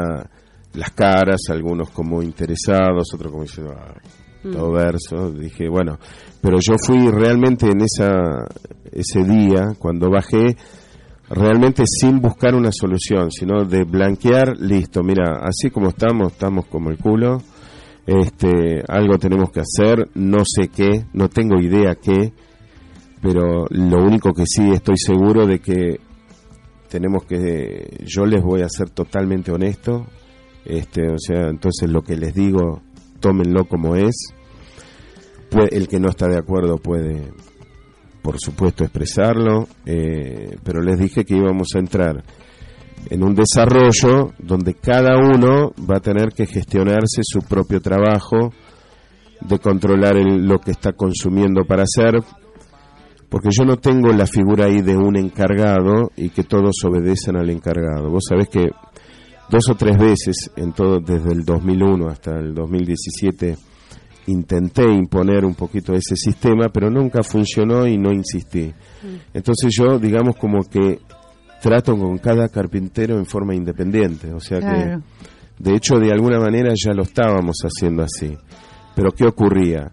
las 0.74 0.90
caras 0.92 1.40
algunos 1.50 1.90
como 1.90 2.22
interesados 2.22 3.12
otros 3.14 3.30
como 3.32 3.44
diciendo 3.44 3.74
"Ah, 3.76 3.94
todo 4.42 4.72
verso 4.72 5.30
dije 5.32 5.68
bueno 5.68 5.98
pero 6.40 6.58
yo 6.60 6.74
fui 6.78 7.10
realmente 7.10 7.66
en 7.66 7.82
esa 7.82 8.44
ese 8.90 9.22
día 9.24 9.68
cuando 9.78 10.10
bajé 10.10 10.56
realmente 11.28 11.84
sin 11.86 12.20
buscar 12.20 12.54
una 12.54 12.70
solución 12.72 13.30
sino 13.30 13.64
de 13.64 13.84
blanquear 13.84 14.56
listo 14.58 15.02
mira 15.02 15.40
así 15.42 15.70
como 15.70 15.88
estamos 15.90 16.32
estamos 16.32 16.66
como 16.66 16.90
el 16.90 16.98
culo 16.98 17.38
este 18.10 18.82
algo 18.88 19.18
tenemos 19.18 19.50
que 19.50 19.60
hacer 19.60 20.08
no 20.14 20.38
sé 20.44 20.68
qué 20.68 21.06
no 21.12 21.28
tengo 21.28 21.60
idea 21.60 21.94
qué 21.94 22.32
pero 23.22 23.66
lo 23.70 24.02
único 24.02 24.32
que 24.32 24.44
sí 24.46 24.70
estoy 24.70 24.96
seguro 24.96 25.46
de 25.46 25.60
que 25.60 26.00
tenemos 26.88 27.24
que 27.24 27.98
yo 28.04 28.26
les 28.26 28.42
voy 28.42 28.62
a 28.62 28.68
ser 28.68 28.90
totalmente 28.90 29.52
honesto 29.52 30.06
este 30.64 31.08
o 31.08 31.18
sea 31.18 31.48
entonces 31.48 31.88
lo 31.88 32.02
que 32.02 32.16
les 32.16 32.34
digo 32.34 32.82
tómenlo 33.20 33.66
como 33.66 33.94
es. 33.96 34.34
El 35.70 35.88
que 35.88 35.98
no 35.98 36.08
está 36.08 36.28
de 36.28 36.38
acuerdo 36.38 36.78
puede 36.78 37.32
por 38.22 38.38
supuesto 38.38 38.84
expresarlo 38.84 39.66
eh, 39.84 40.56
pero 40.62 40.80
les 40.80 40.98
dije 40.98 41.24
que 41.24 41.36
íbamos 41.36 41.68
a 41.74 41.80
entrar 41.80 42.24
en 43.08 43.22
un 43.24 43.34
desarrollo 43.34 44.32
donde 44.38 44.74
cada 44.74 45.16
uno 45.18 45.72
va 45.90 45.96
a 45.96 46.00
tener 46.00 46.28
que 46.32 46.46
gestionarse 46.46 47.22
su 47.22 47.40
propio 47.40 47.80
trabajo 47.80 48.52
de 49.40 49.58
controlar 49.58 50.16
el- 50.16 50.46
lo 50.46 50.58
que 50.58 50.70
está 50.72 50.92
consumiendo 50.92 51.64
para 51.64 51.82
hacer 51.84 52.20
porque 53.28 53.48
yo 53.56 53.64
no 53.64 53.76
tengo 53.76 54.08
la 54.12 54.26
figura 54.26 54.66
ahí 54.66 54.82
de 54.82 54.96
un 54.96 55.16
encargado 55.16 56.10
y 56.16 56.30
que 56.30 56.42
todos 56.42 56.74
obedecen 56.84 57.36
al 57.36 57.48
encargado. 57.48 58.10
Vos 58.10 58.24
sabés 58.28 58.48
que 58.48 58.70
dos 59.48 59.68
o 59.70 59.74
tres 59.76 59.96
veces 59.98 60.50
en 60.56 60.72
todo 60.72 60.98
desde 60.98 61.32
el 61.32 61.44
2001 61.44 62.08
hasta 62.08 62.32
el 62.38 62.52
2017 62.54 63.56
intenté 64.26 64.82
imponer 64.82 65.44
un 65.44 65.54
poquito 65.54 65.92
ese 65.94 66.16
sistema, 66.16 66.68
pero 66.72 66.90
nunca 66.90 67.22
funcionó 67.22 67.86
y 67.86 67.96
no 67.96 68.12
insistí. 68.12 68.72
Entonces 69.32 69.70
yo, 69.78 69.98
digamos, 70.00 70.36
como 70.36 70.62
que 70.64 70.98
trato 71.60 71.96
con 71.96 72.18
cada 72.18 72.48
carpintero 72.48 73.18
en 73.18 73.26
forma 73.26 73.54
independiente, 73.54 74.32
o 74.32 74.40
sea 74.40 74.58
Claro. 74.60 75.02
que, 75.58 75.64
de 75.70 75.76
hecho, 75.76 75.98
de 75.98 76.10
alguna 76.12 76.38
manera 76.40 76.72
ya 76.74 76.92
lo 76.92 77.02
estábamos 77.02 77.56
haciendo 77.64 78.02
así. 78.02 78.36
Pero 78.94 79.12
¿qué 79.12 79.24
ocurría? 79.26 79.92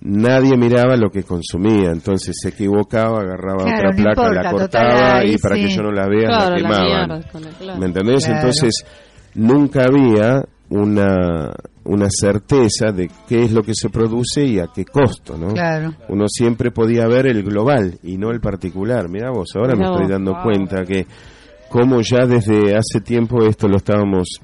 Nadie 0.00 0.56
miraba 0.56 0.96
lo 0.96 1.10
que 1.10 1.24
consumía, 1.24 1.90
entonces 1.90 2.36
se 2.40 2.50
equivocaba, 2.50 3.18
agarraba 3.20 3.64
Claro, 3.64 3.90
otra 3.90 3.90
no 3.90 3.96
placa, 3.96 4.32
la 4.32 4.50
cortaba 4.50 4.90
total, 4.90 5.16
ahí 5.22 5.34
y 5.34 5.38
para 5.38 5.54
que 5.56 5.68
yo 5.68 5.82
no 5.82 5.90
la 5.90 6.06
vea 6.08 6.28
Claro, 6.28 6.56
la 6.56 6.68
mierda 6.68 7.20
claro. 7.58 7.80
¿Me 7.80 7.86
entendés? 7.86 8.28
Entonces, 8.28 8.84
nunca 9.34 9.84
había 9.86 10.44
una, 10.70 11.50
una 11.88 12.08
certeza 12.10 12.92
de 12.92 13.10
qué 13.26 13.44
es 13.44 13.52
lo 13.52 13.62
que 13.62 13.74
se 13.74 13.88
produce 13.88 14.44
y 14.44 14.58
a 14.58 14.68
qué 14.74 14.84
costo, 14.84 15.38
¿no? 15.38 15.54
Claro. 15.54 15.94
Uno 16.08 16.26
siempre 16.28 16.70
podía 16.70 17.06
ver 17.06 17.26
el 17.26 17.42
global 17.42 17.98
y 18.02 18.18
no 18.18 18.30
el 18.30 18.40
particular. 18.40 19.08
Mirá 19.08 19.30
vos, 19.30 19.48
ahora 19.56 19.74
Mirá 19.74 19.88
me 19.88 19.94
estoy 19.94 20.12
dando 20.12 20.34
wow. 20.34 20.42
cuenta 20.42 20.84
que 20.84 21.06
como 21.70 22.00
ya 22.02 22.26
desde 22.26 22.76
hace 22.76 23.00
tiempo 23.02 23.42
esto 23.44 23.68
lo 23.68 23.78
estábamos... 23.78 24.40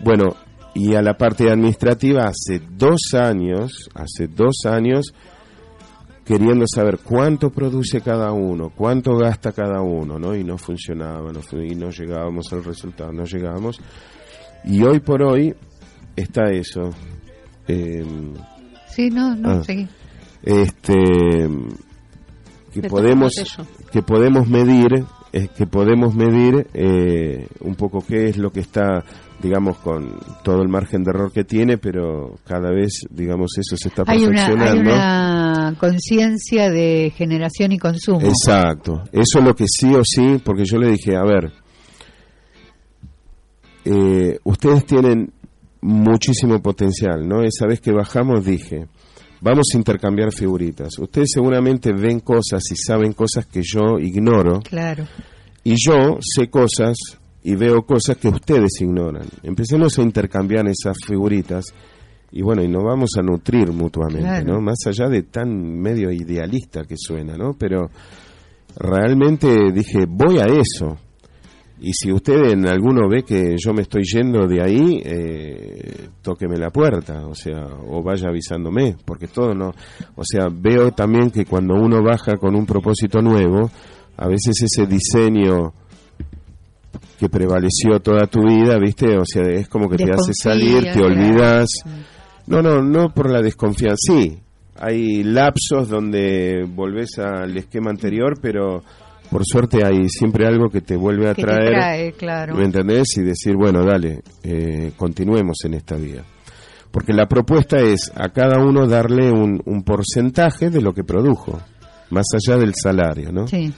Bueno, 0.00 0.34
y 0.74 0.94
a 0.94 1.02
la 1.02 1.16
parte 1.16 1.50
administrativa 1.50 2.24
hace 2.24 2.60
dos 2.76 3.14
años, 3.14 3.88
hace 3.94 4.26
dos 4.26 4.66
años, 4.66 5.14
queriendo 6.24 6.64
saber 6.66 6.98
cuánto 6.98 7.50
produce 7.50 8.00
cada 8.00 8.32
uno, 8.32 8.70
cuánto 8.74 9.16
gasta 9.16 9.52
cada 9.52 9.80
uno, 9.80 10.18
¿no? 10.18 10.34
Y 10.34 10.44
no 10.44 10.58
funcionaba, 10.58 11.30
no 11.32 11.40
y 11.62 11.74
no 11.74 11.90
llegábamos 11.90 12.52
al 12.52 12.64
resultado, 12.64 13.12
no 13.12 13.24
llegábamos. 13.24 13.80
Y 14.64 14.82
hoy 14.82 15.00
por 15.00 15.22
hoy 15.22 15.54
está 16.16 16.50
eso. 16.50 16.90
Eh, 17.68 18.04
Sí, 18.88 19.08
no, 19.10 19.34
no, 19.36 19.50
Ah. 19.50 19.62
seguí. 19.64 19.88
este 20.42 20.94
que 22.72 22.82
podemos 22.88 23.32
que 23.92 24.02
podemos 24.02 24.48
medir 24.48 25.04
eh, 25.32 25.48
que 25.56 25.66
podemos 25.66 26.14
medir 26.14 26.66
eh, 26.74 27.46
un 27.60 27.74
poco 27.74 28.04
qué 28.06 28.28
es 28.28 28.36
lo 28.36 28.50
que 28.50 28.60
está 28.60 29.02
digamos 29.42 29.78
con 29.78 30.18
todo 30.44 30.60
el 30.62 30.68
margen 30.68 31.04
de 31.04 31.10
error 31.10 31.32
que 31.32 31.44
tiene 31.44 31.78
pero 31.78 32.34
cada 32.46 32.70
vez 32.70 33.00
digamos 33.10 33.52
eso 33.58 33.76
se 33.76 33.88
está 33.88 34.02
Hay 34.06 34.24
una, 34.24 34.44
hay 34.44 34.52
perfeccionando 34.52 34.90
una 34.92 35.74
conciencia 35.78 36.70
de 36.70 37.12
generación 37.16 37.72
y 37.72 37.78
consumo. 37.78 38.20
Exacto, 38.22 39.04
eso 39.12 39.38
es 39.38 39.44
lo 39.44 39.54
que 39.54 39.64
sí 39.68 39.94
o 39.94 40.02
sí, 40.04 40.38
porque 40.44 40.64
yo 40.64 40.76
le 40.78 40.90
dije, 40.90 41.16
a 41.16 41.22
ver, 41.24 41.50
eh, 43.84 44.38
ustedes 44.44 44.84
tienen 44.86 45.32
muchísimo 45.82 46.60
potencial, 46.62 47.26
¿no? 47.28 47.42
Esa 47.42 47.66
vez 47.66 47.80
que 47.80 47.92
bajamos 47.92 48.44
dije, 48.44 48.86
vamos 49.40 49.66
a 49.74 49.76
intercambiar 49.76 50.32
figuritas. 50.32 50.98
Ustedes 50.98 51.30
seguramente 51.34 51.92
ven 51.92 52.20
cosas 52.20 52.62
y 52.70 52.76
saben 52.76 53.12
cosas 53.12 53.46
que 53.46 53.60
yo 53.62 53.98
ignoro, 53.98 54.60
Claro. 54.60 55.04
y 55.64 55.74
yo 55.76 56.18
sé 56.20 56.48
cosas 56.48 56.96
y 57.44 57.56
veo 57.56 57.82
cosas 57.82 58.16
que 58.16 58.28
ustedes 58.28 58.80
ignoran. 58.80 59.26
Empecemos 59.42 59.98
a 59.98 60.02
intercambiar 60.02 60.66
esas 60.68 60.96
figuritas 61.04 61.64
y 62.30 62.40
bueno, 62.40 62.62
y 62.62 62.68
nos 62.68 62.84
vamos 62.84 63.10
a 63.18 63.22
nutrir 63.22 63.72
mutuamente, 63.72 64.20
Claro. 64.22 64.54
¿no? 64.54 64.60
Más 64.60 64.78
allá 64.86 65.08
de 65.08 65.24
tan 65.24 65.50
medio 65.80 66.10
idealista 66.12 66.84
que 66.84 66.94
suena, 66.96 67.36
¿no? 67.36 67.54
Pero 67.58 67.90
realmente 68.76 69.72
dije, 69.72 70.06
voy 70.08 70.38
a 70.38 70.44
eso. 70.46 70.96
Y 71.84 71.92
si 71.94 72.12
usted 72.12 72.52
en 72.52 72.68
alguno 72.68 73.08
ve 73.08 73.24
que 73.24 73.56
yo 73.58 73.74
me 73.74 73.82
estoy 73.82 74.04
yendo 74.04 74.46
de 74.46 74.62
ahí, 74.62 75.02
eh, 75.04 76.08
tóqueme 76.22 76.56
la 76.56 76.70
puerta, 76.70 77.26
o 77.26 77.34
sea, 77.34 77.66
o 77.88 78.00
vaya 78.04 78.28
avisándome, 78.28 78.94
porque 79.04 79.26
todo 79.26 79.52
no, 79.52 79.72
o 80.14 80.22
sea, 80.24 80.46
veo 80.48 80.92
también 80.92 81.32
que 81.32 81.44
cuando 81.44 81.74
uno 81.74 82.00
baja 82.00 82.36
con 82.36 82.54
un 82.54 82.66
propósito 82.66 83.20
nuevo, 83.20 83.68
a 84.16 84.28
veces 84.28 84.62
ese 84.62 84.86
diseño 84.86 85.72
que 87.18 87.28
prevaleció 87.28 87.98
toda 88.00 88.28
tu 88.28 88.42
vida, 88.42 88.78
¿viste? 88.78 89.16
O 89.18 89.24
sea, 89.24 89.42
es 89.50 89.68
como 89.68 89.88
que 89.88 89.96
te 89.96 90.12
hace 90.12 90.32
salir, 90.34 90.84
te 90.84 91.02
olvidas. 91.02 91.68
No, 92.46 92.62
no, 92.62 92.80
no 92.80 93.12
por 93.12 93.28
la 93.28 93.42
desconfianza. 93.42 93.96
Sí, 93.98 94.38
hay 94.76 95.24
lapsos 95.24 95.88
donde 95.88 96.64
volvés 96.64 97.18
al 97.18 97.56
esquema 97.56 97.90
anterior, 97.90 98.38
pero 98.40 98.82
por 99.32 99.42
suerte 99.44 99.84
hay 99.84 100.08
siempre 100.08 100.46
algo 100.46 100.68
que 100.68 100.80
te 100.82 100.94
vuelve 100.96 101.28
a 101.28 101.34
Que 101.34 101.42
te 101.42 101.48
traer. 101.48 101.70
trae, 101.72 102.12
claro. 102.12 102.54
¿Me 102.54 102.64
entendés? 102.64 103.08
Y 103.16 103.22
decir, 103.22 103.54
bueno, 103.56 103.84
dale, 103.84 104.20
eh, 104.44 104.92
continuemos 104.96 105.56
en 105.64 105.74
esta 105.74 105.96
vía. 105.96 106.22
Porque 106.90 107.12
la 107.14 107.26
propuesta 107.26 107.80
es 107.80 108.12
a 108.14 108.28
cada 108.28 108.62
uno 108.62 108.86
darle 108.86 109.30
un, 109.32 109.60
un 109.64 109.82
porcentaje 109.82 110.68
de 110.68 110.82
lo 110.82 110.92
que 110.92 111.02
produjo, 111.02 111.58
más 112.10 112.26
allá 112.34 112.58
del 112.58 112.74
salario, 112.74 113.32
¿no? 113.32 113.46
Sí. 113.48 113.72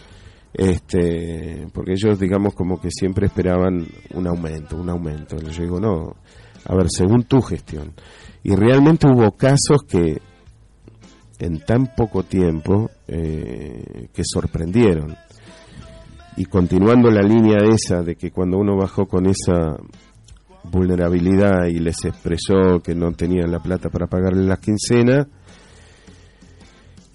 este 0.52 1.66
porque 1.72 1.92
ellos 1.92 2.18
digamos 2.18 2.54
como 2.54 2.80
que 2.80 2.88
siempre 2.90 3.26
esperaban 3.26 3.86
un 4.14 4.26
aumento 4.28 4.76
un 4.76 4.88
aumento 4.88 5.36
yo 5.36 5.62
digo 5.62 5.80
no 5.80 6.14
a 6.64 6.74
ver 6.76 6.86
según 6.88 7.24
tu 7.24 7.40
gestión 7.42 7.92
y 8.44 8.54
realmente 8.54 9.08
hubo 9.08 9.32
casos 9.32 9.82
que 9.88 10.20
en 11.40 11.58
tan 11.58 11.86
poco 11.96 12.22
tiempo 12.22 12.88
eh, 13.08 14.08
que 14.14 14.22
sorprendieron 14.24 15.16
y 16.36 16.44
continuando 16.46 17.10
la 17.10 17.22
línea 17.22 17.58
esa 17.58 18.02
de 18.02 18.16
que 18.16 18.30
cuando 18.30 18.58
uno 18.58 18.76
bajó 18.76 19.06
con 19.06 19.26
esa 19.26 19.76
vulnerabilidad 20.64 21.66
y 21.68 21.78
les 21.78 22.04
expresó 22.04 22.80
que 22.82 22.94
no 22.94 23.12
tenían 23.12 23.50
la 23.50 23.60
plata 23.60 23.90
para 23.90 24.06
pagarle 24.06 24.44
la 24.44 24.56
quincena 24.56 25.28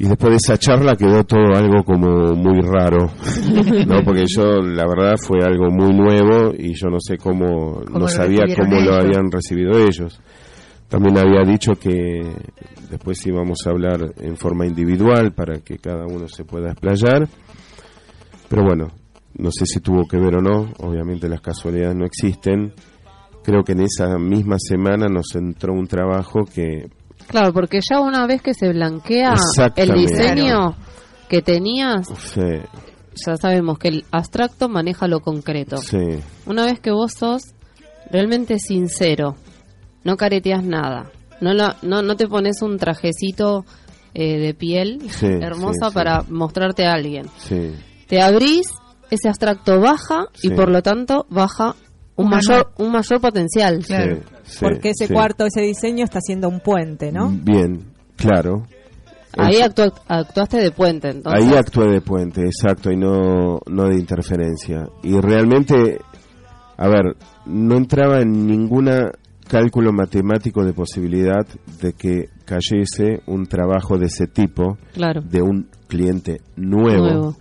y 0.02 0.08
después 0.08 0.32
de 0.32 0.38
esa 0.38 0.58
charla 0.58 0.96
quedó 0.96 1.26
todo 1.26 1.54
algo 1.54 1.84
como 1.84 2.34
muy 2.34 2.62
raro, 2.62 3.12
¿no? 3.86 4.02
Porque 4.06 4.24
yo, 4.34 4.62
la 4.62 4.88
verdad, 4.88 5.18
fue 5.18 5.40
algo 5.44 5.70
muy 5.70 5.94
nuevo 5.94 6.54
y 6.58 6.74
yo 6.74 6.88
no 6.88 7.00
sé 7.02 7.18
cómo, 7.18 7.82
¿Cómo 7.86 8.00
no 8.00 8.08
sabía 8.08 8.46
cómo 8.58 8.80
lo 8.80 8.94
habían 8.94 9.30
recibido 9.30 9.78
ellos. 9.78 10.22
También 10.88 11.18
había 11.18 11.44
dicho 11.44 11.74
que 11.74 12.22
después 12.90 13.28
íbamos 13.28 13.60
a 13.68 13.72
hablar 13.72 14.14
en 14.22 14.38
forma 14.38 14.66
individual 14.66 15.34
para 15.34 15.60
que 15.60 15.78
cada 15.80 16.06
uno 16.06 16.30
se 16.30 16.46
pueda 16.46 16.72
explayar. 16.72 17.28
Pero 18.48 18.64
bueno, 18.64 18.88
no 19.38 19.52
sé 19.52 19.66
si 19.66 19.80
tuvo 19.80 20.06
que 20.08 20.18
ver 20.18 20.36
o 20.36 20.42
no, 20.42 20.72
obviamente 20.80 21.30
las 21.30 21.42
casualidades 21.42 21.96
no 21.96 22.06
existen. 22.06 22.74
Creo 23.44 23.64
que 23.64 23.72
en 23.72 23.82
esa 23.82 24.18
misma 24.18 24.58
semana 24.60 25.08
nos 25.08 25.34
entró 25.36 25.74
un 25.74 25.88
trabajo 25.88 26.42
que 26.46 26.90
Claro, 27.28 27.54
porque 27.54 27.80
ya 27.88 28.00
una 28.00 28.26
vez 28.26 28.42
que 28.42 28.54
se 28.54 28.70
blanquea 28.70 29.36
el 29.76 29.94
diseño 29.94 30.76
que 31.30 31.42
tenías, 31.42 32.08
sí, 32.08 32.42
ya 33.26 33.36
sabemos 33.38 33.78
que 33.78 33.90
el 33.90 34.06
abstracto 34.12 34.68
maneja 34.68 35.08
lo 35.08 35.20
concreto. 35.20 35.78
sí, 35.78 35.98
Una 36.48 36.66
vez 36.66 36.80
que 36.80 36.92
vos 36.92 37.14
sos 37.14 37.44
realmente 38.12 38.58
sincero, 38.60 39.36
no 40.04 40.18
careteas 40.18 40.64
nada, 40.64 41.12
no, 41.40 41.54
la- 41.54 41.78
no, 41.84 42.02
no 42.02 42.16
te 42.16 42.28
pones 42.28 42.62
un 42.64 42.78
trajecito 42.78 43.64
eh, 44.16 44.40
de 44.40 44.54
piel 44.56 45.00
Sí, 45.12 45.28
hermosa 45.28 45.86
sí, 45.86 45.90
sí. 45.90 45.94
para 45.94 46.24
mostrarte 46.30 46.86
a 46.88 46.94
alguien. 46.94 47.28
sí. 47.38 47.74
Te 48.08 48.22
abrís, 48.22 48.68
ese 49.10 49.28
abstracto 49.30 49.80
baja 49.80 50.26
y 50.42 50.50
por 50.52 50.70
lo 50.70 50.82
tanto 50.82 51.26
baja 51.30 51.76
un 52.16 52.28
Una 52.28 52.36
mayor, 52.38 52.72
un 52.78 52.92
mayor 52.92 53.22
potencial. 53.22 53.80
Claro. 53.86 54.18
Sí, 54.18 54.22
sí, 54.44 54.58
Porque 54.62 54.90
ese 54.90 55.08
sí. 55.08 55.14
cuarto, 55.14 55.46
ese 55.46 55.62
diseño 55.62 56.04
está 56.04 56.20
siendo 56.22 56.50
un 56.50 56.60
puente, 56.60 57.12
¿no? 57.12 57.30
Bien, 57.30 57.86
claro. 58.18 58.64
Ahí 59.38 59.58
actua- 59.62 59.94
actuaste 60.08 60.58
de 60.58 60.72
puente, 60.72 61.10
entonces. 61.10 61.42
Ahí 61.46 61.54
actué 61.56 61.88
de 61.92 62.02
puente, 62.02 62.42
exacto, 62.46 62.92
y 62.92 62.98
no, 62.98 63.60
no 63.68 63.84
de 63.88 63.96
interferencia. 63.96 64.88
Y 65.04 65.18
realmente, 65.22 66.00
a 66.78 66.88
ver, 66.90 67.16
no 67.46 67.78
entraba 67.78 68.20
en 68.22 68.46
ninguna 68.48 69.12
cálculo 69.48 69.94
matemático 69.94 70.66
de 70.66 70.74
posibilidad 70.74 71.46
de 71.82 71.94
que 71.94 72.30
cayese 72.46 73.22
un 73.28 73.46
trabajo 73.48 73.98
de 73.98 74.08
ese 74.08 74.28
tipo 74.28 74.78
Claro. 74.94 75.22
de 75.22 75.42
un 75.42 75.70
cliente 75.88 76.42
nuevo, 76.56 77.06
Nuevo. 77.06 77.38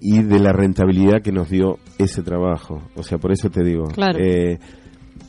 Y 0.00 0.22
de 0.22 0.38
la 0.38 0.52
rentabilidad 0.52 1.22
que 1.22 1.32
nos 1.32 1.48
dio 1.50 1.78
ese 1.98 2.22
trabajo. 2.22 2.82
O 2.96 3.02
sea, 3.02 3.18
por 3.18 3.32
eso 3.32 3.50
te 3.50 3.62
digo. 3.62 3.84
Claro. 3.84 4.18
Eh, 4.18 4.58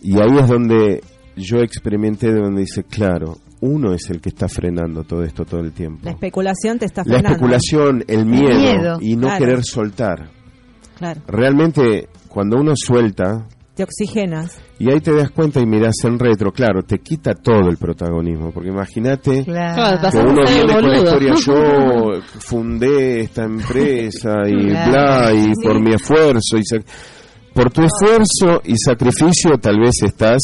y 0.01 0.15
ahí 0.15 0.37
es 0.39 0.47
donde 0.47 1.01
yo 1.35 1.59
experimenté, 1.59 2.31
de 2.31 2.39
donde 2.39 2.61
dice, 2.61 2.83
claro, 2.83 3.37
uno 3.61 3.93
es 3.93 4.09
el 4.09 4.19
que 4.21 4.29
está 4.29 4.47
frenando 4.47 5.03
todo 5.03 5.23
esto 5.23 5.45
todo 5.45 5.61
el 5.61 5.71
tiempo. 5.71 5.99
La 6.03 6.11
especulación 6.11 6.79
te 6.79 6.85
está 6.85 7.01
La 7.01 7.13
frenando. 7.15 7.29
especulación, 7.29 8.03
el 8.07 8.25
miedo, 8.25 8.59
miedo, 8.59 8.97
y 9.01 9.15
no 9.15 9.27
claro. 9.27 9.45
querer 9.45 9.63
soltar. 9.63 10.29
Claro, 10.97 11.21
Realmente, 11.27 12.09
cuando 12.27 12.57
uno 12.57 12.73
suelta, 12.75 13.47
te 13.75 13.83
oxigenas. 13.83 14.59
y 14.79 14.91
ahí 14.91 14.99
te 14.99 15.13
das 15.13 15.31
cuenta 15.31 15.59
y 15.61 15.65
miras 15.65 15.95
en 16.03 16.19
retro, 16.19 16.51
claro, 16.51 16.83
te 16.83 16.99
quita 16.99 17.33
todo 17.33 17.69
el 17.69 17.77
protagonismo. 17.77 18.51
Porque 18.51 18.69
imagínate 18.69 19.43
Claro. 19.45 20.09
Que 20.11 20.17
uno 20.17 20.41
viene 20.45 20.73
con 20.73 20.89
la 20.89 20.97
historia, 20.97 21.33
yo 21.45 22.21
fundé 22.39 23.21
esta 23.21 23.43
empresa 23.45 24.33
y 24.47 24.67
Claro. 24.69 24.91
bla, 24.91 25.33
y 25.33 25.43
Sí. 25.55 25.61
por 25.63 25.81
mi 25.81 25.93
esfuerzo. 25.93 26.57
y 26.57 26.63
Por 27.53 27.71
tu 27.71 27.81
esfuerzo 27.83 28.61
y 28.65 28.75
sacrificio 28.77 29.51
tal 29.61 29.79
vez 29.79 30.03
estás 30.03 30.39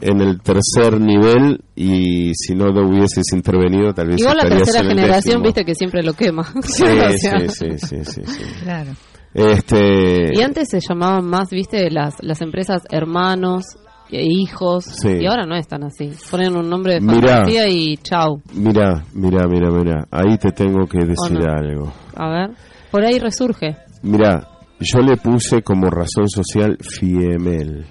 en 0.00 0.20
el 0.20 0.40
tercer 0.40 1.00
nivel 1.00 1.60
y 1.74 2.32
si 2.34 2.54
no 2.54 2.66
lo 2.68 2.88
hubieses 2.88 3.24
intervenido 3.34 3.92
tal 3.92 4.08
vez 4.08 4.20
Igual 4.20 4.36
la 4.36 4.48
tercera 4.48 4.80
en 4.80 4.84
el 4.86 4.90
generación, 4.96 5.22
décimo. 5.24 5.42
viste 5.44 5.64
que 5.64 5.74
siempre 5.74 6.02
lo 6.02 6.12
quema. 6.14 6.44
Sí, 6.62 6.82
O 6.84 6.86
sea, 6.86 7.10
sí, 7.10 7.48
sí, 7.48 7.66
sí, 7.78 7.96
sí, 8.04 8.20
sí. 8.24 8.42
Claro. 8.62 8.92
Este, 9.34 10.32
Y 10.34 10.42
antes 10.42 10.68
se 10.70 10.80
llamaban 10.80 11.26
más, 11.26 11.50
viste, 11.50 11.90
las, 11.90 12.14
las 12.22 12.40
empresas 12.40 12.82
hermanos 12.90 13.64
e 14.10 14.24
hijos. 14.24 14.84
Sí. 14.84 15.18
Y 15.20 15.26
ahora 15.26 15.44
no 15.46 15.54
es 15.54 15.68
tan 15.68 15.84
así. 15.84 16.10
Ponen 16.30 16.56
un 16.56 16.68
nombre 16.68 16.94
de 16.94 17.00
Mirá. 17.00 17.36
fantasía 17.36 17.68
y 17.68 17.96
chau. 17.98 18.40
mira, 18.54 19.04
mira, 19.14 19.46
mira, 19.46 19.70
mira, 19.70 20.06
ahí 20.10 20.38
te 20.38 20.50
tengo 20.52 20.86
que 20.86 20.98
decir 20.98 21.38
no? 21.38 21.52
algo. 21.52 21.92
A 22.16 22.28
ver. 22.30 22.50
Por 22.90 23.04
ahí 23.04 23.18
resurge. 23.18 23.76
Mira, 24.02 24.48
yo 24.80 25.00
le 25.00 25.16
puse 25.18 25.60
como 25.62 25.88
razón 25.90 26.28
social 26.28 26.78
FIEMEL, 26.80 27.84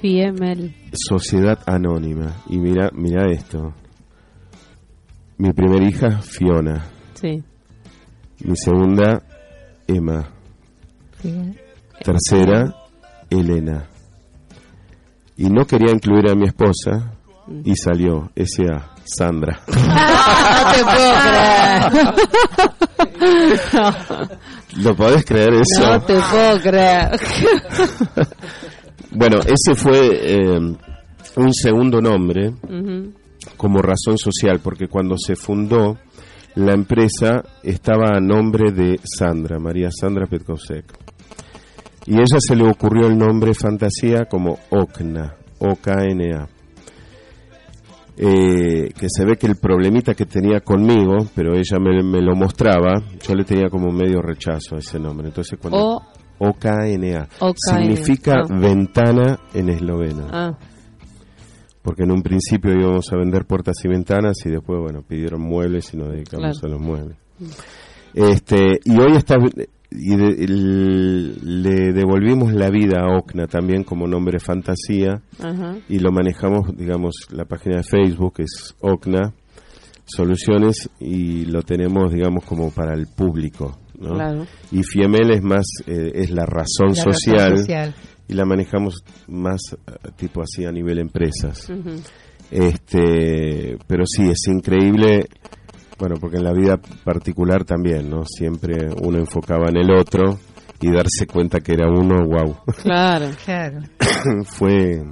Fiemel. 0.00 0.74
Sociedad 0.92 1.58
Anónima. 1.66 2.36
Y 2.48 2.58
mira, 2.58 2.90
mira 2.92 3.26
esto. 3.30 3.72
Mi 5.38 5.52
primera 5.52 5.84
hija, 5.84 6.20
Fiona. 6.20 6.84
Sí. 7.14 7.42
Mi 8.44 8.54
segunda, 8.56 9.22
Emma. 9.86 10.28
Sí. 11.20 11.54
Tercera, 12.02 12.74
Elena. 13.30 13.86
Y 15.36 15.48
no 15.48 15.66
quería 15.66 15.92
incluir 15.92 16.30
a 16.30 16.34
mi 16.34 16.46
esposa 16.46 17.14
y 17.64 17.74
salió 17.76 18.30
S.A. 18.34 18.94
Sandra. 19.04 19.60
no 19.68 19.74
te 20.72 20.84
puedo 20.84 21.14
creer. 21.20 22.04
¿Lo 24.78 24.96
podés 24.96 25.24
creer 25.24 25.54
eso? 25.54 25.86
No 25.86 26.00
te 26.00 26.14
puedo 26.30 26.60
creer. 26.60 27.10
Bueno, 29.16 29.38
ese 29.46 29.76
fue 29.76 30.08
eh, 30.12 30.58
un 31.36 31.54
segundo 31.54 32.00
nombre 32.00 32.52
como 33.56 33.80
razón 33.80 34.18
social, 34.18 34.58
porque 34.60 34.88
cuando 34.88 35.14
se 35.16 35.36
fundó 35.36 35.98
la 36.56 36.72
empresa 36.72 37.42
estaba 37.62 38.16
a 38.16 38.20
nombre 38.20 38.72
de 38.72 38.98
Sandra, 39.02 39.58
María 39.58 39.90
Sandra 39.90 40.26
Petkovsek. 40.26 40.84
Y 42.06 42.14
a 42.14 42.18
ella 42.18 42.38
se 42.38 42.54
le 42.54 42.68
ocurrió 42.68 43.06
el 43.06 43.16
nombre 43.16 43.54
fantasía 43.54 44.26
como 44.26 44.58
OKNA, 44.70 45.36
O-K-N-A. 45.58 46.48
Eh, 48.16 48.92
que 48.92 49.06
se 49.08 49.24
ve 49.24 49.36
que 49.36 49.48
el 49.48 49.56
problemita 49.56 50.14
que 50.14 50.26
tenía 50.26 50.60
conmigo, 50.60 51.26
pero 51.34 51.54
ella 51.54 51.78
me, 51.80 52.00
me 52.02 52.20
lo 52.20 52.36
mostraba, 52.36 53.02
yo 53.26 53.34
le 53.34 53.42
tenía 53.42 53.68
como 53.68 53.90
medio 53.90 54.22
rechazo 54.22 54.76
a 54.76 54.78
ese 54.78 55.00
nombre. 55.00 55.28
Entonces 55.28 55.58
cuando... 55.60 55.78
O. 55.78 56.02
OKNA. 56.36 57.28
OKNA, 57.40 57.54
Significa 57.56 58.40
ah. 58.42 58.46
ventana 58.50 59.38
en 59.54 59.68
esloveno. 59.70 60.26
Ah, 60.32 60.58
Porque 61.84 62.02
en 62.02 62.10
un 62.10 62.22
principio 62.22 62.72
íbamos 62.72 63.12
a 63.12 63.16
vender 63.16 63.44
puertas 63.44 63.76
y 63.84 63.88
ventanas 63.88 64.38
y 64.44 64.50
después, 64.50 64.80
bueno, 64.80 65.02
pidieron 65.06 65.40
muebles 65.42 65.94
y 65.94 65.98
nos 65.98 66.08
dedicamos 66.10 66.58
Claro. 66.58 66.66
a 66.74 66.78
los 66.78 66.80
muebles. 66.80 67.16
Este, 68.14 68.78
y 68.84 68.98
hoy 68.98 69.16
está, 69.16 69.36
y 69.90 70.16
de- 70.16 70.44
el- 70.44 71.62
le 71.62 71.92
devolvimos 71.92 72.52
la 72.52 72.70
vida 72.70 73.00
a 73.02 73.16
OCNA 73.18 73.46
también 73.48 73.84
como 73.84 74.06
nombre 74.06 74.38
fantasía 74.40 75.20
ajá. 75.40 75.76
y 75.88 75.98
lo 75.98 76.10
manejamos, 76.10 76.76
digamos, 76.76 77.14
la 77.30 77.44
página 77.44 77.76
de 77.76 77.82
Facebook 77.82 78.34
es 78.38 78.74
OCNA 78.80 79.34
Soluciones 80.06 80.90
y 81.00 81.46
lo 81.46 81.62
tenemos, 81.62 82.12
digamos, 82.12 82.44
como 82.44 82.70
para 82.70 82.92
el 82.94 83.06
público. 83.06 83.78
¿no? 83.98 84.10
Claro. 84.14 84.46
Y 84.70 84.82
FIEMEL 84.82 85.30
es 85.30 85.42
más, 85.42 85.64
eh, 85.86 86.12
es 86.14 86.30
la 86.30 86.44
razón 86.44 86.88
La 86.90 87.04
razón 87.04 87.12
social 87.14 87.56
social. 87.58 87.94
Y 88.28 88.34
la 88.34 88.44
manejamos 88.44 89.04
más 89.28 89.60
eh, 89.72 89.92
tipo 90.16 90.42
así 90.42 90.64
a 90.64 90.72
nivel 90.72 90.98
empresas. 90.98 91.70
Este, 92.50 93.78
pero 93.86 94.04
sí, 94.06 94.22
es 94.28 94.46
increíble, 94.48 95.26
bueno, 95.98 96.16
porque 96.20 96.36
en 96.36 96.44
la 96.44 96.52
vida 96.52 96.78
particular 97.04 97.64
también, 97.64 98.10
¿no? 98.10 98.24
Siempre 98.24 98.88
uno 99.02 99.18
enfocaba 99.18 99.68
en 99.68 99.78
el 99.78 99.90
otro 99.90 100.38
y 100.80 100.90
darse 100.90 101.26
cuenta 101.26 101.60
que 101.60 101.72
era 101.72 101.88
uno, 101.88 102.26
wow. 102.26 102.56
Claro. 102.82 103.30
Claro. 103.44 103.80
fue 104.44 105.02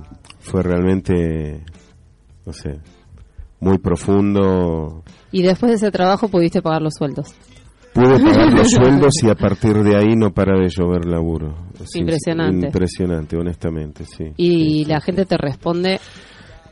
fue 0.40 0.62
realmente 0.62 1.62
no 2.44 2.52
sé, 2.52 2.80
muy 3.60 3.78
profundo. 3.78 5.02
Y 5.30 5.42
después 5.42 5.70
de 5.70 5.76
ese 5.76 5.90
trabajo 5.90 6.28
pudiste 6.28 6.62
pagar 6.62 6.82
los 6.82 6.94
sueldos. 6.94 7.34
Pude 7.95 8.18
pagar 8.24 8.53
los 8.53 8.70
sueldos 8.70 9.12
y 9.22 9.28
a 9.30 9.34
partir 9.34 9.74
de 9.82 9.97
ahí 9.97 10.14
no 10.16 10.30
para 10.30 10.59
de 10.59 10.68
llover 10.68 11.05
laburo. 11.07 11.55
Impresionante. 11.95 12.66
Impresionante, 12.66 13.36
honestamente, 13.36 14.05
sí. 14.05 14.24
Y 14.36 14.84
Sí, 14.84 14.84
la 14.86 15.01
sí. 15.01 15.07
gente 15.07 15.26
te 15.26 15.36
responde. 15.36 16.01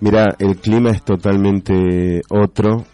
Mira, 0.01 0.35
el 0.39 0.57
clima 0.57 0.91
es 0.91 1.03
totalmente 1.05 2.23
otro, 2.31 2.85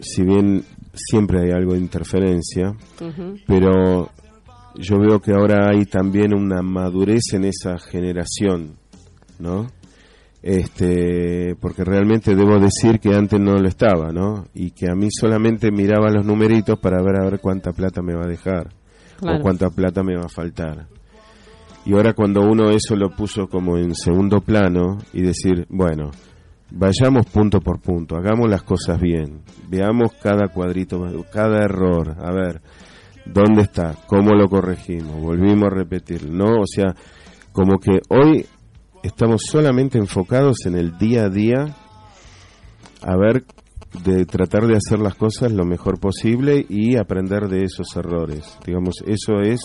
si 0.00 0.24
bien 0.24 0.64
siempre 0.94 1.40
hay 1.44 1.50
algo 1.52 1.74
de 1.74 1.78
interferencia, 1.78 2.72
pero 3.46 4.10
yo 4.74 4.98
veo 4.98 5.20
que 5.20 5.32
ahora 5.32 5.68
hay 5.70 5.84
también 5.84 6.34
una 6.34 6.62
madurez 6.62 7.32
en 7.34 7.44
esa 7.44 7.78
generación, 7.78 8.72
¿no? 9.38 9.66
Este, 10.48 11.56
porque 11.60 11.82
realmente 11.82 12.36
debo 12.36 12.60
decir 12.60 13.00
que 13.00 13.12
antes 13.12 13.40
no 13.40 13.56
lo 13.56 13.66
estaba, 13.66 14.12
¿no? 14.12 14.44
Y 14.54 14.70
que 14.70 14.86
a 14.88 14.94
mí 14.94 15.08
solamente 15.10 15.72
miraba 15.72 16.08
los 16.08 16.24
numeritos 16.24 16.78
para 16.78 17.02
ver 17.02 17.16
a 17.20 17.24
ver 17.24 17.40
cuánta 17.40 17.72
plata 17.72 18.00
me 18.00 18.14
va 18.14 18.26
a 18.26 18.28
dejar 18.28 18.68
Claro. 19.18 19.38
o 19.38 19.42
cuánta 19.42 19.70
plata 19.70 20.04
me 20.04 20.14
va 20.14 20.26
a 20.26 20.28
faltar. 20.28 20.86
Y 21.84 21.94
ahora 21.94 22.12
cuando 22.12 22.42
uno 22.42 22.70
eso 22.70 22.94
lo 22.94 23.10
puso 23.10 23.48
como 23.48 23.76
en 23.76 23.92
segundo 23.96 24.40
plano 24.40 24.98
y 25.12 25.22
decir, 25.22 25.66
bueno, 25.68 26.12
vayamos 26.70 27.26
punto 27.26 27.58
por 27.60 27.80
punto, 27.80 28.14
hagamos 28.14 28.48
las 28.48 28.62
cosas 28.62 29.00
bien, 29.00 29.40
veamos 29.68 30.12
cada 30.22 30.46
cuadrito, 30.46 31.00
cada 31.32 31.64
error, 31.64 32.14
a 32.24 32.30
ver, 32.32 32.62
¿dónde 33.24 33.62
está? 33.62 33.96
¿Cómo 34.06 34.30
lo 34.32 34.48
corregimos? 34.48 35.20
Volvimos 35.20 35.64
a 35.64 35.74
repetir, 35.74 36.30
¿no? 36.30 36.60
O 36.60 36.66
sea, 36.66 36.94
como 37.50 37.78
que 37.78 37.98
hoy 38.10 38.46
estamos 39.06 39.42
solamente 39.50 39.98
enfocados 39.98 40.66
en 40.66 40.76
el 40.76 40.98
día 40.98 41.24
a 41.24 41.28
día, 41.28 41.76
a 43.02 43.16
ver, 43.16 43.44
de 44.04 44.26
tratar 44.26 44.66
de 44.66 44.76
hacer 44.76 44.98
las 44.98 45.14
cosas 45.14 45.52
lo 45.52 45.64
mejor 45.64 45.98
posible 45.98 46.64
y 46.68 46.96
aprender 46.96 47.48
de 47.48 47.64
esos 47.64 47.96
errores. 47.96 48.58
Digamos, 48.66 48.96
eso 49.06 49.40
es 49.40 49.60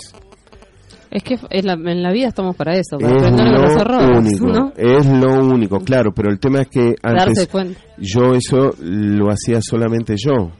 Es 1.10 1.24
que 1.24 1.38
en 1.50 1.66
la, 1.66 1.74
en 1.74 2.02
la 2.04 2.12
vida 2.14 2.28
estamos 2.30 2.56
para 2.56 2.76
eso, 2.78 2.98
para 2.98 3.16
es 3.18 3.24
aprender 3.24 3.46
de 3.46 3.52
los 3.62 3.74
lo 3.76 3.82
errores, 3.82 4.18
único, 4.42 4.48
¿no? 4.48 4.74
es 4.78 5.06
lo 5.06 5.44
único, 5.46 5.80
claro, 5.80 6.14
pero 6.14 6.30
el 6.30 6.40
tema 6.40 6.62
es 6.62 6.68
que 6.70 6.96
antes 7.04 7.50
yo 7.98 8.34
eso 8.34 8.70
lo 8.80 9.28
hacía 9.30 9.60
solamente 9.62 10.16
yo, 10.18 10.52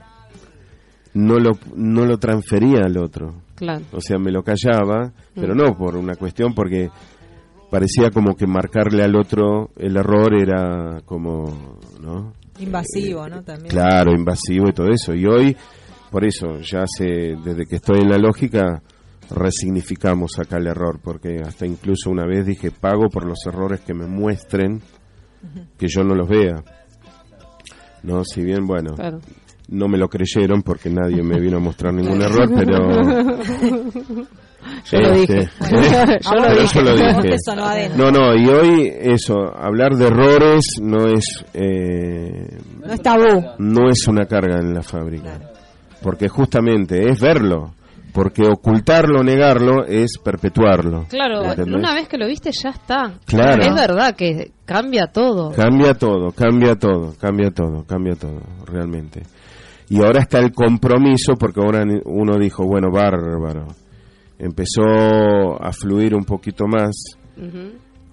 no 1.14 1.36
lo, 1.40 1.52
no 1.76 2.06
lo 2.06 2.18
transfería 2.18 2.82
al 2.86 2.98
otro, 2.98 3.36
Claro. 3.56 3.86
o 3.94 4.02
sea, 4.02 4.18
me 4.18 4.32
lo 4.32 4.44
callaba, 4.44 5.08
Mm. 5.36 5.40
pero 5.40 5.56
no 5.56 5.78
por 5.78 5.96
una 5.96 6.16
cuestión, 6.16 6.54
porque 6.54 6.90
parecía 7.72 8.12
como 8.12 8.36
que 8.36 8.46
marcarle 8.46 9.02
al 9.04 9.16
otro 9.16 9.72
el 9.78 9.96
error 9.98 10.36
era 10.40 11.02
como, 11.06 11.80
¿no? 12.02 12.34
Invasivo, 12.60 13.28
¿no? 13.28 13.42
También. 13.42 13.70
Claro, 13.70 14.12
invasivo 14.12 14.70
y 14.70 14.74
todo 14.74 14.90
eso. 14.90 15.16
Y 15.16 15.26
hoy, 15.26 15.56
por 16.12 16.24
eso, 16.26 16.60
ya 16.60 16.82
hace, 16.84 17.36
desde 17.44 17.66
que 17.66 17.78
estoy 17.78 18.02
en 18.02 18.10
la 18.10 18.18
lógica, 18.18 18.84
resignificamos 19.32 20.38
acá 20.38 20.58
el 20.58 20.68
error, 20.68 21.00
porque 21.02 21.38
hasta 21.44 21.66
incluso 21.66 22.12
una 22.12 22.28
vez 22.28 22.46
dije, 22.46 22.70
pago 22.70 23.08
por 23.10 23.26
los 23.26 23.40
errores 23.48 23.80
que 23.80 23.94
me 23.94 24.06
muestren, 24.06 24.82
que 25.78 25.88
yo 25.88 26.04
no 26.04 26.14
los 26.14 26.28
vea. 26.30 26.64
No, 28.04 28.24
si 28.26 28.44
bien, 28.44 28.68
bueno, 28.68 28.94
Claro. 28.96 29.20
no 29.70 29.88
me 29.88 29.98
lo 29.98 30.08
creyeron 30.10 30.62
porque 30.64 30.90
nadie 30.90 31.24
me 31.24 31.40
vino 31.40 31.58
a 31.58 31.62
mostrar 31.62 31.94
ningún 31.94 32.22
error, 32.22 32.50
pero... 32.56 32.78
Yo 34.92 35.00
lo 35.00 35.12
dije. 35.14 35.50
Yo 36.22 36.36
lo 36.36 36.44
Pero 36.44 36.62
dije. 36.62 37.90
No, 37.98 38.12
no, 38.12 38.36
y 38.36 38.48
hoy 38.48 38.92
eso, 39.02 39.36
hablar 39.56 39.96
de 39.96 40.08
errores 40.08 40.64
no 40.82 41.08
es... 41.08 41.26
eh, 41.54 42.58
No 42.86 42.94
es 42.94 43.02
tabú. 43.02 43.44
no 43.60 43.90
es 43.90 44.08
una 44.08 44.26
carga 44.26 44.60
en 44.60 44.74
la 44.74 44.82
fábrica. 44.82 45.40
Porque 46.02 46.28
justamente 46.30 47.10
es 47.10 47.20
verlo. 47.22 47.74
Porque 48.14 48.44
ocultarlo, 48.46 49.24
negarlo, 49.24 49.86
es 49.86 50.18
perpetuarlo. 50.22 51.06
Claro, 51.08 51.46
¿Entendés? 51.46 51.76
una 51.76 51.94
vez 51.94 52.10
que 52.10 52.18
lo 52.18 52.28
viste 52.28 52.52
ya 52.52 52.72
está. 52.72 53.14
Claro. 53.26 53.62
Es 53.64 53.74
verdad 53.74 54.16
que 54.18 54.52
cambia 54.66 55.08
todo. 55.08 55.52
Cambia 55.52 55.94
todo, 55.94 56.32
cambia 56.34 56.76
todo, 56.76 57.14
cambia 57.18 57.52
todo, 57.52 57.86
cambia 57.86 58.16
todo, 58.16 58.42
realmente. 58.66 59.22
Y 59.88 60.04
ahora 60.04 60.20
está 60.22 60.40
el 60.40 60.52
compromiso, 60.52 61.36
porque 61.40 61.62
ahora 61.62 61.86
ni- 61.86 62.02
uno 62.04 62.38
dijo, 62.38 62.66
bueno, 62.66 62.90
bárbaro. 62.92 63.68
Empezó 64.42 65.62
a 65.62 65.72
fluir 65.72 66.16
un 66.16 66.26
poquito 66.26 66.66
más. 66.66 66.96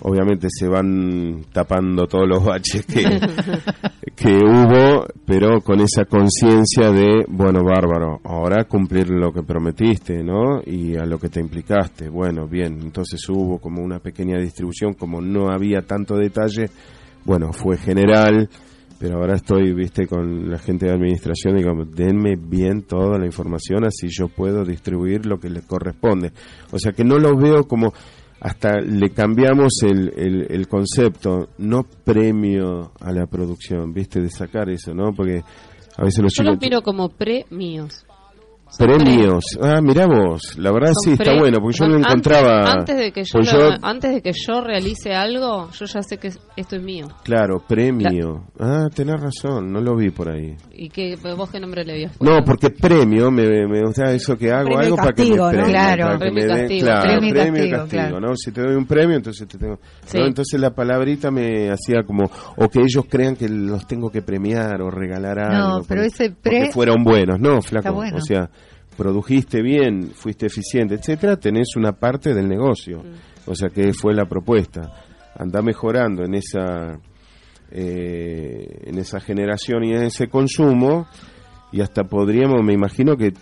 Obviamente 0.03 0.49
se 0.51 0.69
van 0.69 1.47
tapando 1.51 2.07
todos 2.07 2.29
los 2.29 2.45
baches 2.45 2.85
que, 2.85 3.03
que 4.15 4.37
hubo, 4.37 5.07
pero 5.25 5.63
con 5.63 5.81
esa 5.81 6.05
conciencia 6.05 6.91
de, 6.91 7.25
bueno, 7.29 7.65
bárbaro, 7.65 8.21
ahora 8.25 8.65
cumplir 8.65 9.09
lo 9.09 9.33
que 9.33 9.43
prometiste, 9.43 10.23
¿no? 10.23 10.61
Y 10.67 10.97
a 10.97 11.07
lo 11.07 11.19
que 11.19 11.31
te 11.31 11.41
implicaste. 11.41 12.11
Bueno, 12.11 12.47
bien, 12.47 12.79
entonces 12.83 13.27
hubo 13.31 13.59
como 13.59 13.83
una 13.83 13.99
pequeña 13.99 14.39
distribución, 14.39 14.93
como 14.93 15.23
no 15.23 15.49
había 15.51 15.81
tanto 15.81 16.15
detalle, 16.15 16.67
bueno, 17.25 17.55
fue 17.55 17.79
general, 17.79 18.51
pero 18.99 19.19
ahora 19.19 19.37
estoy, 19.37 19.73
viste, 19.73 20.07
con 20.07 20.51
la 20.51 20.59
gente 20.59 20.87
de 20.87 20.93
administración, 20.93 21.57
digo, 21.57 21.71
denme 21.85 22.37
bien 22.37 22.83
toda 22.83 23.19
la 23.19 23.27
información, 23.27 23.85
así 23.85 24.09
yo 24.11 24.29
puedo 24.29 24.65
distribuir 24.65 25.25
lo 25.25 25.39
que 25.39 25.49
le 25.49 25.63
corresponde. 25.63 26.33
O 26.73 26.79
sea 26.79 26.93
que 26.93 27.05
no 27.05 27.19
lo 27.19 27.37
veo 27.37 27.65
como 27.65 27.93
hasta 28.41 28.81
le 28.81 29.11
cambiamos 29.11 29.83
el, 29.83 30.13
el, 30.17 30.47
el, 30.51 30.69
concepto, 30.69 31.49
no 31.59 31.83
premio 31.83 32.93
a 33.01 33.13
la 33.13 33.27
producción, 33.27 33.93
viste, 33.93 34.21
de 34.21 34.31
sacar 34.31 34.69
eso, 34.69 34.95
¿no? 34.95 35.13
Porque 35.13 35.43
a 35.97 36.05
veces 36.05 36.23
los 36.23 36.33
Yo 36.35 36.43
chicos... 36.43 36.55
los 36.55 36.61
miro 36.61 36.83
como 36.83 37.09
premios. 37.09 38.05
Premios. 38.77 39.45
Ah, 39.63 39.81
mirá 39.81 40.07
vos. 40.07 40.57
La 40.59 40.71
verdad 40.73 40.93
Son 40.93 41.17
sí, 41.17 41.23
está 41.23 41.37
bueno, 41.39 41.59
porque 41.61 41.79
yo 41.79 41.89
no 41.89 41.97
encontraba... 41.99 42.73
Antes, 42.73 42.97
de 42.97 43.13
que 43.13 43.25
yo, 43.25 43.31
pues 43.33 43.53
lo- 43.53 43.75
antes 43.83 44.15
de 44.15 44.23
que 44.23 44.33
yo 44.33 44.61
realice 44.61 45.15
algo, 45.15 45.71
yo 45.71 45.87
ya 45.87 46.03
sé 46.03 46.19
que 46.19 46.29
esto 46.57 46.77
es 46.77 46.83
mío. 46.83 47.07
Claro, 47.25 47.63
premio. 47.67 48.45
Ah, 48.61 48.87
tenés 48.95 49.21
razón, 49.21 49.73
no 49.73 49.81
lo 49.81 49.97
vi 49.97 50.11
por 50.11 50.31
ahí. 50.31 50.55
¿Y 50.73 50.89
que 50.91 51.17
vos 51.37 51.51
qué 51.51 51.59
nombre 51.61 51.85
le 51.85 51.93
habías 51.95 52.17
puesto? 52.17 52.35
No, 52.37 52.45
porque 52.45 52.71
premio, 52.71 53.31
me, 53.31 53.67
me 53.67 53.83
gusta 53.83 54.13
eso 54.13 54.37
que 54.37 54.51
hago, 54.53 54.67
Premio 54.67 54.83
y 54.83 54.85
algo 54.85 54.97
para 54.97 55.13
que 55.13 55.23
castigo, 55.23 55.37
me 55.37 55.43
¿no? 55.45 55.51
premien, 55.51 55.71
Claro. 55.71 56.05
para 56.05 56.13
que 56.13 56.19
Premio 56.19 56.31
y 56.31 56.47
me 56.47 56.53
den- 56.53 56.59
castigo. 56.61 56.85
claro, 56.87 57.03
Premio 57.09 57.29
y 57.29 57.33
premio 57.33 57.53
castigo, 57.55 57.79
castigo, 57.79 58.03
claro. 58.03 58.21
¿no? 58.21 58.37
Si 58.37 58.53
te 58.53 58.61
doy 58.63 58.75
un 58.77 58.87
premio, 58.87 59.17
entonces 59.17 59.49
te 59.49 59.59
tengo... 59.59 59.79
Sí. 60.05 60.19
¿no? 60.19 60.27
Entonces 60.27 60.61
la 60.61 60.71
palabrita 60.71 61.31
me 61.31 61.71
hacía 61.71 62.03
como, 62.07 62.25
o 62.57 62.69
que 62.69 62.81
ellos 62.81 63.05
crean 63.09 63.35
que 63.35 63.49
los 63.49 63.87
tengo 63.87 64.11
que 64.11 64.23
premiar 64.23 64.81
o 64.83 64.91
regalar 64.91 65.39
algo. 65.39 65.83
pero 65.89 66.03
porque- 66.03 66.07
ese 66.25 66.31
pre- 66.31 66.71
fueron 66.73 67.03
buenos, 67.03 67.41
no, 67.41 67.61
flaco. 67.63 67.89
Está 67.89 67.91
bueno. 67.91 68.17
O 68.17 68.21
sea, 68.21 68.51
produjiste 68.99 69.63
bien, 69.63 70.11
fuiste 70.11 70.47
eficiente, 70.47 70.97
etcétera, 70.97 71.37
tenés 71.37 71.77
una 71.77 71.93
parte 71.93 72.35
del 72.35 72.49
negocio. 72.49 72.99
Mm. 72.99 73.51
O 73.51 73.55
sea, 73.55 73.71
que 73.71 73.93
fue 73.95 74.13
la 74.13 74.27
propuesta. 74.27 74.93
Anda 75.37 75.63
mejorando 75.63 76.25
en 76.25 76.35
esa 76.35 76.99
eh, 77.71 78.81
en 78.87 78.99
esa 78.99 79.21
generación 79.21 79.85
y 79.85 79.93
en 79.93 80.03
ese 80.03 80.29
consumo 80.29 81.07
y 81.71 81.83
hasta 81.83 82.05
podríamos, 82.05 82.65
me 82.65 82.73
imagino 82.73 83.17
que 83.17 83.27
eh, 83.27 83.35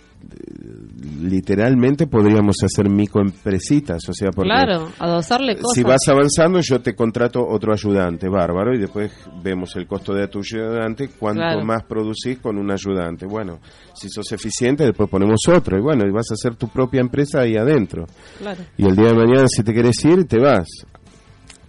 literalmente 1.21 2.07
podríamos 2.07 2.55
hacer 2.63 2.89
microempresitas, 2.89 4.01
o 4.09 4.13
sea, 4.13 4.29
porque 4.31 4.49
Claro, 4.49 4.89
adosarle 4.99 5.55
cosas. 5.55 5.73
si 5.75 5.83
vas 5.83 6.07
avanzando 6.07 6.59
yo 6.61 6.79
te 6.81 6.95
contrato 6.95 7.45
otro 7.47 7.73
ayudante, 7.73 8.27
bárbaro, 8.29 8.73
y 8.75 8.79
después 8.79 9.11
vemos 9.43 9.75
el 9.75 9.87
costo 9.87 10.13
de 10.13 10.27
tu 10.27 10.39
ayudante, 10.39 11.09
cuánto 11.19 11.41
Claro. 11.41 11.65
más 11.65 11.83
producís 11.83 12.39
con 12.39 12.57
un 12.57 12.71
ayudante. 12.71 13.25
Bueno, 13.25 13.59
si 13.95 14.09
sos 14.09 14.31
eficiente, 14.31 14.83
después 14.85 15.09
ponemos 15.09 15.39
otro, 15.47 15.77
y 15.77 15.81
bueno, 15.81 16.05
y 16.07 16.11
vas 16.11 16.31
a 16.31 16.33
hacer 16.35 16.55
tu 16.55 16.67
propia 16.67 17.01
empresa 17.01 17.41
ahí 17.41 17.55
adentro. 17.57 18.05
Claro. 18.39 18.61
Y 18.77 18.85
el 18.85 18.95
día 18.95 19.07
de 19.07 19.15
mañana, 19.15 19.47
si 19.47 19.63
te 19.63 19.73
querés 19.73 20.03
ir, 20.05 20.25
te 20.25 20.39
vas. 20.39 20.67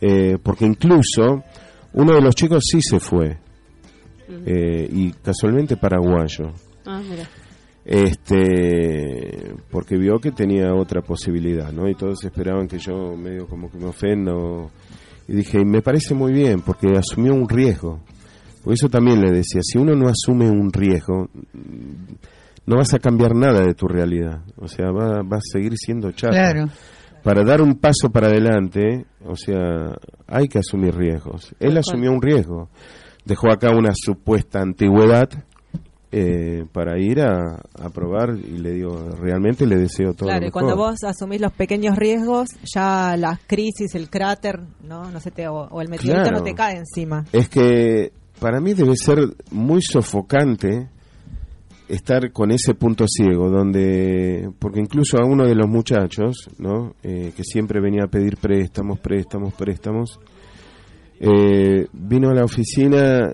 Eh, 0.00 0.38
porque 0.42 0.64
incluso 0.64 1.42
uno 1.94 2.14
de 2.14 2.20
los 2.20 2.34
chicos 2.34 2.62
sí 2.70 2.80
se 2.80 3.00
fue, 3.00 3.36
eh, 4.46 4.88
y 4.92 5.10
casualmente 5.12 5.76
paraguayo 5.76 6.52
Ah, 6.86 7.00
mira. 7.08 7.24
Este 7.88 9.54
porque 9.70 9.96
vio 9.96 10.18
que 10.18 10.30
tenía 10.32 10.74
otra 10.74 11.00
posibilidad, 11.02 11.72
¿no? 11.72 11.88
Y 11.88 11.94
todos 11.94 12.22
esperaban 12.24 12.68
que 12.68 12.78
yo 12.78 13.16
medio 13.16 13.46
como 13.46 13.70
que 13.70 13.78
me 13.78 13.86
ofenda 13.86 14.34
o- 14.34 14.70
y 15.26 15.34
dije, 15.34 15.60
y 15.60 15.64
me 15.64 15.82
parece 15.82 16.14
muy 16.14 16.32
bien 16.32 16.60
porque 16.62 16.88
asumió 16.96 17.34
un 17.34 17.48
riesgo. 17.48 18.00
Por 18.64 18.72
eso 18.72 18.88
también 18.88 19.20
le 19.20 19.30
decía, 19.30 19.60
si 19.62 19.78
uno 19.78 19.94
no 19.94 20.08
asume 20.08 20.48
un 20.50 20.72
riesgo, 20.72 21.28
no 22.66 22.76
vas 22.76 22.92
a 22.94 22.98
cambiar 22.98 23.34
nada 23.34 23.60
de 23.60 23.74
tu 23.74 23.86
realidad, 23.88 24.42
o 24.56 24.68
sea, 24.68 24.90
va, 24.90 25.22
va 25.22 25.36
a 25.38 25.40
seguir 25.52 25.72
siendo 25.76 26.10
chato. 26.12 26.32
Claro. 26.34 26.66
Para 27.22 27.42
dar 27.44 27.60
un 27.62 27.74
paso 27.74 28.10
para 28.12 28.28
adelante, 28.28 29.06
o 29.24 29.36
sea, 29.36 29.94
hay 30.26 30.48
que 30.48 30.58
asumir 30.60 30.94
riesgos. 30.94 31.54
Él 31.60 31.76
asumió 31.76 32.10
un 32.12 32.22
riesgo. 32.22 32.68
Dejó 33.24 33.50
acá 33.50 33.70
una 33.76 33.90
supuesta 33.94 34.60
antigüedad 34.60 35.28
eh, 36.10 36.64
para 36.72 36.98
ir 36.98 37.20
a, 37.20 37.56
a 37.78 37.90
probar 37.90 38.30
y 38.36 38.58
le 38.58 38.72
digo, 38.72 39.10
realmente 39.20 39.66
le 39.66 39.76
deseo 39.76 40.14
todo 40.14 40.28
Claro, 40.28 40.42
lo 40.42 40.48
y 40.48 40.50
cuando 40.50 40.76
mejor. 40.76 40.90
vos 40.92 41.04
asumís 41.04 41.40
los 41.40 41.52
pequeños 41.52 41.96
riesgos, 41.96 42.48
ya 42.74 43.16
la 43.16 43.38
crisis, 43.46 43.94
el 43.94 44.08
cráter, 44.08 44.60
no, 44.82 45.10
no 45.10 45.20
sé, 45.20 45.30
te, 45.30 45.46
o, 45.48 45.54
o 45.70 45.80
el 45.82 45.88
meteorito 45.88 46.22
Claro. 46.22 46.38
no 46.38 46.42
te 46.44 46.54
cae 46.54 46.76
encima. 46.78 47.24
Es 47.32 47.48
que 47.48 48.12
para 48.40 48.60
mí 48.60 48.72
debe 48.74 48.94
ser 48.96 49.18
muy 49.50 49.82
sofocante 49.82 50.88
estar 51.88 52.32
con 52.32 52.50
ese 52.52 52.74
punto 52.74 53.04
ciego, 53.08 53.48
donde, 53.50 54.50
porque 54.58 54.80
incluso 54.80 55.18
a 55.18 55.24
uno 55.26 55.46
de 55.46 55.54
los 55.54 55.68
muchachos, 55.68 56.48
¿no? 56.58 56.94
Eh, 57.02 57.32
que 57.36 57.42
siempre 57.44 57.80
venía 57.80 58.04
a 58.04 58.08
pedir 58.08 58.36
préstamos, 58.36 58.98
préstamos, 59.00 59.54
préstamos, 59.54 60.20
eh, 61.20 61.86
vino 61.92 62.30
a 62.30 62.34
la 62.34 62.44
oficina 62.44 63.28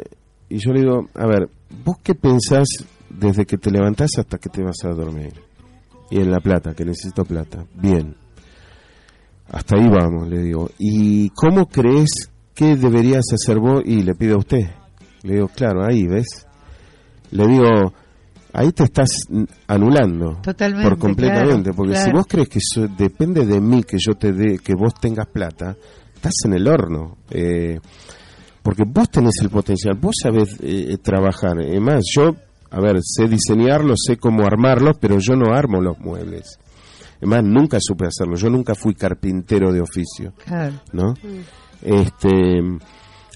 y 0.55 0.59
yo 0.59 0.72
le 0.72 0.82
digo, 0.82 1.09
a 1.14 1.26
ver, 1.26 1.48
¿vos 1.84 1.96
qué 2.00 2.14
pensás 2.14 2.68
desde 3.11 3.44
que 3.44 3.59
te 3.59 3.72
levantás 3.72 4.11
hasta 4.18 4.38
que 4.38 4.48
te 4.48 4.62
vas 4.62 4.76
a 4.84 4.90
dormir? 4.90 5.32
Y 6.12 6.18
en 6.18 6.30
la 6.30 6.38
plata, 6.38 6.74
que 6.74 6.84
necesito 6.84 7.24
plata. 7.24 7.64
Bien. 7.74 8.14
Hasta 9.48 9.76
ahí 9.76 9.88
vamos, 9.88 10.28
le 10.28 10.42
digo. 10.42 10.70
¿Y 10.78 11.28
cómo 11.30 11.66
crees 11.66 12.30
que 12.55 12.76
deberías 12.76 13.24
hacer 13.32 13.59
vos? 13.59 13.82
Y 13.84 14.05
le 14.05 14.14
pido 14.14 14.36
a 14.36 14.38
usted. 14.38 14.70
Le 15.24 15.34
digo, 15.34 15.48
claro, 15.48 15.84
ahí, 15.84 16.07
¿ves? 16.07 16.46
Le 17.32 17.48
digo, 17.48 17.92
ahí 18.52 18.70
te 18.70 18.84
estás 18.84 19.11
anulando. 19.66 20.40
Totalmente, 20.40 20.88
Por 20.88 20.98
completamente. 21.00 21.70
claro, 21.70 21.76
porque 21.76 21.96
si 21.96 22.12
vos 22.12 22.26
crees 22.28 22.48
que 22.48 22.59
eso 22.59 22.86
depende 22.96 23.44
de 23.44 23.61
mí 23.61 23.82
que 23.82 23.96
yo 23.98 24.14
te 24.14 24.32
dé, 24.32 24.59
que 24.59 24.74
vos 24.78 24.94
tengas 25.00 25.26
plata, 25.26 25.76
estás 26.14 26.34
en 26.44 26.52
el 26.55 26.68
horno. 26.68 27.16
Eh, 27.30 27.80
porque 28.64 28.84
vos 28.86 29.10
tenés 29.10 29.34
el 29.42 29.50
potencial, 29.50 29.94
vos 30.00 30.14
sabés 30.22 30.56
eh, 30.62 30.96
trabajar. 30.96 31.60
Es 31.60 31.80
más, 31.82 32.02
yo, 32.16 32.34
a 32.70 32.80
ver, 32.80 32.96
sé 33.02 33.28
diseñarlos, 33.28 33.98
sé 34.06 34.16
cómo 34.16 34.46
armarlos, 34.46 34.96
pero 34.98 35.18
yo 35.18 35.36
no 35.36 35.52
armo 35.52 35.82
los 35.82 35.98
muebles. 35.98 36.58
Es 37.20 37.28
más, 37.28 37.44
nunca 37.44 37.76
supe 37.78 38.06
hacerlo. 38.06 38.36
Yo 38.36 38.48
nunca 38.48 38.74
fui 38.74 38.94
carpintero 38.94 39.70
de 39.70 39.82
oficio. 39.82 40.32
Claro. 40.42 40.80
¿no? 40.94 41.12
Este, 41.82 42.58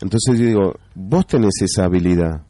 entonces 0.01 0.39
yo 0.39 0.47
digo, 0.47 0.75
vos 0.95 1.27
tenés 1.27 1.61
esa 1.61 1.85
habilidad. 1.85 2.47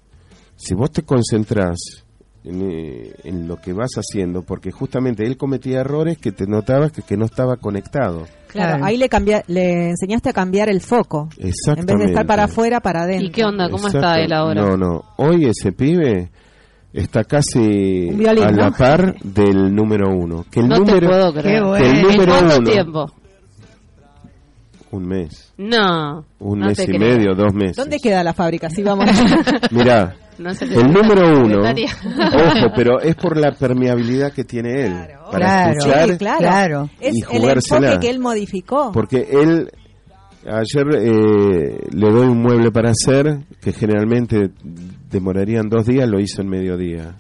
Si 0.55 0.73
vos 0.75 0.93
te 0.93 1.03
concentrás 1.03 2.05
en, 2.45 2.71
eh, 2.71 3.13
en 3.25 3.47
lo 3.49 3.57
que 3.61 3.73
vas 3.73 3.91
haciendo, 3.97 4.43
porque 4.43 4.71
justamente 4.71 5.25
él 5.27 5.37
cometía 5.37 5.81
errores 5.81 6.19
que 6.19 6.33
te 6.33 6.47
notabas 6.47 6.93
que, 6.93 7.03
que 7.03 7.17
no 7.17 7.25
estaba 7.27 7.57
conectado. 7.57 8.27
Claro, 8.49 8.71
Claro. 8.71 8.85
ahí 8.87 8.97
le, 8.97 9.09
cambia, 9.09 9.43
le 9.49 9.91
enseñaste 9.91 10.31
a 10.31 10.33
cambiar 10.33 10.69
el 10.71 10.81
foco. 10.81 11.29
En 11.39 11.49
Exactamente. 11.49 11.95
vez 11.95 12.03
de 12.05 12.11
estar 12.13 12.27
para 12.27 12.45
afuera, 12.45 12.81
para 12.81 13.03
adentro. 13.03 13.27
¿Y 13.27 13.31
qué 13.31 13.45
onda? 13.45 13.69
¿Cómo 13.69 13.87
Exacto. 13.89 13.99
está 13.99 14.21
él 14.21 14.33
ahora? 14.33 14.63
No, 14.63 14.77
no. 14.77 15.05
Hoy 15.19 15.45
ese 15.45 15.73
pibe 15.73 16.31
está 16.93 17.25
casi 17.25 18.11
violín, 18.11 18.45
a 18.45 18.51
la 18.51 18.71
¿no? 18.71 18.73
par 18.77 19.15
del 19.23 19.75
número 19.75 20.09
uno. 20.11 20.47
Que 20.51 20.61
el 20.61 20.69
no 20.69 20.77
te 20.77 20.81
número, 20.93 21.09
puedo 21.09 21.33
Qué 21.35 21.41
creer. 21.41 21.63
bueno. 21.65 21.85
que 21.85 21.91
el 21.91 21.97
¿En 21.97 22.03
número 22.03 22.33
¿Cuánto 22.33 22.57
uno, 22.59 22.71
tiempo? 22.71 23.13
un 24.91 25.07
mes, 25.07 25.53
No. 25.59 26.25
un 26.39 26.61
no 26.61 26.67
mes 26.67 26.79
te 26.79 26.85
y 26.85 26.87
creo. 26.87 26.99
medio, 27.01 27.35
dos 27.35 27.53
meses. 27.53 27.77
¿Dónde 27.77 27.99
queda 27.99 28.25
la 28.25 28.33
fábrica? 28.33 28.71
Sí, 28.71 28.83
vamos. 28.83 29.05
Mirá, 29.71 30.17
No 30.39 30.55
se 30.55 30.65
El 30.67 30.93
número 30.93 31.41
uno, 31.45 31.59
ojo, 31.63 32.73
pero 32.77 33.01
es 33.01 33.15
por 33.17 33.37
la 33.37 33.53
permeabilidad 33.53 34.33
que 34.33 34.45
tiene 34.45 34.85
él 34.87 34.93
Claro. 34.93 35.31
para 35.31 35.39
Claro. 35.47 35.73
escuchar, 35.79 36.09
Sí, 36.11 36.17
claro. 36.19 36.39
claro. 36.39 36.91
Es 37.01 37.15
y 37.15 37.37
el 37.37 37.45
enfoque 37.45 37.99
que 38.01 38.11
él 38.11 38.19
modificó. 38.21 38.93
porque 38.93 39.27
él 39.31 39.71
ayer 40.47 40.87
eh, 40.95 41.89
le 41.93 42.11
doy 42.11 42.29
un 42.29 42.41
mueble 42.41 42.71
para 42.71 42.91
hacer 42.91 43.41
que 43.61 43.73
generalmente 43.73 44.51
demorarían 45.11 45.69
dos 45.69 45.85
días, 45.87 46.09
lo 46.09 46.21
hizo 46.21 46.41
en 46.43 46.49
mediodía 46.49 47.17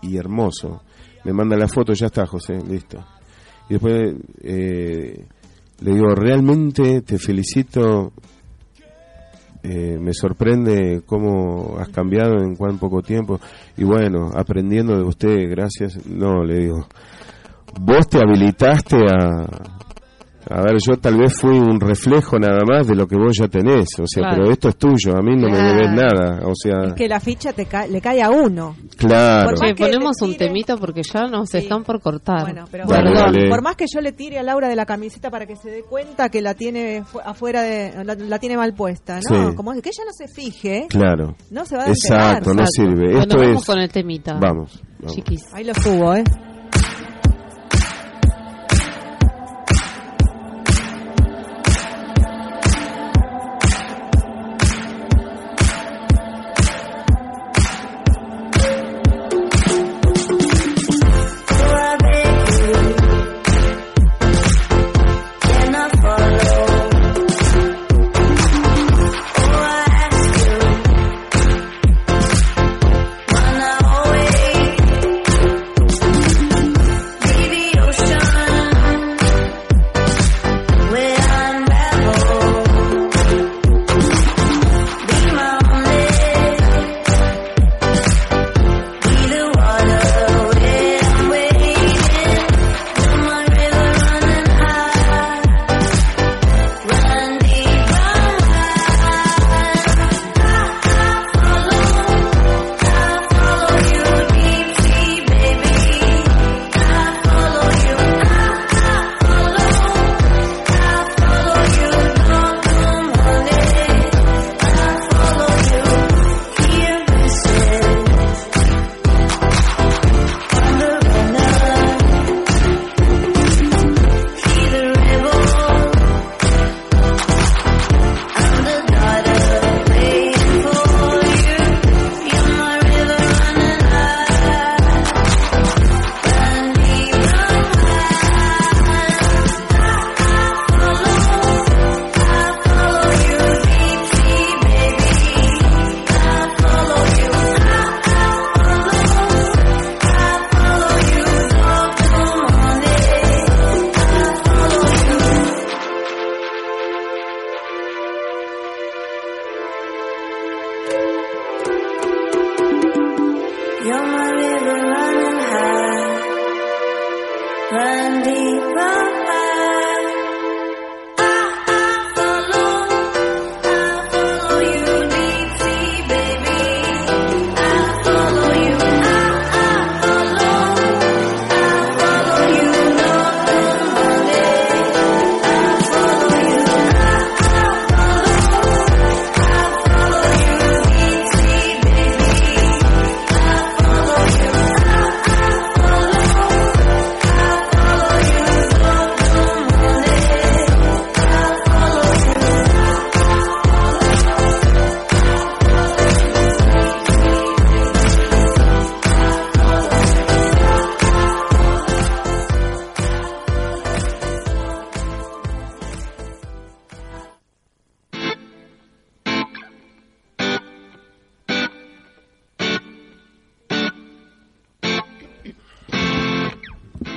y 0.00 0.16
hermoso. 0.16 0.82
Me 1.24 1.32
manda 1.32 1.56
la 1.56 1.68
foto, 1.68 1.92
ya 1.92 2.06
está, 2.06 2.26
José, 2.26 2.54
listo. 2.68 3.04
Y 3.68 3.74
después 3.74 4.14
eh, 4.42 5.24
le 5.80 5.92
digo, 5.94 6.14
realmente 6.14 7.02
te 7.02 7.18
felicito. 7.18 8.12
Eh, 9.62 9.98
me 10.00 10.12
sorprende 10.12 11.02
cómo 11.06 11.76
has 11.78 11.88
cambiado 11.88 12.38
en 12.38 12.56
cuán 12.56 12.78
poco 12.78 13.02
tiempo. 13.02 13.40
Y 13.76 13.84
bueno, 13.84 14.30
aprendiendo 14.34 14.96
de 14.96 15.04
usted, 15.04 15.48
gracias. 15.48 16.04
No, 16.06 16.42
le 16.42 16.58
digo, 16.58 16.86
vos 17.80 18.08
te 18.08 18.18
habilitaste 18.18 18.96
a, 18.96 19.46
A 20.50 20.60
ver, 20.62 20.76
yo 20.86 20.96
tal 20.98 21.16
vez 21.18 21.32
fui 21.40 21.56
un 21.58 21.78
reflejo 21.80 22.38
nada 22.38 22.60
más 22.66 22.86
de 22.86 22.94
lo 22.96 23.06
que 23.06 23.16
vos 23.16 23.32
ya 23.38 23.48
tenés, 23.48 23.88
o 24.00 24.06
sea, 24.06 24.22
Claro. 24.24 24.36
pero 24.38 24.50
esto 24.52 24.68
es 24.68 24.76
tuyo, 24.76 25.16
a 25.16 25.22
mí 25.22 25.36
no 25.36 25.48
me 25.48 25.56
debes 25.56 25.90
nada, 25.92 26.40
o 26.46 26.52
sea, 26.54 26.88
Es 26.88 26.94
que 26.94 27.08
la 27.08 27.20
ficha 27.20 27.52
te 27.52 27.66
ca- 27.66 27.86
le 27.86 28.00
cae 28.00 28.22
a 28.22 28.30
uno. 28.30 28.74
claro. 28.96 29.50
Por 29.50 29.58
Che, 29.68 29.74
ponemos 29.74 30.20
un 30.22 30.36
temita 30.36 30.76
porque 30.76 31.02
ya 31.02 31.26
nos 31.28 31.48
Sí. 31.50 31.58
están 31.58 31.84
por 31.84 32.00
cortar. 32.00 32.42
Bueno, 32.42 32.64
pero 32.70 32.86
Bueno, 32.86 33.10
Perdón. 33.12 33.32
dale. 33.34 33.48
por 33.48 33.62
más 33.62 33.76
que 33.76 33.86
yo 33.92 34.00
le 34.00 34.12
tire 34.12 34.38
a 34.38 34.42
Laura 34.42 34.68
de 34.68 34.76
la 34.76 34.84
camiseta 34.86 35.30
para 35.30 35.46
que 35.46 35.56
se 35.56 35.70
dé 35.70 35.82
cuenta 35.82 36.28
que 36.28 36.42
la 36.42 36.54
tiene 36.54 37.04
fu- 37.04 37.20
afuera 37.20 37.62
de 37.62 38.04
la, 38.04 38.14
la 38.14 38.38
tiene 38.38 38.56
mal 38.56 38.74
puesta, 38.74 39.20
no, 39.30 39.50
Sí. 39.50 39.54
como 39.56 39.72
que 39.72 39.88
ella 39.88 40.04
no 40.06 40.12
se 40.12 40.26
fije, 40.28 40.86
Claro. 40.88 41.36
no 41.50 41.64
se 41.64 41.76
va 41.76 41.84
a 41.84 41.88
Exacto, 41.88 42.50
enterar. 42.50 42.56
no 42.56 42.62
Exacto. 42.62 42.66
sirve. 42.72 43.06
Bueno, 43.06 43.20
Esto 43.20 43.38
vamos 43.38 43.60
es 43.60 43.66
con 43.66 43.78
el 43.78 43.90
temita. 43.90 44.32
Vamos. 44.40 44.80
vamos. 44.98 45.14
Chiquis. 45.14 45.42
Ahí 45.54 45.64
lo 45.64 45.74
subo, 45.74 46.14
¿eh? 46.14 46.24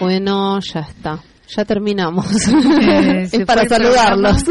Bueno, 0.05 0.59
ya 0.61 0.79
está. 0.81 1.19
Ya 1.55 1.63
terminamos. 1.65 2.25
Eh, 2.81 3.27
es 3.31 3.45
para 3.45 3.67
saludarlos. 3.67 4.43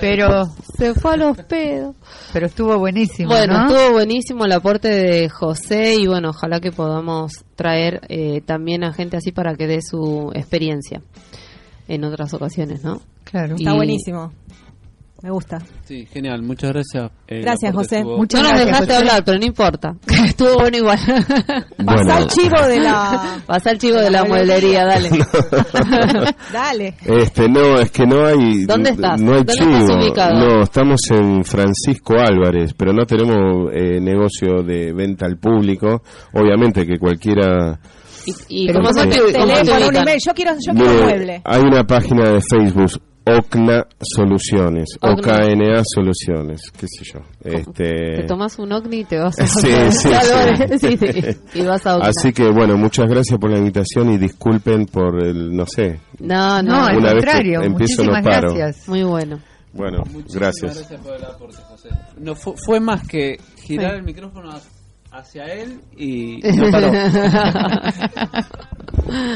Pero, 0.00 0.44
Se 0.76 0.94
fue 0.94 1.12
a 1.14 1.16
los 1.16 1.36
pedos. 1.38 1.94
pero 2.32 2.46
estuvo 2.46 2.78
buenísimo, 2.78 3.28
Bueno, 3.30 3.54
¿no? 3.58 3.68
estuvo 3.68 3.92
buenísimo 3.92 4.44
el 4.44 4.52
aporte 4.52 4.88
de 4.88 5.28
José 5.28 5.94
y 5.96 6.06
bueno, 6.06 6.30
ojalá 6.30 6.60
que 6.60 6.72
podamos 6.72 7.32
traer 7.56 8.00
eh, 8.08 8.40
también 8.44 8.84
a 8.84 8.92
gente 8.92 9.16
así 9.16 9.32
para 9.32 9.54
que 9.56 9.66
dé 9.66 9.80
su 9.82 10.30
experiencia 10.34 11.00
en 11.88 12.04
otras 12.04 12.32
ocasiones, 12.34 12.82
¿no? 12.84 13.00
Claro. 13.24 13.56
Está 13.56 13.72
Y- 13.72 13.76
buenísimo. 13.76 14.32
Me 15.24 15.30
gusta. 15.30 15.56
Sí, 15.84 16.04
genial, 16.12 16.42
muchas 16.42 16.70
gracias. 16.74 17.10
El 17.26 17.40
Gracias, 17.40 17.74
José. 17.74 17.96
estuvo- 18.00 18.18
Muchas 18.18 18.42
no 18.42 18.48
nos 18.50 18.52
gracias, 18.58 18.66
dejaste 18.66 18.92
José. 18.94 18.98
hablar, 19.08 19.24
pero 19.24 19.38
no 19.38 19.46
importa. 19.46 19.94
Estuvo 20.26 20.54
bueno 20.58 20.76
igual. 20.76 20.98
Pasa 20.98 21.64
Bueno. 21.78 22.18
el 22.18 22.26
chivo 22.26 22.62
de 22.68 22.80
la... 22.80 23.38
Pasa 23.46 23.70
el 23.70 23.78
chivo 23.78 23.96
de 24.00 24.10
la 24.10 24.24
mueblería, 24.24 24.84
dale. 24.84 25.08
Dale. 26.52 26.94
Este, 27.06 27.48
no, 27.48 27.78
es 27.80 27.90
que 27.90 28.06
no 28.06 28.26
hay. 28.26 28.64
¿Dónde 28.66 28.90
estás? 28.90 29.18
No 29.20 29.32
hay 29.32 29.38
¿Dónde 29.44 29.52
chivo. 29.54 29.76
estás 29.78 29.96
ubicado? 29.96 30.34
No, 30.40 30.62
estamos 30.62 31.00
en 31.10 31.42
Francisco 31.44 32.14
Álvarez, 32.18 32.74
pero 32.76 32.92
no 32.92 33.06
tenemos 33.06 33.70
eh, 33.72 34.00
negocio 34.00 34.62
de 34.62 34.92
venta 34.92 35.24
al 35.24 35.38
público. 35.38 36.02
Obviamente 36.34 36.86
que 36.86 36.98
cualquiera. 36.98 37.78
¿Y, 38.26 38.64
y 38.64 38.66
Pero 38.66 38.80
cómo 38.80 38.90
¿cómo 38.90 39.00
se 39.02 39.08
te- 39.08 39.16
te, 39.24 39.32
te 39.32 39.38
Teléfono, 39.38 39.88
un 39.88 39.96
email. 39.96 40.18
Yo 40.26 40.32
quiero, 40.34 40.52
yo 40.52 40.72
quiero 40.74 41.02
mueble. 41.02 41.40
hay 41.44 41.60
una 41.62 41.84
página 41.84 42.30
de 42.30 42.40
Facebook, 42.42 42.90
OCNA 43.26 43.86
Soluciones. 44.00 44.96
OKNA 45.00 45.82
Soluciones, 45.84 46.70
qué 46.78 46.86
sé 46.88 47.04
yo. 47.04 47.20
Este, 47.42 48.16
Te 48.16 48.22
tomas 48.24 48.58
un 48.58 48.72
ovni 48.72 49.00
y 49.00 49.04
te 49.04 49.18
vas 49.18 49.38
a 49.40 49.46
Sí, 49.46 49.68
sí, 49.90 50.08
sí. 50.10 50.78
sí, 50.78 50.96
sí, 50.98 51.60
y 51.60 51.62
vas 51.62 51.86
a 51.86 51.96
Ocna. 51.96 52.08
Así 52.10 52.32
que 52.32 52.50
bueno, 52.50 52.76
muchas 52.76 53.08
gracias 53.08 53.38
por 53.38 53.50
la 53.50 53.58
invitación 53.58 54.10
y 54.12 54.18
disculpen 54.18 54.86
por 54.86 55.22
el, 55.24 55.54
no 55.56 55.64
sé. 55.66 56.00
No, 56.18 56.62
no, 56.62 56.72
No, 56.80 56.84
al 56.86 56.96
Una 56.98 57.14
vez 57.14 57.24
que 57.24 57.30
contrario, 57.30 57.62
empiezo 57.62 58.02
no 58.04 58.10
muchísimas 58.12 58.24
paro. 58.24 58.54
gracias. 58.54 58.88
muy 58.88 59.02
bueno. 59.04 59.38
Bueno, 59.72 59.98
Muchísimas 60.12 60.54
gracias. 60.60 61.00
por 61.00 61.16
el 61.16 61.24
aporte, 61.24 61.56
José. 61.68 61.88
No, 62.18 62.36
fu- 62.36 62.54
fue, 62.64 62.78
más 62.78 63.04
que 63.08 63.38
girar 63.60 63.96
el 63.96 64.04
micrófono 64.04 64.50
ha- 64.52 64.60
hacia 65.18 65.44
él 65.46 65.80
y 65.96 66.40
no 66.56 66.70
paró. 66.70 66.92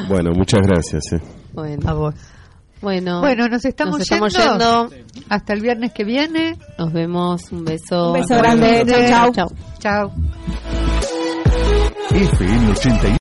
Bueno, 0.08 0.30
muchas 0.34 0.60
gracias. 0.66 1.12
eh. 1.12 1.20
A 1.20 1.52
bueno, 1.54 1.96
vos. 1.96 2.14
Bueno, 2.80 3.20
Bueno, 3.20 3.48
nos 3.48 3.64
estamos, 3.64 3.98
nos 3.98 4.02
estamos 4.02 4.32
yendo. 4.32 4.88
yendo. 4.90 5.24
Hasta 5.28 5.52
el 5.52 5.60
viernes 5.60 5.92
que 5.92 6.04
viene. 6.04 6.56
Nos 6.78 6.92
vemos, 6.92 7.50
un 7.52 7.64
beso. 7.64 8.12
Un 8.12 8.20
beso 8.20 8.36
grande. 8.38 8.84
luego. 8.84 9.08
Chau, 9.08 9.32
chau. 9.32 9.48
Chau. 9.78 10.10
Chao. 10.10 11.18
FM 12.10 12.70
81. 12.70 13.18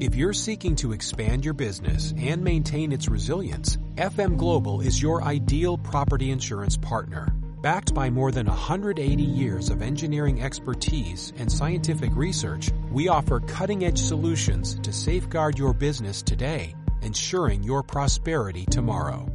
If 0.00 0.14
you're 0.14 0.32
seeking 0.34 0.76
to 0.76 0.92
expand 0.92 1.44
your 1.44 1.54
business 1.54 2.12
and 2.18 2.42
maintain 2.42 2.92
its 2.92 3.08
resilience, 3.08 3.78
FM 3.96 4.36
Global 4.36 4.80
is 4.80 5.00
your 5.00 5.22
ideal 5.24 5.78
property 5.78 6.30
insurance 6.30 6.76
partner. 6.76 7.28
Backed 7.62 7.94
by 7.94 8.10
more 8.10 8.30
than 8.30 8.46
180 8.46 9.22
years 9.22 9.70
of 9.70 9.80
engineering 9.80 10.42
expertise 10.42 11.32
and 11.38 11.50
scientific 11.50 12.10
research, 12.14 12.70
we 12.92 13.08
offer 13.08 13.40
cutting 13.40 13.84
edge 13.86 13.98
solutions 13.98 14.74
to 14.82 14.92
safeguard 14.92 15.58
your 15.58 15.72
business 15.72 16.20
today, 16.22 16.74
ensuring 17.04 17.62
your 17.62 17.82
prosperity 17.82 18.64
tomorrow. 18.66 19.33